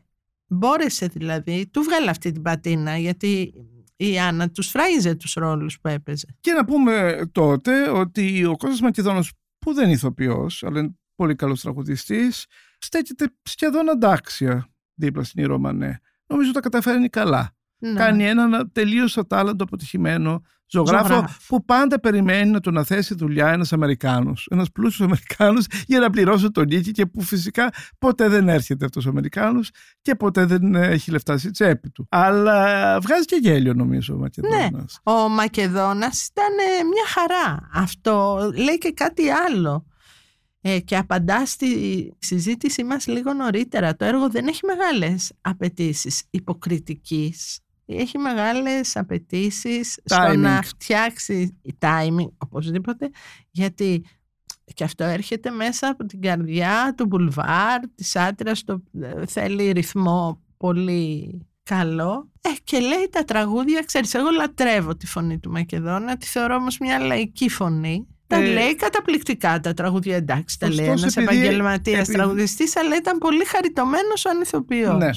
μπόρεσε 0.47 1.05
δηλαδή, 1.05 1.69
του 1.71 1.81
βγάλε 1.81 2.09
αυτή 2.09 2.31
την 2.31 2.41
πατίνα, 2.41 2.97
γιατί 2.97 3.53
η 3.95 4.19
Άννα 4.19 4.49
τους 4.49 4.69
φράιζε 4.69 5.15
τους 5.15 5.33
ρόλους 5.33 5.79
που 5.79 5.87
έπαιζε. 5.87 6.25
Και 6.41 6.51
να 6.51 6.65
πούμε 6.65 7.21
τότε 7.31 7.89
ότι 7.89 8.45
ο 8.45 8.57
Κώστας 8.57 8.81
Μακεδόνος 8.81 9.31
που 9.59 9.73
δεν 9.73 9.83
είναι 9.83 9.93
ηθοποιός, 9.93 10.63
αλλά 10.63 10.79
είναι 10.79 10.95
πολύ 11.15 11.35
καλός 11.35 11.61
τραγουδιστής, 11.61 12.45
στέκεται 12.77 13.35
σχεδόν 13.43 13.89
αντάξια 13.89 14.69
δίπλα 14.93 15.23
στην 15.23 15.47
Ρωμανέ. 15.47 15.99
Νομίζω 16.27 16.51
τα 16.51 16.59
καταφέρνει 16.59 17.09
καλά. 17.09 17.55
Ναι. 17.85 17.93
Κάνει 17.93 18.25
έναν 18.25 18.69
τελείως 18.73 19.17
ατάλλαντο 19.17 19.63
αποτυχημένο 19.63 20.41
ζωγράφο, 20.67 21.07
Ζωγράφο. 21.07 21.35
που 21.47 21.65
πάντα 21.65 21.99
περιμένει 21.99 22.51
να 22.51 22.59
τον 22.59 22.77
αθέσει 22.77 23.15
δουλειά 23.15 23.51
ένας 23.51 23.73
Αμερικάνος. 23.73 24.47
Ένας 24.51 24.71
πλούσιος 24.71 25.07
Αμερικάνος 25.07 25.65
για 25.87 25.99
να 25.99 26.09
πληρώσει 26.09 26.51
τον 26.51 26.65
νίκη 26.67 26.91
και 26.91 27.05
που 27.05 27.21
φυσικά 27.21 27.73
ποτέ 27.97 28.27
δεν 28.27 28.49
έρχεται 28.49 28.85
αυτός 28.85 29.05
ο 29.05 29.09
Αμερικάνος 29.09 29.69
και 30.01 30.15
ποτέ 30.15 30.45
δεν 30.45 30.75
έχει 30.75 31.11
λεφτά 31.11 31.37
στη 31.37 31.51
τσέπη 31.51 31.89
του. 31.89 32.07
Αλλά 32.09 32.99
βγάζει 32.99 33.25
και 33.25 33.39
γέλιο 33.41 33.73
νομίζω 33.73 34.13
ο 34.13 34.17
Μακεδόνας. 34.17 34.99
Ναι, 35.05 35.13
ο 35.13 35.29
Μακεδόνας 35.29 36.27
ήταν 36.27 36.53
ε, 36.79 36.83
μια 36.83 37.05
χαρά. 37.07 37.69
Αυτό 37.73 38.37
λέει 38.55 38.77
και 38.77 38.91
κάτι 38.91 39.29
άλλο. 39.29 39.85
Ε, 40.65 40.79
και 40.79 40.97
απαντά 40.97 41.45
στη 41.45 42.13
συζήτησή 42.19 42.83
μας 42.83 43.07
λίγο 43.07 43.33
νωρίτερα. 43.33 43.95
Το 43.95 44.05
έργο 44.05 44.29
δεν 44.29 44.47
έχει 44.47 44.59
μεγάλες 44.65 45.31
απαιτήσεις 45.41 46.23
υποκριτικής. 46.29 47.62
Έχει 47.85 48.17
μεγάλες 48.17 48.95
απαιτήσεις 48.97 49.99
στο 50.05 50.15
Timing. 50.29 50.37
να 50.37 50.61
φτιάξει 50.61 51.57
timing, 51.79 52.27
οπωσδήποτε, 52.37 53.09
γιατί 53.51 54.05
και 54.73 54.83
αυτό 54.83 55.03
έρχεται 55.03 55.49
μέσα 55.49 55.87
από 55.87 56.05
την 56.05 56.21
καρδιά 56.21 56.93
του 56.97 57.05
μπουλβάρ, 57.05 57.79
της 57.95 58.15
άτυρας, 58.15 58.63
το, 58.63 58.83
ε, 59.01 59.25
θέλει 59.25 59.71
ρυθμό 59.71 60.41
πολύ 60.57 61.39
καλό. 61.63 62.31
Ε, 62.41 62.49
και 62.63 62.79
λέει 62.79 63.09
τα 63.11 63.23
τραγούδια, 63.23 63.81
ξέρεις, 63.81 64.13
εγώ 64.13 64.29
λατρεύω 64.29 64.95
τη 64.95 65.07
φωνή 65.07 65.39
του 65.39 65.51
Μακεδόνα, 65.51 66.17
τη 66.17 66.25
θεωρώ 66.25 66.55
όμως 66.55 66.77
μια 66.77 66.99
λαϊκή 66.99 67.49
φωνή. 67.49 68.07
Τα 68.27 68.35
Ε, 68.35 68.53
λέει 68.53 68.75
καταπληκτικά 68.75 69.59
τα 69.59 69.73
τραγούδια, 69.73 70.15
εντάξει, 70.15 70.59
τα 70.59 70.67
λέει 70.69 70.77
ωστόσο, 70.87 71.01
ένας 71.01 71.15
επειδή- 71.17 71.37
επαγγελματίας 71.41 71.99
επειδή- 71.99 72.17
τραγουδιστής, 72.17 72.75
αλλά 72.77 72.95
ήταν 72.95 73.17
πολύ 73.17 73.45
χαριτωμένος 73.45 74.19
σαν 74.19 74.41
ηθοποιός. 74.41 74.97
Ναι. 74.97 75.09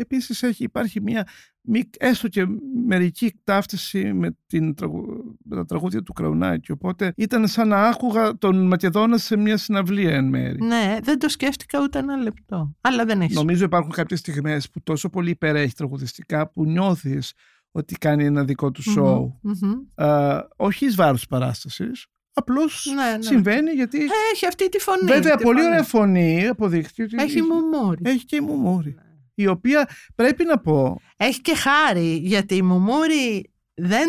Επίσης 0.00 0.42
έχει, 0.42 0.64
υπάρχει 0.64 1.00
μια 1.00 1.26
μη- 1.60 1.90
έστω 1.98 2.28
και 2.28 2.46
μερική 2.86 3.40
ταύτιση 3.44 4.12
με, 4.12 4.36
την, 4.46 4.74
τραγου- 4.74 5.36
με 5.44 5.56
τα 5.56 5.64
τραγούδια 5.64 6.02
του 6.02 6.12
Κραουνάκη. 6.12 6.72
Οπότε 6.72 7.12
ήταν 7.16 7.46
σαν 7.48 7.68
να 7.68 7.82
άκουγα 7.88 8.38
τον 8.38 8.66
Μακεδόνα 8.66 9.18
σε 9.18 9.36
μια 9.36 9.56
συναυλία 9.56 10.14
εν 10.14 10.24
μέρη. 10.24 10.64
Ναι, 10.64 10.96
δεν 11.02 11.18
το 11.18 11.28
σκέφτηκα 11.28 11.80
ούτε 11.82 11.98
ένα 11.98 12.16
λεπτό. 12.16 12.76
Αλλά 12.80 13.04
δεν 13.04 13.20
έχει. 13.20 13.34
Νομίζω 13.34 13.64
υπάρχουν 13.64 13.92
κάποιες 13.92 14.18
στιγμές 14.18 14.70
που 14.70 14.82
τόσο 14.82 15.08
πολύ 15.08 15.30
υπερέχει 15.30 15.74
τραγουδιστικά 15.74 16.50
που 16.50 16.64
νιώθεις 16.64 17.32
ότι 17.70 17.94
κάνει 17.94 18.24
ένα 18.24 18.44
δικό 18.44 18.70
του 18.70 18.82
σοου. 18.82 19.38
Μμμ, 19.42 19.52
μμμ. 19.62 20.04
Α, 20.08 20.38
όχι 20.56 20.86
εις 20.86 20.94
βάρος 20.94 21.18
της 21.18 21.26
παράστασης. 21.28 22.06
Απλώς 22.32 22.92
Ναι, 22.94 23.16
ναι. 23.16 23.22
συμβαίνει 23.22 23.70
γιατί... 23.70 23.98
Ε, 23.98 24.06
Έχει 24.32 24.46
αυτή 24.46 24.68
τη 24.68 24.78
φωνή. 24.78 25.04
βέβαια, 25.12 25.36
τη 25.36 25.42
πολύ 25.42 25.56
φωνή. 25.58 25.68
ωραία 25.70 25.82
φωνή 25.82 26.46
αποδείχτηκε 26.46 27.02
ότι 27.02 27.16
Έχει 27.18 27.42
μουμούρι. 27.42 28.00
έχει 28.04 28.24
και 28.24 28.36
η 28.36 28.40
Μουμούρη. 28.40 28.96
Η 29.42 29.46
οποία 29.46 29.88
πρέπει 30.14 30.44
να 30.44 30.58
πω 30.58 31.00
Έχει 31.16 31.40
και 31.40 31.54
χάρη, 31.56 32.16
γιατί 32.22 32.54
η 32.54 32.62
Μουμούρη 32.62 33.50
δεν 33.74 34.08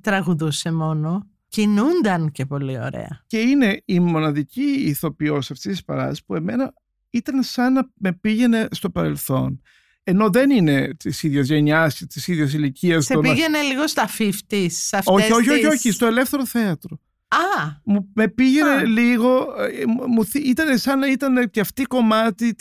τραγουδούσε 0.00 0.72
μόνο, 0.72 1.28
κινούνταν 1.48 2.30
και 2.32 2.46
πολύ 2.46 2.78
ωραία. 2.80 3.24
και 3.26 3.38
είναι 3.40 3.82
η 3.84 4.00
μοναδική 4.00 4.62
ηθοποιός 4.70 5.50
αυτής 5.50 5.70
της 5.72 5.84
παράστασης 5.84 6.24
που 6.24 6.34
εμένα 6.34 6.74
ήταν 7.10 7.42
σαν 7.42 7.72
να 7.72 7.90
με 7.94 8.12
πήγαινε 8.12 8.68
στο 8.70 8.90
παρελθόν. 8.90 9.60
Ενώ 10.04 10.30
δεν 10.30 10.50
είναι 10.50 10.94
της 10.96 11.22
ίδιας 11.22 11.46
γενιάς 11.48 11.96
και 11.98 12.06
της 12.06 12.28
ίδιας 12.28 12.52
ηλικίας. 12.52 13.04
Σε 13.04 13.12
των- 13.14 13.22
πήγαινε 13.22 13.60
λίγο 13.60 13.86
στα 13.86 14.08
50s, 14.18 14.66
σε 14.68 14.96
αυτές 14.96 15.14
όχι, 15.14 15.32
όχι, 15.32 15.50
όχι, 15.50 15.60
τις- 15.60 15.68
όχι, 15.68 15.90
στο 15.90 16.06
ελεύθερο 16.06 16.46
θέατρο. 16.46 16.98
Α, 17.28 17.36
Μου, 17.84 18.10
με 18.14 18.28
πήγαινε 18.28 18.70
Α. 18.70 18.84
λίγο, 18.84 19.54
ε, 19.58 19.84
μου- 19.86 20.06
μου, 20.08 20.24
θυ- 20.24 20.46
ήταν 20.46 20.78
σαν 20.78 20.98
να 20.98 21.06
ήταν 21.10 21.50
και 21.50 21.60
αυτή 21.60 21.82
κομμάτι 21.82 22.54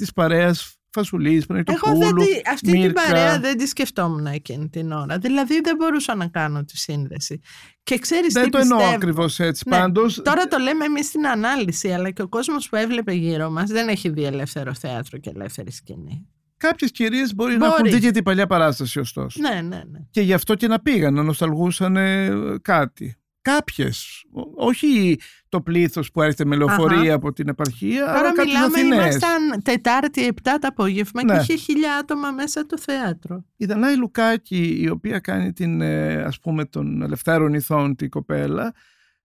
της 0.91 1.09
παρέας 1.09 1.45
Φασουλής, 1.45 1.45
εγώ 1.47 1.53
δεν 1.53 1.63
Παναγιτοπούλου, 1.63 2.25
τη, 2.25 2.41
αυτή 2.51 2.71
την 2.71 2.79
Μίρκα. 2.81 3.01
παρέα 3.03 3.39
δεν 3.39 3.57
τη 3.57 3.67
σκεφτόμουν 3.67 4.25
εκείνη 4.25 4.69
την 4.69 4.91
ώρα. 4.91 5.17
Δηλαδή 5.17 5.61
δεν 5.63 5.75
μπορούσα 5.75 6.15
να 6.15 6.27
κάνω 6.27 6.63
τη 6.65 6.77
σύνδεση. 6.77 7.39
Και 7.83 7.97
ξέρεις 7.97 8.33
Δεν 8.33 8.43
τι 8.43 8.49
το 8.49 8.57
εννοώ 8.57 8.77
πιστεύω. 8.77 8.95
ακριβώς 8.95 9.39
έτσι. 9.39 9.63
Ναι, 9.69 9.77
Πάντως, 9.77 10.21
Τώρα 10.23 10.47
το 10.47 10.57
λέμε 10.57 10.85
εμείς 10.85 11.05
στην 11.05 11.27
ανάλυση, 11.27 11.91
αλλά 11.91 12.11
και 12.11 12.21
ο 12.21 12.27
κόσμος 12.27 12.69
που 12.69 12.75
έβλεπε 12.75 13.13
γύρω 13.13 13.49
μας 13.49 13.69
δεν 13.69 13.87
έχει 13.87 14.09
δει 14.09 14.23
ελεύθερο 14.23 14.73
θέατρο 14.73 15.17
και 15.17 15.29
ελεύθερη 15.35 15.71
σκηνή. 15.71 16.27
κάποιες 16.57 16.91
κυρίες 16.91 17.35
μπορεί, 17.35 17.57
να 17.57 17.65
έχουν 17.65 17.77
Μπορεί. 17.81 17.93
δει 17.93 17.99
και 17.99 18.11
την 18.11 18.23
παλιά 18.23 18.47
παράσταση 18.47 18.99
ωστόσο. 18.99 19.39
Ναι, 19.41 19.61
ναι, 19.61 19.75
ναι. 19.91 19.99
Και 20.11 20.21
γι' 20.21 20.33
αυτό 20.33 20.55
και 20.55 20.67
να 20.67 20.79
πήγαν, 20.79 21.13
να 21.13 21.23
νοσταλγούσαν 21.23 21.95
ε, 21.97 22.29
κάτι. 22.61 23.13
Κάποιες, 23.41 24.23
Ό- 24.31 24.65
όχι 24.67 25.19
το 25.49 25.61
πλήθος 25.61 26.11
που 26.11 26.21
έρχεται 26.21 26.45
με 26.45 26.55
λεωφορεία 26.55 26.99
Αχα. 26.99 27.13
από 27.13 27.33
την 27.33 27.47
επαρχία, 27.47 28.05
Τώρα 28.05 28.19
αλλά 28.19 28.31
κάποιες 28.33 28.45
μιλάμε, 28.55 28.77
Αθηναίες. 28.79 28.99
ήμασταν 29.15 29.61
Τετάρτη 29.63 30.27
7 30.27 30.31
το 30.43 30.67
απόγευμα 30.67 31.23
Ναι. 31.23 31.33
και 31.33 31.39
είχε 31.41 31.55
χίλια 31.55 31.95
άτομα 31.95 32.31
μέσα 32.31 32.65
το 32.65 32.77
θέατρο. 32.77 33.45
Η 33.57 33.65
Δανάη 33.65 33.95
Λουκάκη, 33.97 34.77
η 34.81 34.89
οποία 34.89 35.19
κάνει 35.19 35.53
την, 35.53 35.81
ε, 35.81 36.13
ας 36.23 36.39
πούμε, 36.39 36.65
των 36.65 37.01
ελευθέρων 37.01 37.53
ηθών 37.53 37.95
την 37.95 38.09
κοπέλα, 38.09 38.73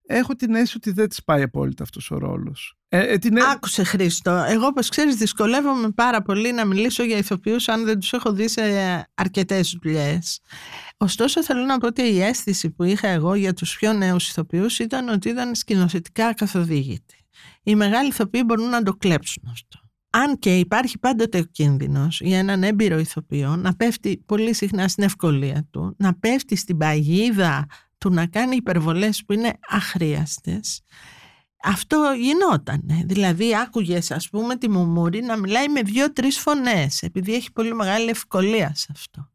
έχω 0.07 0.35
την 0.35 0.55
αίσθηση 0.55 0.77
ότι 0.77 0.91
δεν 0.91 1.09
της 1.09 1.25
πάει 1.25 1.43
απόλυτα 1.43 1.83
αυτός 1.83 2.11
ο 2.11 2.19
ρόλος. 2.19 2.77
Ε, 2.89 3.13
ε, 3.13 3.19
την, 3.19 3.37
ε- 3.37 3.43
Άκουσε 3.53 3.85
Χρήστο, 3.85 4.31
εγώ 4.31 4.67
όπως 4.67 4.89
ξέρεις 4.89 5.17
δυσκολεύομαι 5.17 5.91
πάρα 5.91 6.23
πολύ 6.23 6.53
να 6.53 6.65
μιλήσω 6.65 7.03
για 7.03 7.17
ηθοποιούς 7.17 7.69
αν 7.69 7.85
δεν 7.85 7.99
τους 8.01 8.13
έχω 8.13 8.33
δει 8.33 8.49
σε 8.49 8.63
αρκετές 9.15 9.79
δουλειές. 9.83 10.41
Ωστόσο 10.97 11.43
θέλω 11.43 11.65
να 11.65 11.79
πω 11.79 11.87
ότι 11.87 12.03
η 12.03 12.23
αίσθηση 12.23 12.71
που 12.71 12.83
είχα 12.83 13.09
εγώ 13.09 13.35
για 13.35 13.53
τους 13.53 13.77
πιο 13.77 13.93
νέους 13.93 14.29
ηθοποιούς 14.29 14.79
ήταν 14.79 15.09
ότι 15.09 15.29
ήταν 15.29 15.55
σκηνοθετικά 15.55 16.35
καθοδήγητοι. 16.35 17.27
Οι 17.63 17.75
μεγάλοι 17.75 18.09
ηθοποιοί 18.09 18.43
μπορούν 18.47 18.69
να 18.69 18.83
το 18.83 18.93
κλέψουν 18.93 19.43
αυτό. 19.53 19.79
Αν 20.11 20.39
και 20.39 20.59
υπάρχει 20.59 20.99
πάντοτε 20.99 21.39
ο 21.39 21.43
κίνδυνος 21.43 22.21
για 22.21 22.39
έναν 22.39 22.63
έμπειρο 22.63 22.99
ηθοποιό 22.99 23.57
να 23.57 23.75
πέφτει 23.77 24.23
πολύ 24.27 24.55
συχνά 24.55 24.89
στην 24.89 25.05
ευκολία 25.05 25.67
του, 25.71 25.95
να 25.99 26.15
πέφτει 26.15 26.57
στην 26.57 26.77
παγίδα 26.77 27.67
του 28.05 28.11
να 28.11 28.27
κάνει 28.27 28.57
υπερβολές 28.57 29.25
που 29.27 29.33
είναι 29.33 29.53
αχρίαστες 29.69 30.83
αυτό 31.65 32.15
γινόταν. 32.19 32.83
Δηλαδή 33.05 33.57
άκουγες 33.57 34.11
ας 34.11 34.29
πούμε 34.29 34.57
τη 34.57 34.71
Μουμούρη 34.71 35.23
να 35.23 35.37
μιλάει 35.37 35.69
με 35.69 35.83
δύο-τρεις 35.83 36.39
φωνές 36.39 37.03
επειδή 37.03 37.35
έχει 37.35 37.53
πολύ 37.53 37.75
μεγάλη 37.75 38.11
ευκολία 38.11 38.73
σε 38.75 38.89
αυτό. 38.91 39.31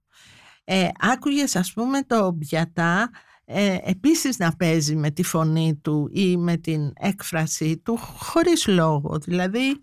Ε, 0.64 0.88
άκουγες 1.00 1.56
ας 1.56 1.74
πούμε 1.74 2.04
το 2.04 2.32
Μπιατά 2.32 3.10
ε, 3.46 3.78
επίσης 3.84 4.38
να 4.38 4.56
παίζει 4.56 4.96
με 4.96 5.12
τη 5.12 5.24
φωνή 5.24 5.80
του 5.84 6.10
ή 6.14 6.38
με 6.38 6.58
την 6.58 6.92
έκφραση 6.96 7.78
του 7.78 7.98
χωρίς 7.98 8.68
λόγο. 8.68 9.18
Δηλαδή 9.18 9.82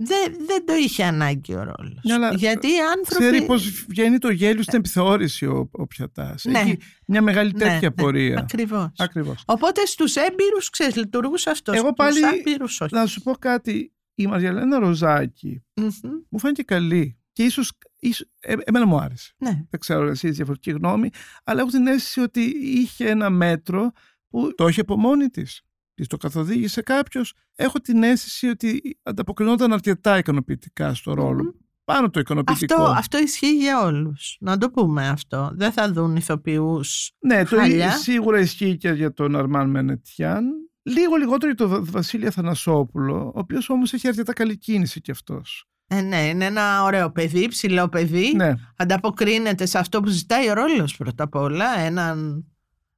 δεν, 0.00 0.34
δεν 0.46 0.66
το 0.66 0.74
είχε 0.74 1.04
ανάγκη 1.04 1.54
ο 1.54 1.62
ρόλος. 1.62 2.00
Ναι, 2.02 2.12
αλλά 2.12 2.34
Γιατί 2.34 2.66
οι 2.66 2.80
άνθρωποι... 2.96 3.24
ξέρει 3.24 3.46
πώς 3.46 3.84
βγαίνει 3.88 4.18
το 4.18 4.30
γέλιο 4.30 4.62
στην 4.62 4.78
επιθεώρηση 4.78 5.46
ο, 5.46 5.68
ο 5.72 5.86
Πιατάς. 5.86 6.44
Ναι. 6.44 6.58
Έχει 6.58 6.78
μια 7.06 7.22
μεγάλη 7.22 7.52
Ναι, 7.52 7.58
τέτοια 7.58 7.78
ναι, 7.88 7.90
πορεία. 7.90 8.38
Ακριβώς. 8.38 8.88
Ακριβώς. 8.98 9.42
Οπότε 9.46 9.84
στους 9.86 10.16
έμπειρους, 10.16 10.70
ξέρεις, 10.70 10.96
λειτουργούσε 10.96 11.50
αυτός. 11.50 11.76
Εγώ 11.76 11.92
πάλι- 11.92 12.16
Στους 12.18 12.30
άπειρους 12.40 12.80
όχι. 12.80 12.94
Να 12.94 13.06
σου 13.06 13.22
πω 13.22 13.32
κάτι. 13.32 13.92
Η 14.14 14.26
Μαριαλένα 14.26 14.78
Ροζάκη 14.78 15.62
Μμμ. 15.74 15.88
μου 16.28 16.38
φάνηκε 16.38 16.62
καλή. 16.62 17.18
Και 17.32 17.42
ίσως, 17.42 17.72
ίσως 17.98 18.26
ε, 18.40 18.54
εμένα 18.64 18.86
μου 18.86 18.96
άρεσε. 18.96 19.34
Ναι. 19.38 19.50
Δεν 19.70 19.80
ξέρω 19.80 20.08
εσείς 20.08 20.36
διαφορετική 20.36 20.70
γνώμη. 20.70 21.10
Αλλά 21.44 21.60
έχω 21.60 21.70
την 21.70 21.86
αίσθηση 21.86 22.20
ότι 22.20 22.40
είχε 22.62 23.08
ένα 23.08 23.30
μέτρο 23.30 23.92
που 24.28 24.54
το 24.54 24.68
είχε 24.68 24.80
από 24.80 24.96
μόνη 24.96 25.28
της. 25.28 25.62
Της 25.98 26.06
το 26.06 26.16
καθοδήγησε 26.16 26.82
κάποιος. 26.82 27.32
Έχω 27.54 27.80
την 27.80 28.02
αίσθηση 28.02 28.48
ότι 28.48 28.98
ανταποκρινόταν 29.02 29.72
αρκετά 29.72 30.18
ικανοποιητικά 30.18 30.94
στο 30.94 31.14
ρόλο. 31.14 31.42
Μμμ. 31.42 31.50
Πάνω 31.84 32.10
το 32.10 32.20
ικανοποιητικό. 32.20 32.82
Αυτό, 32.82 32.98
αυτό 32.98 33.18
ισχύει 33.18 33.56
για 33.56 33.80
όλους. 33.82 34.36
Να 34.40 34.58
το 34.58 34.70
πούμε 34.70 35.08
αυτό. 35.08 35.50
Δεν 35.54 35.72
θα 35.72 35.92
δουν 35.92 36.16
ηθοποιούς. 36.16 37.12
Ναι, 37.18 37.44
το 37.44 37.56
χάλια. 37.56 37.90
σίγουρα 37.90 38.40
ισχύει 38.40 38.76
και 38.76 38.88
για 38.88 39.12
τον 39.12 39.36
Αρμάν 39.36 39.70
Μενετιάν. 39.70 40.44
Λίγο 40.82 41.16
λιγότερο 41.16 41.52
για 41.52 41.66
τον 41.66 41.84
Βασίλη 41.90 42.26
Αθανασόπουλο, 42.26 43.32
ο 43.34 43.38
οποίος 43.38 43.68
όμως 43.70 43.92
έχει 43.92 44.08
αρκετά 44.08 44.32
καλή 44.32 44.58
κίνηση 44.58 45.00
κι 45.00 45.10
αυτός. 45.10 45.68
Ε, 45.86 46.00
ναι, 46.00 46.26
είναι 46.28 46.44
ένα 46.44 46.82
ωραίο 46.82 47.10
παιδί, 47.12 47.48
ψηλό 47.48 47.88
παιδί. 47.88 48.32
Ναι, 48.36 48.54
Ανταποκρίνεται 48.76 49.66
σε 49.66 49.78
αυτό 49.78 50.00
που 50.00 50.08
ζητάει 50.08 50.50
ο 50.50 50.52
ρόλος 50.52 50.96
πρώτα 50.96 51.24
απ' 51.24 51.34
όλα. 51.34 51.78
Έναν 51.78 52.46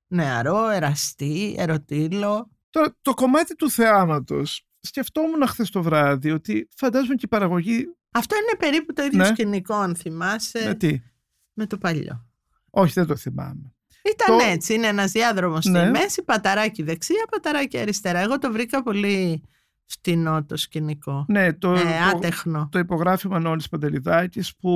νεαρό, 0.07 0.69
εραστή, 0.69 1.55
ερωτήλο. 1.59 2.51
Τώρα, 2.71 2.97
το 3.03 3.15
κομμάτι 3.15 3.55
του 3.57 3.71
θεάματος, 3.71 4.67
σκεφτόμουν 4.81 5.47
χθες 5.47 5.71
το 5.71 5.83
βράδυ 5.83 6.31
ότι 6.31 6.69
φαντάζομαι 6.77 7.15
και 7.15 7.25
η 7.25 7.29
παραγωγή. 7.29 7.87
Αυτό 8.11 8.37
είναι 8.37 8.57
περίπου 8.59 8.93
το 8.93 9.03
ίδιο 9.03 9.19
Ναι. 9.19 9.25
σκηνικό, 9.25 9.75
αν 9.75 9.97
θυμάσαι, 9.97 10.59
Με 10.59 10.67
με, 10.69 10.75
τι. 10.75 11.67
το 11.67 11.79
παλιό. 11.79 12.29
Όχι, 12.71 12.93
δεν 12.93 13.07
το 13.07 13.17
θυμάμαι. 13.17 13.75
Ήταν 14.05 14.39
Το- 14.39 14.45
έτσι, 14.45 14.75
είναι 14.75 14.87
ένας 14.87 15.11
διάδρομος 15.11 15.65
Ναι. 15.65 15.81
στη 15.81 15.91
μέση, 15.91 16.23
παταράκι 16.23 16.83
δεξιά, 16.83 17.27
παταράκι 17.31 17.79
αριστερά. 17.79 18.19
Εγώ 18.19 18.39
το 18.39 18.53
βρήκα 18.53 18.83
πολύ 18.83 19.43
φτηνό 19.85 20.45
το 20.45 20.57
σκηνικό. 20.57 21.25
Ναι, 21.29 21.53
το, 21.53 21.73
ε, 21.75 21.81
το, 21.83 21.89
άτεχνο. 22.17 22.69
το 22.73 22.79
υπογράφει 22.79 23.27
ο 23.27 23.31
Μανώλης 23.31 23.69
Παντελιδάκης 23.69 24.57
που. 24.57 24.73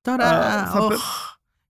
Τώρα, 0.00 0.28
Α, 0.28 0.66
θα 0.66 0.78
οχ, 0.78 0.86
πρέ- 0.86 1.00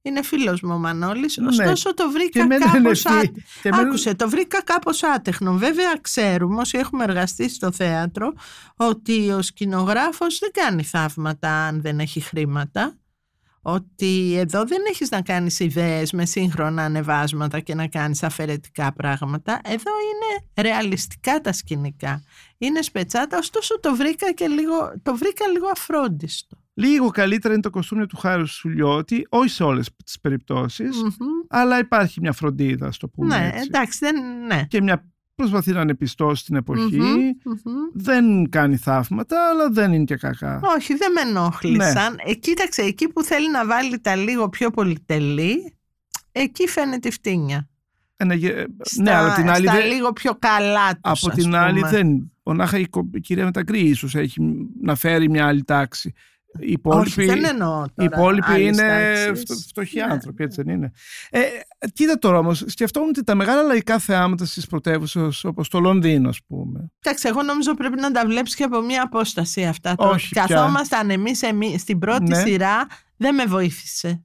είναι 0.06 0.22
φίλος 0.22 0.60
μου 0.60 0.74
ο 0.74 0.78
Μανώλης, 0.78 1.36
Ναι. 1.36 1.46
ωστόσο 1.46 1.94
το 1.94 2.04
Και 2.04 2.10
βρήκα 2.12 2.40
εμένα 2.40 2.66
είναι 2.66 2.76
κάπως 2.82 3.04
ευχή. 3.04 3.16
άτεχνο. 3.18 3.42
και 3.62 3.68
εμένα- 3.68 3.88
Άκουσε, 3.88 4.14
το 4.14 4.28
βρήκα 4.28 4.62
κάπως 4.62 5.02
άτεχνο. 5.02 5.52
Βέβαια 5.52 5.92
ξέρουμε 6.00 6.60
όσοι 6.60 6.78
έχουμε 6.78 7.04
εργαστεί 7.04 7.48
στο 7.48 7.72
θέατρο 7.72 8.32
ότι 8.76 9.30
ο 9.30 9.42
σκηνογράφος 9.42 10.38
δεν 10.38 10.50
κάνει 10.52 10.82
θαύματα 10.82 11.50
αν 11.50 11.80
δεν 11.80 11.98
έχει 12.00 12.20
χρήματα. 12.20 12.96
ότι 13.68 14.34
εδώ 14.36 14.64
δεν 14.64 14.78
έχεις 14.88 15.10
να 15.10 15.22
κάνεις 15.22 15.60
ιδέες 15.60 16.12
με 16.12 16.24
σύγχρονα 16.26 16.82
ανεβάσματα 16.84 17.60
και 17.60 17.74
να 17.74 17.86
κάνεις 17.88 18.22
αφαιρετικά 18.22 18.92
πράγματα. 18.92 19.60
Εδώ 19.64 19.90
είναι 19.90 20.50
ρεαλιστικά 20.68 21.40
τα 21.40 21.52
σκηνικά. 21.52 22.22
Είναι 22.58 22.82
σπετσάτα, 22.82 23.38
ωστόσο 23.38 23.80
το 23.80 23.94
βρήκα, 23.96 24.32
και 24.32 24.46
λίγο, 24.46 24.92
το 25.02 25.16
βρήκα 25.16 25.46
λίγο 25.48 25.66
αφρόντιστο. 25.68 26.56
Λίγο 26.78 27.08
καλύτερα 27.10 27.52
είναι 27.54 27.62
το 27.62 27.70
κοστούμιο 27.70 28.06
του 28.06 28.16
Χάρου 28.16 28.46
Σουλιώτη, 28.46 29.26
όχι 29.28 29.48
σε 29.48 29.62
όλες 29.64 29.88
τις 30.04 30.20
περιπτώσεις, 30.20 31.02
Μμμ. 31.02 31.10
αλλά 31.48 31.78
υπάρχει 31.78 32.20
μια 32.20 32.32
φροντίδα, 32.32 32.92
στο 32.92 33.08
πούμε 33.08 33.38
Ναι, 33.38 33.46
έτσι. 33.54 33.64
εντάξει, 33.66 33.98
δεν, 34.00 34.14
ναι. 34.46 34.64
Και 34.68 34.82
μια 34.82 35.04
προσπαθεί 35.34 35.72
να 35.72 35.80
είναι 35.80 35.94
πιστός 35.94 36.38
στην 36.38 36.56
εποχή. 36.56 36.96
Μμμ, 37.00 37.14
μμμ. 37.44 37.74
Δεν 37.92 38.48
κάνει 38.50 38.76
θαύματα, 38.76 39.36
αλλά 39.50 39.68
δεν 39.70 39.92
είναι 39.92 40.04
και 40.04 40.16
κακά. 40.16 40.60
Όχι, 40.76 40.94
δεν 40.94 41.12
με 41.12 41.20
ενόχλησαν. 41.20 42.14
Ναι. 42.14 42.30
Ε, 42.30 42.34
κοίταξε, 42.34 42.82
εκεί 42.82 43.08
που 43.08 43.22
θέλει 43.22 43.50
να 43.50 43.66
βάλει 43.66 44.00
τα 44.00 44.16
λίγο 44.16 44.48
πιο 44.48 44.70
πολυτελή, 44.70 45.74
εκεί 46.32 46.66
φαίνεται 46.68 47.08
η 47.08 47.10
φτύνια. 47.10 47.68
Ένα 48.16 48.34
γε- 48.34 48.66
Στα, 48.80 49.02
ναι, 49.02 49.10
αλλά 49.14 49.34
την 49.34 49.50
άλλη 49.50 49.66
στα 49.66 49.76
δεν- 49.76 49.86
λίγο 49.86 50.12
πιο 50.12 50.34
καλά 50.38 50.88
τους, 50.90 50.98
από 51.02 51.28
ας 51.28 51.34
την 51.34 51.54
άλλη 51.54 51.78
πούμε. 51.78 51.90
δεν. 51.90 52.32
Μονάχα 52.42 52.78
η, 52.78 52.86
κο- 52.86 53.10
η 53.14 53.20
κυρία 53.20 53.44
Μετακρή 53.44 53.80
ίσως 53.80 54.14
έχει 54.14 54.40
να 54.82 54.94
φέρει 54.94 55.30
μια 55.30 55.46
άλλη 55.46 55.64
τάξη. 55.64 56.12
Οι 56.60 56.70
υπόλοιποι, 56.72 57.08
Όχι, 57.08 57.24
δεν 57.24 57.44
εννοώ 57.44 57.84
οι 57.84 57.92
τώρα 57.94 58.10
υπόλοιποι 58.16 58.50
άλλες 58.52 58.66
είναι 58.66 58.88
τάξεις. 58.88 59.40
φτω- 59.40 59.56
φτωχοί 59.68 59.96
Ναι. 59.96 60.02
άνθρωποι, 60.02 60.44
έτσι 60.44 60.62
δεν 60.62 60.74
είναι. 60.74 60.92
Ε, 61.30 61.40
κοίτα 61.92 62.18
τώρα 62.18 62.38
όμως, 62.38 62.64
σκεφτόμουν 62.66 63.08
ότι 63.08 63.24
τα 63.24 63.34
μεγάλα 63.34 63.62
λαϊκά 63.62 63.98
θεάματα 63.98 64.44
στις 64.44 64.66
πρωτεύουσες 64.66 65.44
όπως 65.44 65.68
το 65.68 65.78
Λονδίνο, 65.80 66.28
ας 66.28 66.38
πούμε. 66.46 66.90
Εντάξει, 67.02 67.28
εγώ 67.28 67.42
νομίζω 67.42 67.74
πρέπει 67.74 68.00
να 68.00 68.10
τα 68.12 68.26
βλέπεις 68.26 68.54
και 68.54 68.64
από 68.64 68.80
μια 68.80 69.02
απόσταση 69.02 69.64
αυτά. 69.64 69.94
Το 69.94 70.08
Όχι 70.08 70.28
πια. 70.28 70.44
καθόμασταν 70.48 71.10
εμείς, 71.10 71.42
εμείς 71.42 71.80
στην 71.80 71.98
πρώτη 71.98 72.22
Ναι. 72.30 72.38
σειρά, 72.40 72.86
δεν 73.16 73.34
με 73.34 73.44
βοήθησε. 73.44 74.20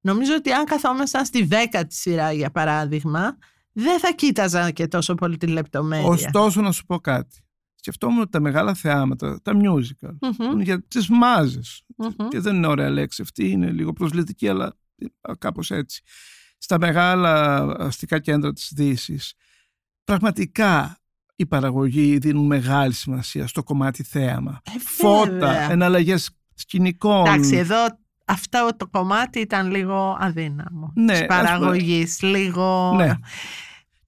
Νομίζω 0.00 0.34
ότι 0.34 0.52
αν 0.52 0.64
καθόμασταν 0.64 1.24
στη 1.24 1.44
δέκατη 1.44 1.94
σειρά, 1.94 2.32
για 2.32 2.50
παράδειγμα, 2.50 3.36
δεν 3.72 3.98
θα 3.98 4.12
κοίταζα 4.12 4.70
και 4.70 4.86
τόσο 4.86 5.14
πολύ 5.14 5.36
τη 5.36 5.46
λεπτομέρεια. 5.46 6.06
Ωστόσο 6.06 6.60
να 6.60 6.72
σου 6.72 6.84
πω 6.86 6.98
κάτι. 6.98 7.38
Σκεφτόμουν 7.80 8.20
ότι 8.20 8.30
τα 8.30 8.40
μεγάλα 8.40 8.74
θεάματα, 8.74 9.40
τα 9.42 9.52
musical, 9.54 10.16
Μμμ, 10.20 10.30
που 10.36 10.52
είναι 10.52 10.62
για 10.62 10.82
τις 10.82 11.08
μάζες. 11.08 11.82
μμμ. 11.96 12.28
Και 12.28 12.40
δεν 12.40 12.56
είναι 12.56 12.66
ωραία 12.66 12.90
λέξη 12.90 13.22
αυτή, 13.22 13.50
είναι 13.50 13.70
λίγο 13.70 13.92
προσβλητική, 13.92 14.48
αλλά 14.48 14.72
κάπως 15.38 15.70
έτσι. 15.70 16.02
Στα 16.58 16.78
μεγάλα 16.78 17.62
αστικά 17.78 18.18
κέντρα 18.18 18.52
της 18.52 18.72
δύσης. 18.74 19.34
πραγματικά 20.04 20.98
οι 21.36 21.46
παραγωγοί 21.46 22.18
δίνουν 22.18 22.46
μεγάλη 22.46 22.92
σημασία 22.92 23.46
στο 23.46 23.62
κομμάτι 23.62 24.02
θέαμα. 24.02 24.60
Ε, 24.64 24.78
Φώτα, 24.78 25.30
βέβαια. 25.30 25.70
εναλλαγές 25.70 26.30
σκηνικών. 26.54 27.26
Εντάξει, 27.26 27.56
εδώ 27.56 27.76
αυτό 28.24 28.68
το 28.76 28.86
κομμάτι 28.86 29.40
ήταν 29.40 29.70
λίγο 29.70 30.16
αδύναμο. 30.20 30.92
Ναι, 30.94 31.12
της 31.12 31.20
ας 31.20 31.26
παραγωγής, 31.26 32.22
λίγο... 32.22 32.94
Ναι. 32.96 33.14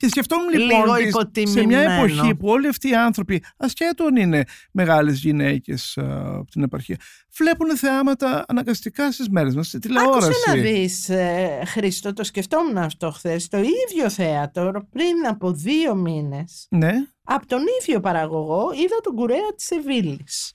Και 0.00 0.08
σκεφτόμουν 0.08 0.48
λοιπόν 0.48 0.80
Λίγο 0.80 0.92
ότι 0.92 1.02
σε 1.02 1.08
υποτιμημένο. 1.08 1.66
μια 1.66 1.80
εποχή 1.80 2.34
που 2.34 2.48
όλοι 2.48 2.68
αυτοί 2.68 2.88
οι 2.88 2.94
άνθρωποι, 2.94 3.42
ασχέτων 3.56 4.16
είναι 4.16 4.44
μεγάλες 4.72 5.18
γυναίκες 5.18 5.98
α, 5.98 6.36
από 6.38 6.50
την 6.50 6.62
επαρχία, 6.62 6.96
βλέπουν 7.38 7.76
θεάματα 7.76 8.44
αναγκαστικά 8.48 9.12
στις 9.12 9.28
μέρες 9.28 9.54
μας, 9.54 9.66
στη 9.66 9.78
τηλεόραση. 9.78 10.26
Άκουσε 10.26 10.40
να 10.46 10.54
δεις, 10.62 11.08
ε, 11.08 11.62
Χρήστο, 11.66 12.12
το 12.12 12.24
σκεφτόμουν 12.24 12.76
αυτό 12.78 13.10
χθες. 13.10 13.48
Το 13.48 13.58
ίδιο 13.58 14.10
θέατρο 14.10 14.88
πριν 14.90 15.26
από 15.28 15.52
δύο 15.52 15.94
μήνες, 15.94 16.66
Ναι, 16.70 16.92
από 17.22 17.46
τον 17.46 17.60
ίδιο 17.80 18.00
παραγωγό, 18.00 18.70
είδα 18.74 19.00
τον 19.02 19.14
κουρέα 19.14 19.54
της 19.56 19.64
Σεβίλης. 19.64 20.52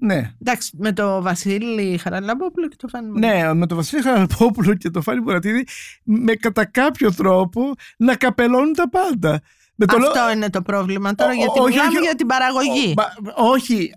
Ναι. 0.00 0.30
Εντάξει, 0.40 0.70
με 0.78 0.92
το 0.92 1.22
Βασίλη 1.22 1.98
Χαραλαμπόπουλο 1.98 2.68
και 2.68 2.76
το 2.78 2.88
Φάνη 2.88 3.06
Μωρή. 3.10 3.18
Ναι, 3.20 3.54
με 3.54 3.66
τον 3.66 3.76
Βασίλη 3.76 4.02
Χαραλπόπουλο 4.02 4.74
και 4.74 4.90
τον 4.90 5.02
Φάνη 5.02 5.20
Μουρατίδη 5.20 5.66
με 6.04 6.34
κατά 6.34 6.64
κάποιο 6.64 7.14
τρόπο 7.14 7.72
να 7.98 8.16
καπελώνουν 8.16 8.72
τα 8.72 8.88
πάντα. 8.88 9.40
Με 9.74 9.86
το 9.86 9.96
Αυτό 9.96 10.12
λέω- 10.14 10.32
είναι 10.32 10.50
το 10.50 10.62
πρόβλημα 10.62 11.14
τώρα, 11.14 11.30
Ο- 11.30 11.34
γιατί 11.34 11.58
όχι, 11.58 11.68
μιλάμε 11.70 11.88
όχι, 11.88 11.98
για 12.04 12.14
την 12.14 12.26
παραγωγή. 12.26 12.88
Ο- 12.90 12.94
μα- 12.96 13.32
όχι, 13.50 13.92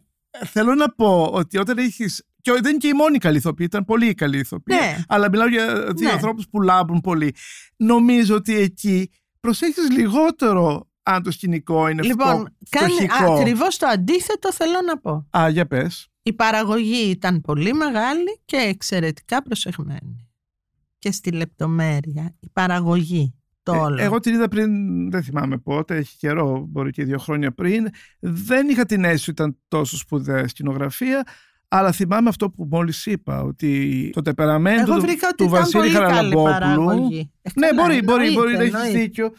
θέλω 0.45 0.75
να 0.75 0.89
πω 0.91 1.29
ότι 1.33 1.57
όταν 1.57 1.77
έχεις... 1.77 2.25
Και 2.41 2.51
δεν 2.51 2.65
είναι 2.69 2.77
και 2.77 2.87
η 2.87 2.93
μόνη 2.93 3.17
καλή 3.17 3.37
ηθοποιή, 3.37 3.65
ήταν 3.69 3.85
πολύ 3.85 4.13
καλή 4.13 4.37
ηθοποιή. 4.39 4.77
Ναι. 4.79 4.97
Αλλά 5.07 5.29
μιλάω 5.29 5.47
για 5.47 5.65
δύο 5.95 6.07
Ναι. 6.07 6.11
ανθρώπους 6.13 6.47
που 6.51 6.61
λάμπουν 6.61 7.01
πολύ. 7.01 7.35
Νομίζω 7.77 8.35
ότι 8.35 8.55
εκεί 8.55 9.09
προσέχεις 9.39 9.89
λιγότερο 9.91 10.89
αν 11.03 11.23
το 11.23 11.31
σκηνικό 11.31 11.87
είναι 11.87 12.01
Λοιπόν, 12.01 12.27
φτω- 12.27 12.49
κάνει 12.69 12.91
φτωχικό. 12.93 13.33
ακριβώς 13.33 13.77
το 13.77 13.87
αντίθετο 13.87 14.53
θέλω 14.53 14.77
να 14.85 14.97
πω. 14.99 15.27
Α, 15.37 15.49
για 15.49 15.67
πες. 15.67 16.07
Η 16.23 16.33
παραγωγή 16.33 17.09
ήταν 17.09 17.41
πολύ 17.41 17.73
μεγάλη 17.73 18.41
και 18.45 18.57
εξαιρετικά 18.57 19.41
προσεχμένη. 19.41 20.29
Και 20.99 21.11
στη 21.11 21.31
λεπτομέρεια. 21.31 22.35
Η 22.39 22.49
παραγωγή. 22.53 23.35
Το 23.63 23.73
Ε, 23.73 23.77
όλο. 23.77 24.01
εγώ 24.01 24.19
την 24.19 24.33
είδα 24.33 24.47
πριν, 24.47 24.71
δεν 25.11 25.23
θυμάμαι 25.23 25.57
πότε, 25.57 25.95
έχει 25.95 26.17
καιρό, 26.17 26.65
μπορεί 26.69 26.91
και 26.91 27.03
δύο 27.03 27.17
χρόνια 27.17 27.51
πριν. 27.53 27.87
Δεν 28.19 28.69
είχα 28.69 28.85
την 28.85 29.03
αίσθηση 29.03 29.29
ότι 29.29 29.41
ήταν 29.41 29.57
τόσο 29.67 29.97
σπουδαία 29.97 30.47
σκηνογραφία, 30.47 31.23
αλλά 31.67 31.91
θυμάμαι 31.91 32.29
αυτό 32.29 32.49
που 32.49 32.67
μόλις 32.71 33.05
είπα, 33.05 33.41
ότι 33.43 34.09
το 34.13 34.21
τεπεραμέντο 34.21 34.81
Εγώ 34.81 34.95
του, 34.95 35.01
βρήκα 35.01 35.27
ότι 35.27 35.35
του 35.37 35.43
ήταν 35.43 35.59
Βασίλη 35.59 35.81
πολύ 35.81 35.93
καλή 35.93 36.05
Χαραλαμπόπουλου. 36.05 36.43
παραγωγή. 36.51 37.31
Ε, 37.41 37.49
Ναι, 37.55 37.67
καλά, 37.67 37.81
μπορεί, 37.83 38.01
μπορεί, 38.03 38.25
εννοείται, 38.27 38.33
μπορεί 38.41 38.53
να 38.57 38.61
έχεις 38.63 38.73
εννοείται. 38.73 38.99
δίκιο. 38.99 39.31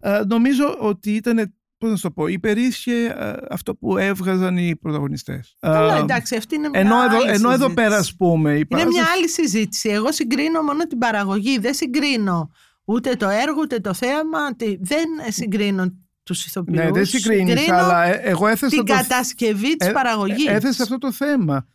Ε, 0.00 0.20
νομίζω 0.28 0.76
ότι 0.80 1.14
ήταν, 1.14 1.54
πώς 1.78 1.90
να 1.90 1.96
σου 1.96 2.02
το 2.02 2.10
πω, 2.10 2.26
υπερίσχυε 2.26 3.06
ε, 3.06 3.32
αυτό 3.50 3.74
που 3.74 3.96
έβγαζαν 3.96 4.56
οι 4.56 4.76
πρωταγωνιστές. 4.76 5.56
Καλά, 5.60 5.96
Ε, 5.96 6.00
εντάξει, 6.00 6.36
αυτή 6.36 6.54
είναι 6.54 6.68
μια 6.68 6.80
ενώ 6.80 7.02
εδώ, 7.02 7.16
άλλη 7.16 7.30
ενώ 7.30 7.32
εδώ 7.50 7.50
συζήτηση. 7.50 7.74
πέρα, 7.74 7.96
ας 7.96 8.16
πούμε, 8.16 8.50
η 8.50 8.54
Είναι 8.54 8.64
παράσταση- 8.66 8.96
μια 8.98 9.06
άλλη 9.16 9.28
συζήτηση. 9.28 9.88
Εγώ 9.88 10.12
συγκρίνω 10.12 10.62
μόνο 10.62 10.86
την 10.86 10.98
παραγωγή. 10.98 11.58
Δεν 11.58 11.74
συγκρίνω 11.74 12.50
ούτε 12.84 13.14
το 13.14 13.28
έργο, 13.28 13.60
ούτε 13.60 13.78
το 13.80 13.94
θέαμα. 13.94 14.56
τι- 14.56 14.76
Δεν 14.80 15.04
συγκρίνω 15.28 15.94
τους 16.22 16.46
ηθοποιούς. 16.46 16.76
Ναι, 16.76 16.90
δεν 16.90 17.06
συγκρίνεις, 17.06 17.58
Συγκρίνω 17.58 17.78
αλλά 17.78 18.04
ε, 18.04 18.20
εγώ 18.24 18.46
έθεσα 18.46 18.76
την 18.76 18.84
το, 18.84 18.94
κατασκευή 18.94 19.76
της 19.76 19.88
ε, 19.88 19.92
παραγωγής. 19.92 20.46
ε, 20.46 20.52
έθεσα 20.52 20.82
αυτό 20.82 20.98
το 20.98 21.12
θέμα. 21.12 21.66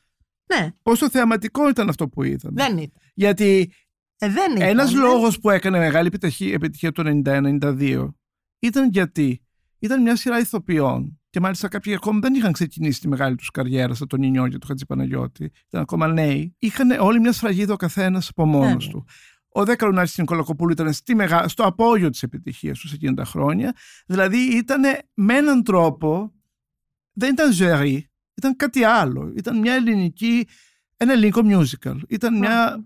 Ναι, 0.55 0.69
Πόσο 0.81 1.09
θεαματικό 1.09 1.69
ήταν 1.69 1.89
αυτό 1.89 2.07
που 2.07 2.23
είδαμε. 2.23 2.63
δεν 2.63 2.77
ήταν. 2.77 3.01
Γιατί 3.13 3.71
Ε, 4.17 4.29
δεν 4.29 4.55
ήταν. 4.55 4.67
Ένας 4.67 4.91
δεν- 4.91 5.01
λόγος 5.01 5.39
που 5.39 5.49
έκανε 5.49 5.77
μεγάλη 5.77 6.07
επιτυχία, 6.07 6.53
επιτυχία 6.53 6.91
το 6.91 7.03
91-92 7.05 8.15
ήταν 8.59 8.89
γιατί 8.89 9.41
ήταν 9.79 10.01
μια 10.01 10.15
σειρά 10.15 10.39
ηθοποιών 10.39 11.19
και 11.29 11.39
μάλιστα 11.39 11.67
κάποιοι 11.67 11.93
ακόμα 11.93 12.19
δεν 12.19 12.33
είχαν 12.33 12.51
ξεκινήσει 12.51 12.99
τη 12.99 13.07
μεγάλη 13.07 13.35
τους 13.35 13.49
καριέρα 13.51 13.93
σαν 13.93 14.07
τον 14.07 14.23
Ινιό 14.23 14.47
και 14.47 14.57
τον 14.57 14.67
Χατζη 14.67 14.85
Παναγιώτη, 14.85 15.43
ήταν 15.67 15.81
ακόμα 15.81 16.07
νέοι. 16.07 16.55
Είχαν 16.59 16.91
όλη 16.91 17.19
μια 17.19 17.31
σφραγίδα 17.31 17.73
ο 17.73 17.75
καθένας 17.75 18.29
από 18.29 18.45
μόνος 18.45 18.85
Ναι. 18.85 18.91
του. 18.91 19.05
Ο 19.49 19.65
Δέκαρονάρης 19.65 20.09
στην 20.11 20.23
Νικολακοπούλου 20.23 20.71
ήταν 20.71 20.93
στη 20.93 21.15
μεγα... 21.15 21.47
στο 21.47 21.63
απόγειο 21.63 22.09
της 22.09 22.23
επιτυχίας 22.23 22.79
τους 22.79 22.89
σε 22.89 22.95
εκείνα 22.95 23.13
τα 23.13 23.25
χρόνια. 23.25 23.73
Δηλαδή 24.05 24.37
ήταν 24.37 24.81
με 25.13 25.33
έναν 25.35 25.63
τρόπο, 25.63 26.33
δεν 27.13 27.31
ήταν 27.31 27.51
ζωή, 27.51 28.09
ήταν 28.35 28.55
κάτι 28.55 28.83
άλλο. 28.83 29.33
Ήταν 29.37 29.59
μια 29.59 29.73
ελληνική, 29.73 30.47
ένα 30.97 31.11
ελληνικό 31.13 31.41
musical. 31.45 31.95
Ήταν 32.09 32.37
μια 32.37 32.85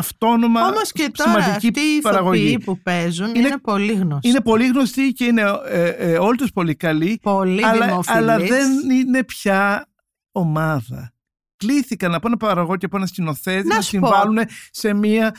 αυτόνομα 0.00 0.66
Όμως 0.66 0.92
και 0.92 1.10
τώρα 1.14 1.30
σημαντική 1.42 1.66
αυτοί 1.66 1.80
οι 1.80 2.00
παραγωγή. 2.00 2.40
ηθοποιοί 2.42 2.58
που 2.64 2.78
παίζουν 2.82 3.28
είναι, 3.28 3.38
Είναι- 3.48 3.58
πολύ 3.58 3.92
γνωστοί. 3.92 4.28
Είναι 4.28 4.40
πολύ 4.40 4.66
γνωστοί 4.66 5.12
και 5.12 5.24
είναι 5.24 5.42
ε, 5.68 5.88
ε, 5.88 6.18
όλοι 6.18 6.36
τους 6.36 6.50
πολύ 6.52 6.74
καλοί, 6.74 7.18
πολύ 7.22 7.66
αλλά, 7.66 7.86
δημοφιλείς. 7.86 8.18
αλλά 8.20 8.38
δεν 8.38 8.90
είναι 8.90 9.24
πια 9.24 9.86
ομάδα. 10.32 11.12
Κλήθηκαν 11.56 12.14
από 12.14 12.26
ένα 12.26 12.36
παραγωγό 12.36 12.76
και 12.76 12.86
από 12.86 12.96
ένα 12.96 13.06
σκηνοθέτη 13.06 13.68
Να 13.68 13.74
να, 13.74 13.80
σου 13.80 13.98
πω. 13.98 14.06
συμβάλλουν 14.06 14.38
σε 14.70 14.92
μια, 14.94 15.34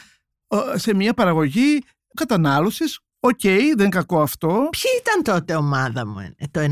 ε, 0.48 0.78
σε 0.78 0.94
μια 0.94 1.14
παραγωγή 1.14 1.80
κατανάλωσης. 2.14 3.00
Οκ, 3.20 3.40
δεν 3.42 3.60
είναι 3.80 3.90
κακό 3.90 4.22
αυτό. 4.22 4.48
Ποιοι 4.48 4.92
ήταν 5.02 5.24
τότε 5.36 5.56
ομάδα 5.56 6.08
μου 6.08 6.20
ε, 6.20 6.46
το 6.52 6.60
90-91. 6.60 6.64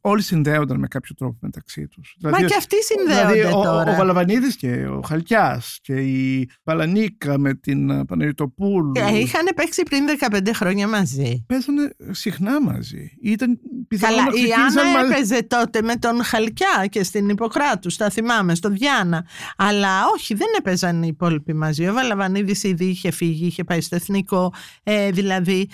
Όλοι 0.00 0.22
συνδέονταν 0.22 0.78
με 0.78 0.86
κάποιο 0.86 1.14
τρόπο 1.14 1.36
μεταξύ 1.40 1.88
τους. 1.88 2.16
Μα 2.20 2.42
και 2.42 2.54
αυτοί 2.58 2.76
συνδέονται 2.82 3.32
δηλαδή, 3.32 3.54
ο, 3.56 3.62
τώρα. 3.62 3.92
ο 3.92 3.96
Βαλαβανίδης 3.96 4.56
και 4.56 4.86
ο 4.86 5.00
Χαλκιάς 5.06 5.78
και 5.82 5.94
η 5.94 6.50
Παλανίκα 6.62 7.38
με 7.38 7.54
την 7.54 7.90
ε, 7.90 8.04
Παναγιωτοπούλου. 8.04 8.92
Ε, 8.94 9.18
Είχαν 9.18 9.48
παίξει 9.56 9.82
πριν 9.82 10.04
15 10.30 10.50
χρόνια 10.54 10.88
μαζί. 10.88 11.44
Παίζανε 11.48 11.94
συχνά 12.10 12.60
μαζί. 12.62 13.10
Ήταν 13.22 13.58
πιθανόν 13.88 14.16
Καλά, 14.16 14.30
να 14.30 14.38
η 14.38 14.42
ξεκίνησαν 14.42 14.86
Άννα 14.86 15.00
μαζί. 15.00 15.12
έπαιζε 15.12 15.42
τότε 15.42 15.82
με 15.82 15.96
τον 15.96 16.22
Χαλκιά 16.24 16.86
και 16.90 17.02
στην 17.04 17.28
Ιπποκράτους, 17.28 17.96
τα 17.96 18.10
θυμάμαι, 18.10 18.54
στο 18.54 18.68
Διάνα. 18.68 19.26
Αλλά 19.56 20.06
όχι, 20.14 20.34
δεν 20.34 20.48
έπαιζαν 20.58 21.02
οι 21.02 21.06
υπόλοιποι 21.10 21.54
μαζί. 21.54 21.88
Ο 21.88 21.92
Βαλαβανίδης 21.92 22.62
ήδη 22.62 22.84
είχε 22.84 23.10
φύγει, 23.10 23.46
είχε 23.46 23.64
πάει 23.64 23.80
στο 23.80 23.96
εθνικό. 23.96 24.52
Ε, 24.82 25.10
δηλαδή, 25.10 25.68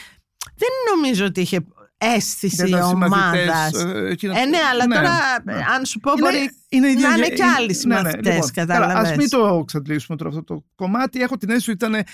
δεν 0.57 0.69
νομίζω 0.95 1.25
ότι 1.25 1.41
είχε 1.41 1.61
αίσθηση 1.99 2.57
Δεν 2.57 2.67
ήταν 2.67 2.89
συμμαθητές, 2.89 3.49
ομάδα. 3.83 3.99
ε, 3.99 4.11
εκείνα- 4.11 4.39
Ε, 4.41 4.45
ναι, 4.45 4.59
αλλά 4.73 4.87
ναι, 4.87 4.95
τώρα, 4.95 5.11
ναι. 5.45 5.53
αν 5.77 5.85
σου 5.85 5.99
πω, 6.01 6.11
μπορεί 6.21 6.51
η 6.69 6.77
ίδια 6.77 7.09
να 7.09 7.15
είναι 7.17 7.27
γε- 7.27 7.35
και 7.37 7.45
άλλοι 7.45 7.75
συμμαθητές, 7.75 8.35
λοιπόν, 8.35 8.51
κατάλαβες. 8.53 8.95
Καλά, 8.97 9.09
ας 9.09 9.17
μην 9.17 9.29
το 9.29 9.59
εξαντλήσουμε 9.63 10.17
τώρα 10.17 10.31
αυτό 10.31 10.45
το 10.45 10.65
κομμάτι. 10.75 11.21
Έχω 11.21 11.37
την 11.37 11.49
αίσθηση 11.51 11.71
ότι 11.71 11.85
ήταν 11.85 11.95
ε, 11.95 12.05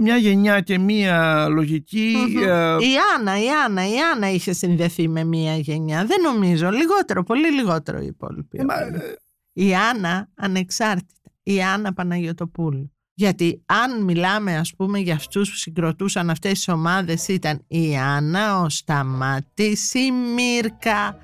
μια 0.00 0.16
γενιά 0.16 0.60
και 0.60 0.78
μια 0.78 1.46
λογική. 1.48 2.14
Μμμ. 2.28 2.36
ε, 2.42 2.76
Η 2.76 2.94
Άννα, 3.16 3.42
η 3.42 3.46
Άννα, 3.64 3.88
η 3.88 3.98
Άννα 4.12 4.30
είχε 4.30 4.52
συνδεθεί 4.52 5.08
με 5.08 5.24
μία 5.24 5.56
γενιά. 5.56 6.04
Δεν 6.04 6.20
νομίζω. 6.22 6.70
Λιγότερο, 6.70 7.22
πολύ 7.22 7.52
λιγότερο 7.52 7.98
οι 8.00 8.06
υπόλοιποι. 8.06 8.58
ε, 8.58 8.64
μα, 8.64 8.74
όλοι. 8.74 8.96
ε, 8.96 9.14
Η 9.52 9.74
Άννα 9.74 10.28
ανεξάρτητα. 10.36 11.30
η 11.42 11.62
Άννα 11.62 11.92
Παναγιωτοπούλου. 11.92 12.92
Γιατί 13.22 13.62
αν 13.66 14.02
μιλάμε 14.04 14.56
ας 14.56 14.74
πούμε 14.76 14.98
για 14.98 15.14
αυτούς 15.14 15.50
που 15.50 15.56
συγκροτούσαν 15.56 16.30
αυτές 16.30 16.52
τις 16.52 16.68
ομάδες 16.68 17.28
ήταν 17.28 17.64
η 17.68 17.96
Άννα, 17.96 18.60
ο 18.60 18.68
Σταμάτης, 18.68 19.94
η 19.94 20.10
Μύρκα. 20.10 21.16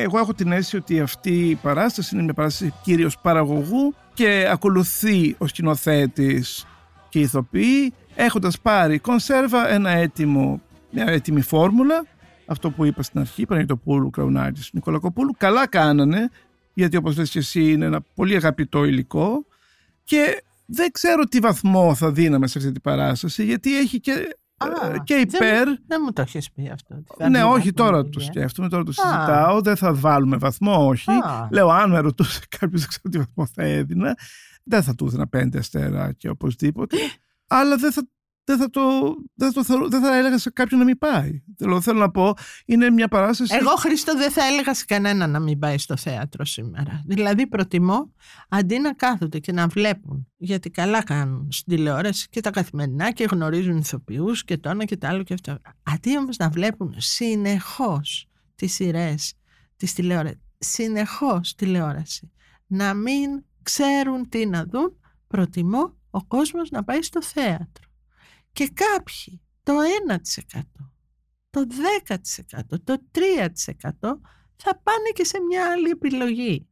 Εγώ 0.00 0.18
έχω 0.18 0.34
την 0.34 0.52
αίσθηση 0.52 0.76
ότι 0.76 1.00
αυτή 1.00 1.48
η 1.48 1.54
παράσταση 1.54 2.14
είναι 2.14 2.24
μια 2.24 2.34
παράσταση 2.34 2.74
κυρίως 2.82 3.18
παραγωγού 3.18 3.94
και 4.14 4.48
ακολουθεί 4.50 5.34
ο 5.38 5.46
σκηνοθέτης 5.46 6.66
και 7.08 7.18
οι 7.18 7.22
ηθοποιοί 7.22 7.92
έχοντας 8.14 8.60
πάρει 8.60 8.98
κονσέρβα 8.98 9.68
ένα 9.68 9.90
έτοιμο, 9.90 10.60
μια 10.90 11.04
έτοιμη 11.08 11.40
φόρμουλα. 11.40 12.06
Αυτό 12.46 12.70
που 12.70 12.84
είπα 12.84 13.02
στην 13.02 13.20
αρχή, 13.20 13.46
Παναγιτοπούλου, 13.46 14.10
Κραουνάκης, 14.10 14.70
Νικολακοπούλου, 14.72 15.34
καλά 15.38 15.68
κάνανε 15.68 16.30
γιατί 16.74 16.96
όπως 16.96 17.16
λες 17.16 17.30
και 17.30 17.38
εσύ 17.38 17.72
είναι 17.72 17.84
ένα 17.84 18.00
πολύ 18.14 18.36
αγαπητό 18.36 18.84
υλικό 18.84 19.46
και 20.04 20.42
δεν 20.66 20.90
ξέρω 20.90 21.24
τι 21.24 21.38
βαθμό 21.38 21.94
θα 21.94 22.10
δίναμε 22.10 22.46
σε 22.46 22.58
αυτή 22.58 22.72
την 22.72 22.80
παράσταση 22.80 23.44
γιατί 23.44 23.78
έχει 23.78 24.00
και, 24.00 24.36
Α, 24.62 24.86
ε, 24.92 24.98
και 25.04 25.14
υπέρ 25.14 25.64
Δεν, 25.64 25.82
δεν 25.86 26.00
μου 26.04 26.12
το 26.12 26.20
έχεις 26.22 26.50
πει 26.52 26.70
αυτό. 26.72 26.94
ότι 26.94 27.04
θα 27.18 27.28
ναι, 27.28 27.38
δίνω 27.38 27.50
όχι 27.50 27.72
τώρα 27.72 27.96
βαθμό, 27.96 28.10
το 28.10 28.20
ε. 28.20 28.24
σκέφτομαι, 28.24 28.68
τώρα 28.68 28.82
το 28.82 28.90
Α. 28.90 28.92
συζητάω. 28.92 29.60
Δεν 29.60 29.76
θα 29.76 29.94
βάλουμε 29.94 30.36
βαθμό, 30.36 30.86
όχι. 30.86 31.10
Α. 31.10 31.48
Λέω, 31.50 31.68
αν 31.68 31.90
με 31.90 31.98
ρωτούσε 31.98 32.40
κάποιος, 32.58 32.80
δεν 32.80 32.88
ξέρω 32.88 33.08
τι 33.10 33.18
βαθμό 33.18 33.46
θα 33.46 33.62
έδινα. 33.62 34.16
Δεν 34.64 34.82
θα 34.82 34.94
του 34.94 35.06
έδινα 35.06 35.26
πέντε 35.28 35.58
αστεράκια 35.58 36.30
οπωσδήποτε. 36.30 36.96
αλλά 37.58 37.76
δεν 37.76 37.92
θα, 37.92 38.02
δεν 38.50 38.58
θα 38.58 38.70
το, 38.70 38.80
δεν 39.34 39.48
θα 39.48 39.52
το 39.52 39.64
θεωρώ- 39.64 39.90
δεν 39.90 40.00
θα 40.00 40.16
έλεγα 40.16 40.38
σε 40.38 40.50
κάποιον 40.50 40.78
να 40.80 40.86
μην 40.86 40.98
πάει. 40.98 41.42
Θέλω, 41.56 41.80
θέλω 41.80 41.98
να 41.98 42.10
πω, 42.10 42.34
είναι 42.66 42.90
μια 42.90 43.08
παράσταση. 43.08 43.54
Εγώ, 43.60 43.70
Χρήστο, 43.70 44.16
δεν 44.16 44.30
θα 44.30 44.44
έλεγα 44.46 44.74
σε 44.74 44.84
κανένα 44.84 45.26
να 45.26 45.40
μην 45.40 45.58
πάει 45.58 45.78
στο 45.78 45.96
θέατρο 45.96 46.44
σήμερα. 46.44 47.02
Δηλαδή, 47.06 47.46
προτιμώ 47.46 48.12
αντί 48.48 48.78
να 48.78 48.94
κάθονται 48.94 49.38
και 49.38 49.52
να 49.52 49.66
βλέπουν, 49.66 50.26
γιατί 50.36 50.70
καλά 50.70 51.02
κάνουν 51.02 51.48
στην 51.52 51.76
τηλεόραση 51.76 52.28
και 52.30 52.40
τα 52.40 52.50
καθημερινά 52.50 53.10
και 53.10 53.26
γνωρίζουν 53.30 53.76
ηθοποιούς 53.76 54.44
και 54.44 54.58
το 54.58 54.68
ένα 54.68 54.84
και 54.84 54.96
το 54.96 55.06
άλλο 55.06 55.22
και 55.22 55.34
αυτό. 55.34 55.58
Αντί 55.82 56.16
όμως 56.18 56.36
να 56.36 56.48
βλέπουν 56.48 56.94
συνεχώς 56.98 58.26
τις 58.54 58.72
σειρές 58.74 59.34
της 59.76 59.92
τηλεόραση, 59.92 60.40
συνεχώς 60.58 61.54
τηλεόραση, 61.54 62.30
να 62.66 62.94
μην 62.94 63.44
ξέρουν 63.62 64.28
τι 64.28 64.46
να 64.46 64.64
δουν, 64.64 64.98
προτιμώ 65.26 65.94
ο 66.10 66.24
κόσμος 66.24 66.70
να 66.70 66.84
πάει 66.84 67.02
στο 67.02 67.22
θέατρο. 67.22 67.88
Και 68.52 68.68
κάποιοι, 68.74 69.40
το 69.62 69.72
1%, 70.52 70.60
το 71.50 71.66
10%, 72.06 72.80
το 72.84 72.96
3% 73.12 74.20
θα 74.56 74.80
πάνε 74.82 75.08
και 75.14 75.24
σε 75.24 75.40
μια 75.40 75.70
άλλη 75.70 75.88
επιλογή. 75.88 76.68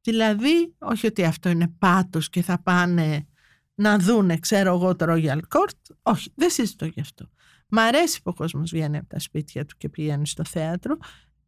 Δηλαδή, 0.00 0.74
όχι 0.78 1.06
ότι 1.06 1.24
αυτό 1.24 1.48
είναι 1.48 1.68
πάτος 1.78 2.30
και 2.30 2.42
θα 2.42 2.62
πάνε 2.62 3.26
να 3.74 3.98
δούνε, 3.98 4.38
ξέρω 4.38 4.74
εγώ, 4.74 4.96
το 4.96 5.06
Royal 5.08 5.40
Court. 5.48 5.96
Όχι, 6.02 6.32
δεν 6.34 6.50
συζητώ 6.50 6.84
γι' 6.84 7.00
αυτό. 7.00 7.30
Μ' 7.68 7.78
αρέσει 7.78 8.22
που 8.22 8.30
ο 8.30 8.34
κόσμος 8.34 8.70
βγαίνει 8.70 8.96
από 8.96 9.08
τα 9.08 9.18
σπίτια 9.18 9.64
του 9.64 9.76
και 9.76 9.88
πηγαίνει 9.88 10.26
στο 10.26 10.44
θέατρο. 10.44 10.96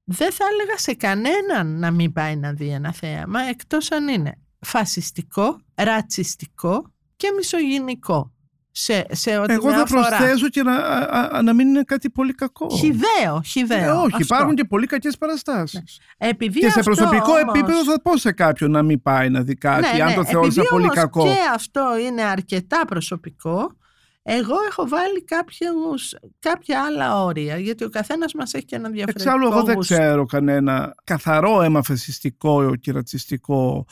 Δεν 0.04 0.32
θα 0.32 0.44
έλεγα 0.52 0.78
σε 0.78 0.94
κανέναν 0.94 1.78
να 1.78 1.90
μην 1.90 2.12
πάει 2.12 2.36
να 2.36 2.52
δει 2.52 2.68
ένα 2.68 2.92
θέαμα, 2.92 3.40
εκτός 3.40 3.90
αν 3.90 4.08
είναι 4.08 4.40
φασιστικό, 4.60 5.60
ρατσιστικό 5.74 6.94
και 7.16 7.32
μισογυνικό. 7.36 8.34
Σε, 8.78 9.06
σε 9.10 9.38
ό,τι 9.38 9.52
Εγώ 9.52 9.66
με 9.68 9.74
θα 9.74 9.82
αφορά. 9.82 10.06
προσθέσω 10.08 10.48
και 10.48 10.62
να, 10.62 10.74
α, 10.76 11.28
α, 11.36 11.42
να 11.42 11.52
μην 11.52 11.68
είναι 11.68 11.82
κάτι 11.82 12.10
πολύ 12.10 12.32
κακό. 12.34 12.68
Χιδαίο, 12.70 13.36
Ε, 13.36 13.40
χιδαίο. 13.44 13.96
όχι, 13.96 14.06
αυτό. 14.12 14.18
υπάρχουν 14.34 14.54
και 14.54 14.64
πολύ 14.64 14.86
κακές 14.86 15.16
παραστάσεις. 15.18 16.00
Επειδή 16.18 16.58
Και 16.60 16.70
σε 16.70 16.78
αυτό 16.78 16.90
προσωπικό 16.94 17.32
όμως- 17.32 17.42
επίπεδο 17.56 17.84
θα 17.84 18.00
πω 18.02 18.16
σε 18.16 18.32
κάποιον 18.32 18.70
να 18.70 18.82
μην 18.82 19.02
πάει 19.02 19.30
να 19.30 19.42
δει 19.42 19.54
κάτι, 19.54 19.96
Ναι, 19.96 20.02
αν 20.02 20.08
ναι, 20.08 20.14
το 20.14 20.24
θεώρησε 20.24 20.60
επειδή 20.60 20.68
πολύ 20.68 20.82
όμως 20.82 20.94
κακό. 20.96 21.24
Και 21.24 21.34
αυτό 21.54 21.98
είναι 22.06 22.22
αρκετά 22.22 22.84
προσωπικό. 22.86 23.76
Εγώ 24.22 24.54
έχω 24.70 24.88
βάλει 24.88 25.24
κάποιους, 25.24 26.14
κάποια 26.38 26.82
άλλα 26.84 27.22
όρια, 27.22 27.58
γιατί 27.58 27.84
ο 27.84 27.88
καθένας 27.90 28.32
μας 28.34 28.54
έχει 28.54 28.64
και 28.64 28.76
ένα 28.76 28.88
διαφορετικό 28.88 29.30
Εξάλλου, 29.30 29.52
εγώ 29.52 29.62
δεν 29.62 29.74
γούστο. 29.74 29.94
ξέρω 29.94 30.26
κανένα 30.26 30.94
καθαρό 31.04 31.62
αίμα 31.62 31.82
φασιστικό 31.82 32.76
και 32.76 32.92
ρατσιστικό 32.92 33.84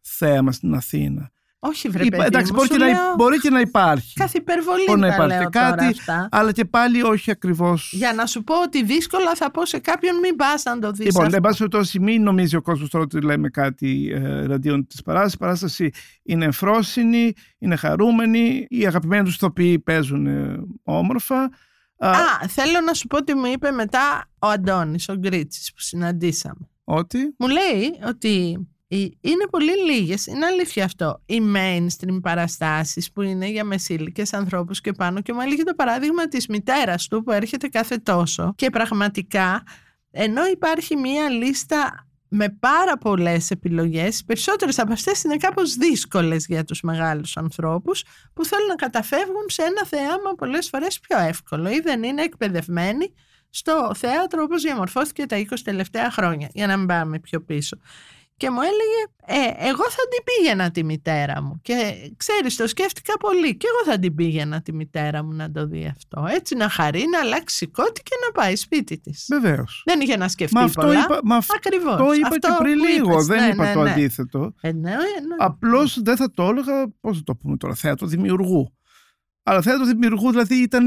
θέαμα 0.00 0.52
στην 0.52 0.74
Αθήνα. 0.74 1.30
Όχι 1.62 1.88
βρε 1.88 2.04
Υπά- 2.04 2.16
παιδί 2.16 2.26
εντάξει, 2.26 2.52
μου, 2.52 2.56
μπορεί 2.58 2.68
σου 2.72 2.78
και, 2.78 2.84
να, 2.84 2.90
λέω 2.90 3.14
μπορεί 3.16 3.38
και 3.38 3.50
να 3.50 3.60
υπάρχει. 3.60 4.12
Κάθε 4.14 4.38
υπερβολή 4.38 4.84
Μπορεί 4.86 5.00
να 5.00 5.08
τα 5.08 5.14
υπάρχει 5.14 5.38
λέω 5.38 5.48
κάτι, 5.50 5.76
τώρα 5.76 5.86
αυτά. 5.88 6.28
αλλά 6.30 6.52
και 6.52 6.64
πάλι 6.64 7.02
όχι 7.02 7.30
ακριβώς. 7.30 7.92
Για 7.96 8.12
να 8.12 8.26
σου 8.26 8.44
πω 8.44 8.62
ότι 8.62 8.84
δύσκολα 8.84 9.34
θα 9.34 9.50
πω 9.50 9.66
σε 9.66 9.78
κάποιον 9.78 10.18
μην 10.18 10.36
πας 10.36 10.62
να 10.62 10.78
το 10.78 10.90
δεις 10.90 11.06
Λοιπόν, 11.06 11.22
αυτό. 11.24 11.36
εν 11.36 11.42
πάση 11.42 11.56
περιπτώσει, 11.58 12.00
μην 12.00 12.22
νομίζει 12.22 12.56
ο 12.56 12.62
κόσμος 12.62 12.90
τώρα 12.90 13.04
ότι 13.04 13.20
λέμε 13.20 13.48
κάτι 13.48 14.10
ε, 14.12 14.16
εναντίον 14.42 14.86
της 14.86 15.02
παράστασης. 15.02 15.34
Η 15.34 15.38
παράσταση 15.38 15.90
είναι 16.22 16.44
εμφρόσινη, 16.44 17.32
είναι 17.58 17.76
χαρούμενη. 17.76 18.66
Οι 18.68 18.86
αγαπημένοι 18.86 19.24
τους 19.24 19.34
ηθοποιοί 19.34 19.78
παίζουν 19.78 20.26
ε, 20.26 20.60
όμορφα. 20.82 21.50
Α, 21.96 22.08
Α, 22.10 22.48
θέλω 22.48 22.80
να 22.86 22.94
σου 22.94 23.06
πω 23.06 23.16
ότι 23.16 23.34
μου 23.34 23.46
είπε 23.46 23.70
μετά 23.70 24.28
ο 24.38 24.48
Αντώνης, 24.48 25.08
ο 25.08 25.14
Γκρίτσης 25.14 25.72
που 25.72 25.80
συναντήσαμε. 25.80 26.68
ότι; 26.84 27.34
Μου 27.38 27.48
λέει 27.48 28.00
ότι 28.08 28.28
οι- 28.28 28.68
είναι 29.20 29.46
πολύ 29.50 29.72
λίγες, 29.92 30.26
είναι 30.26 30.46
αλήθεια 30.46 30.84
αυτό, 30.84 31.22
οι 31.26 31.40
mainstream 31.54 32.20
παραστάσεις 32.22 33.12
που 33.12 33.22
είναι 33.22 33.48
για 33.48 33.64
μεσήλικες 33.64 34.32
ανθρώπους 34.32 34.80
και 34.80 34.92
πάνω 34.92 35.20
και 35.20 35.32
μου 35.32 35.40
έλεγε 35.40 35.62
το 35.62 35.74
παράδειγμα 35.74 36.28
της 36.28 36.46
μητέρας 36.46 37.08
του 37.08 37.22
που 37.22 37.32
έρχεται 37.32 37.68
κάθε 37.68 37.96
τόσο 37.96 38.52
και 38.56 38.70
πραγματικά 38.70 39.62
ενώ 40.10 40.46
υπάρχει 40.46 40.96
μία 40.96 41.28
λίστα 41.28 42.08
με 42.28 42.56
πάρα 42.60 42.98
πολλές 42.98 43.50
επιλογές, 43.50 44.18
οι 44.20 44.24
περισσότερες 44.24 44.78
από 44.78 44.92
αυτές 44.92 45.22
είναι 45.22 45.36
κάπως 45.36 45.74
δύσκολες 45.74 46.46
για 46.46 46.64
τους 46.64 46.80
μεγάλους 46.80 47.36
ανθρώπους 47.36 48.04
που 48.32 48.44
θέλουν 48.44 48.66
να 48.66 48.74
καταφεύγουν 48.74 49.44
σε 49.46 49.62
ένα 49.62 49.86
θέαμα 49.86 50.34
πολλές 50.36 50.68
φορές 50.68 51.00
πιο 51.00 51.18
εύκολο 51.18 51.70
ή 51.70 51.80
δεν 51.80 52.02
είναι 52.02 52.22
εκπαιδευμένοι 52.22 53.14
στο 53.50 53.92
θέατρο 53.94 54.42
όπως 54.42 54.62
διαμορφώθηκε 54.62 55.26
τα 55.26 55.36
20 55.36 55.44
τελευταία 55.64 56.10
χρόνια, 56.10 56.48
για 56.52 56.66
να 56.66 56.76
μην 56.76 56.86
πάμε 56.86 57.18
πιο 57.18 57.40
πίσω. 57.40 57.76
Και 58.40 58.50
μου 58.50 58.58
έλεγε, 58.60 59.00
ε, 59.46 59.68
εγώ 59.68 59.82
θα 59.90 60.02
την 60.12 60.22
πήγαινα 60.24 60.70
τη 60.70 60.84
μητέρα 60.84 61.42
μου. 61.42 61.60
Και 61.62 61.74
ξέρεις, 62.16 62.56
το 62.56 62.66
σκέφτηκα 62.66 63.16
πολύ. 63.16 63.56
Και 63.56 63.66
εγώ 63.70 63.92
θα 63.92 63.98
την 63.98 64.14
πήγαινα 64.14 64.62
τη 64.62 64.72
μητέρα 64.72 65.24
μου 65.24 65.32
να 65.32 65.50
το 65.50 65.66
δει 65.66 65.86
αυτό. 65.96 66.26
Έτσι 66.34 66.54
να 66.56 66.68
χαρεί, 66.68 67.04
να 67.12 67.18
αλλάξει 67.20 67.56
σηκώτη 67.56 68.02
και 68.02 68.14
να 68.26 68.32
πάει 68.42 68.56
σπίτι 68.56 68.98
της. 69.00 69.26
Βεβαίως. 69.28 69.82
Δεν 69.86 70.00
είχε 70.00 70.16
να 70.16 70.28
σκεφτεί 70.28 70.54
Μα 70.54 70.62
αυτό 70.62 70.80
πολλά. 70.80 70.98
είπα, 70.98 71.20
μα 71.24 71.36
αυτό 71.36 71.54
Ακριβώς. 71.56 72.16
είπα 72.16 72.28
Αυτό 72.28 72.38
και 72.48 72.54
πριν 72.58 72.78
που 72.78 72.84
λίγο. 72.84 73.10
είπες. 73.12 73.26
Δεν 73.26 73.42
Ναι, 73.44 73.48
είπα 73.52 73.64
ναι, 73.66 73.72
το 73.72 73.82
ναι. 73.82 73.90
αντίθετο. 73.90 74.54
Ε, 74.60 74.72
ναι, 74.72 74.90
ε, 74.90 74.94
ναι. 74.94 75.36
Απλώς 75.38 76.02
δεν 76.02 76.16
θα 76.16 76.30
το 76.30 76.42
έλεγα, 76.42 76.88
πώς 77.00 77.16
θα 77.16 77.22
το 77.24 77.34
πούμε 77.36 77.56
τώρα, 77.56 77.74
θέατρο 77.74 78.06
δημιουργού. 78.06 78.74
Αλλά 79.42 79.62
θέατρο 79.62 79.84
δημιουργού 79.86 80.30
δηλαδή 80.30 80.54
ήταν 80.54 80.86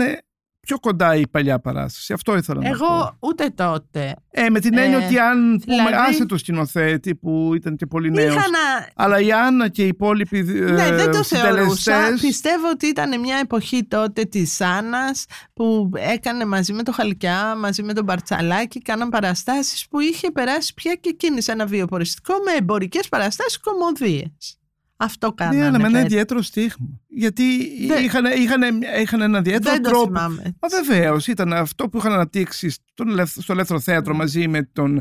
πιο 0.68 0.80
κοντά 0.80 1.16
η 1.16 1.28
παλιά 1.28 1.60
παράσταση. 1.60 2.14
Αυτό 2.14 2.36
ήθελα 2.38 2.62
να 2.62 2.70
πω. 2.78 2.86
Εγώ 2.86 3.18
ούτε 3.20 3.50
τότε. 3.56 4.16
Ε, 4.32 4.50
με 4.50 4.60
την 4.60 4.78
έννοια 4.78 4.98
Ε, 4.98 5.06
ότι 5.06 5.20
αν 5.20 5.62
πούμε, 5.66 5.76
δηλαδή- 5.76 5.94
άσε 6.10 6.26
το 6.26 6.38
σκηνοθέτη 6.38 7.16
που 7.16 7.52
ήταν 7.56 7.76
και 7.76 7.86
πολύ 7.86 8.12
νέος, 8.12 8.36
Είχα 8.36 8.42
να, 8.50 8.88
αλλά 9.04 9.20
η 9.20 9.32
Άννα 9.32 9.68
και 9.70 9.84
οι 9.84 9.88
υπόλοιποι 9.88 10.38
ε, 10.38 10.44
Ναι, 10.72 10.92
δεν 10.92 11.12
το 11.12 11.24
θεωρούσα. 11.24 11.76
συντελεστές, 11.76 12.22
Πιστεύω 12.22 12.70
ότι 12.70 12.88
ήταν 12.88 13.20
μια 13.20 13.38
εποχή 13.42 13.84
τότε 13.84 14.24
της 14.24 14.62
Άννας 14.62 15.26
που 15.54 15.90
έκανε 15.94 16.46
μαζί 16.46 16.74
με 16.74 16.84
το 16.84 16.92
Χαλκιά, 16.92 17.56
μαζί 17.56 17.84
με 17.84 17.94
τον 17.94 18.04
Μπαρτσαλάκη, 18.04 18.82
κάναν 18.82 19.10
παραστάσεις 19.10 19.88
που 19.90 20.00
είχε 20.00 20.32
περάσει 20.32 20.74
πια 20.74 20.94
και 20.94 21.10
εκείνη 21.10 21.42
σε 21.42 21.52
ένα 21.52 21.66
βιοποριστικό 21.66 22.34
με 22.46 22.52
εμπορικές 22.60 23.10
παραστάσεις 23.10 23.60
κομμωδίες. 23.60 24.58
Αυτό 25.04 25.32
κάνανε. 25.34 25.58
Ναι, 25.60 25.66
αλλά 25.66 25.78
με 25.78 25.84
ένα 25.84 25.92
πέρα. 25.92 26.06
ιδιαίτερο 26.06 26.42
στίγμα. 26.42 26.88
Γιατί 27.08 27.44
Δεν- 27.88 28.04
είχαν, 28.04 28.26
είχαν, 28.26 28.62
είχαν 29.02 29.22
ένα 29.22 29.38
ιδιαίτερο 29.38 29.74
Δεν 29.74 29.82
το 29.84 29.90
τρόπο. 29.90 30.06
θυμάμαι. 30.06 30.42
Μα 30.62 30.68
βεβαίως, 30.84 31.28
ήταν 31.28 31.54
αυτό 31.54 31.90
που 31.90 31.98
είχαν 31.98 32.12
αναπτύξει 32.14 32.70
στον 32.70 33.10
ελεύθ- 33.10 33.42
στο 33.42 33.54
ελεύθερο 33.54 33.80
θέατρο 33.80 34.16
μαζί 34.16 34.48
με 34.48 34.64
τον 34.64 35.00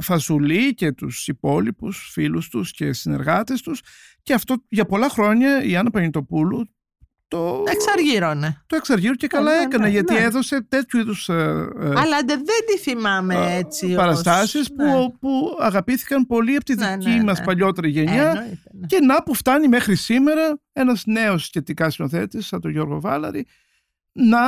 Φασουλή 0.00 0.74
και 0.74 0.92
τους 0.92 1.28
υπόλοιπους 1.28 2.08
φίλους 2.12 2.48
τους 2.48 2.70
και 2.72 2.92
συνεργάτες 2.92 3.60
τους 3.62 3.80
και 4.22 4.34
αυτό 4.34 4.64
για 4.68 4.84
πολλά 4.84 5.08
χρόνια 5.08 5.62
η 5.62 5.76
Άννα 5.76 5.90
Πανιτοπούλου 5.90 6.68
το, 7.28 7.64
Εξαργύρωνε. 7.66 8.62
το 8.66 8.76
εξαργύρω 8.76 9.14
και 9.14 9.26
καλά 9.26 9.56
ναι, 9.56 9.62
έκανε 9.62 9.84
ναι, 9.84 9.90
γιατί 9.90 10.12
ναι. 10.12 10.18
έδωσε 10.20 10.62
τέτοιου 10.68 10.98
είδους 11.00 11.28
Αλλά 11.28 12.18
δεν 12.26 12.42
τη 12.66 12.78
θυμάμαι 12.78 13.54
έτσι. 13.56 13.86
ως- 13.86 13.94
παραστάσεις 13.94 14.70
ναι. 14.70 14.84
που, 14.92 15.18
που 15.20 15.56
αγαπήθηκαν 15.60 16.26
πολύ 16.26 16.56
από 16.56 16.64
τη 16.64 16.74
Ναι, 16.74 16.96
δική 16.96 17.08
ναι, 17.10 17.22
μας 17.24 17.38
ναι. 17.38 17.44
παλιότερη 17.44 17.88
γενιά 17.90 18.12
Εννοείται, 18.28 18.58
ναι. 18.72 18.86
και 18.86 18.98
να 19.00 19.22
που 19.22 19.34
φτάνει 19.34 19.68
μέχρι 19.68 19.94
σήμερα 19.94 20.58
ένας 20.72 21.02
νέος 21.06 21.44
σχετικά 21.44 21.90
σκηνοθέτης 21.90 22.46
σαν 22.46 22.60
τον 22.60 22.70
Γιώργο 22.70 23.00
Βάλαρη 23.00 23.46
να 24.12 24.38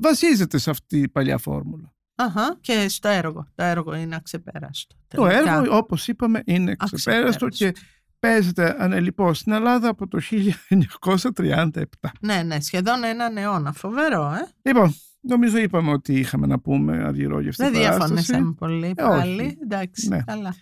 βασίζεται 0.00 0.58
σε 0.58 0.70
αυτή 0.70 0.98
η 0.98 1.08
παλιά 1.08 1.38
φόρμουλα. 1.38 1.94
Αχα, 2.14 2.58
και 2.60 2.88
στο 2.88 3.08
έργο. 3.08 3.46
Το 3.54 3.62
έργο 3.64 3.94
είναι 3.94 4.16
αξεπέραστο. 4.16 4.96
Το 5.08 5.22
τελικά. 5.26 5.56
έργο, 5.58 5.76
όπως 5.76 6.08
είπαμε, 6.08 6.42
είναι 6.44 6.76
ξεπέραστο 6.84 7.48
και 7.48 7.72
παίζεται 8.20 8.76
ανελειπώς 8.78 9.38
στην 9.38 9.52
Ελλάδα 9.52 9.88
από 9.88 10.08
το 10.08 10.18
1937. 10.20 11.82
Ναι, 12.20 12.42
ναι, 12.46 12.60
σχεδόν 12.60 13.04
έναν 13.04 13.36
αιώνα. 13.36 13.72
Φοβερό, 13.72 14.32
ε. 14.42 14.68
Λοιπόν, 14.70 14.94
νομίζω 15.20 15.58
είπαμε 15.58 15.90
ότι 15.90 16.14
είχαμε 16.18 16.46
να 16.46 16.58
πούμε 16.58 17.02
αργυρό 17.04 17.40
για 17.40 17.50
αυτή 17.50 17.62
Δεν 17.62 17.72
την 17.72 17.80
παράσταση. 17.80 18.12
διαφωνήσαμε 18.12 18.54
πολύ 18.58 18.86
Ε, 18.86 19.02
πάλι. 19.02 19.42
όχι. 19.42 19.58
Εντάξει, 19.62 20.08
Ναι. 20.08 20.22
καλά. 20.26 20.54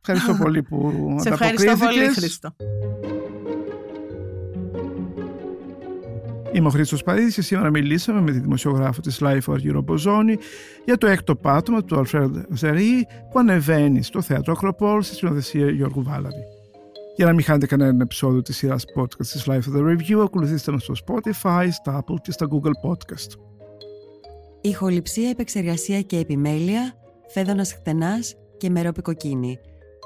Ευχαριστώ 0.00 0.34
πολύ 0.44 0.62
που 0.62 0.92
Σε 1.22 1.28
ευχαριστώ 1.28 1.64
πολύ, 1.64 1.70
ανταποκρίθηκες. 1.70 2.14
Χρήστο. 2.18 2.54
Είμαι 6.52 6.66
ο 6.66 6.70
Χρήστος 6.70 7.02
Παδίδης 7.02 7.34
και 7.34 7.42
σήμερα 7.42 7.70
μιλήσαμε 7.70 8.20
με 8.20 8.32
τη 8.32 8.38
δημοσιογράφο 8.38 9.00
της 9.00 9.18
Life 9.22 9.38
Αργύρο 9.48 9.80
Μποζόνη 9.82 10.36
για 10.84 10.98
το 10.98 11.06
έκτο 11.06 11.36
πάτωμα 11.36 11.84
του 11.84 11.98
Αλφρέντ 11.98 12.36
Ζερή 12.50 13.06
που 13.32 13.38
ανεβαίνει 13.38 14.02
στο 14.02 14.22
θέατρο 14.22 14.52
Ακροπόλ 14.52 15.02
στη 15.02 15.14
σκηνοθεσία 15.14 15.70
Γιώργου 15.70 16.02
Βάλαρη. 16.02 16.42
Για 17.16 17.26
να 17.26 17.32
μην 17.32 17.44
χάνετε 17.44 17.66
κανένα 17.66 18.02
επεισόδιο 18.02 18.42
της 18.42 18.56
σειράς 18.56 18.84
podcast 18.96 19.26
της 19.26 19.46
Life 19.46 19.52
of 19.52 19.76
the 19.76 19.82
Review, 19.82 20.22
ακολουθήστε 20.24 20.72
μας 20.72 20.82
στο 20.82 20.94
Spotify, 21.06 21.68
στα 21.70 22.04
Apple 22.04 22.16
και 22.22 22.32
στα 22.32 22.46
Google 22.50 22.90
Podcast. 22.90 23.40
Ηχοληψία, 24.60 25.28
επεξεργασία 25.28 26.00
και 26.00 26.18
επιμέλεια, 26.18 26.94
φέδωνας 27.26 27.72
χτενάς 27.72 28.34
και 28.56 28.70
μερόπικοκίνη. 28.70 29.58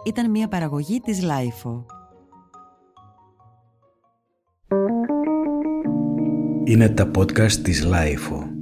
Ήταν 0.04 0.30
μια 0.30 0.48
παραγωγή 0.48 1.00
της 1.00 1.20
Lifeo. 1.22 1.84
Είναι 6.64 6.88
τα 6.88 7.10
podcast 7.16 7.52
της 7.52 7.86
Lifeo. 7.86 8.55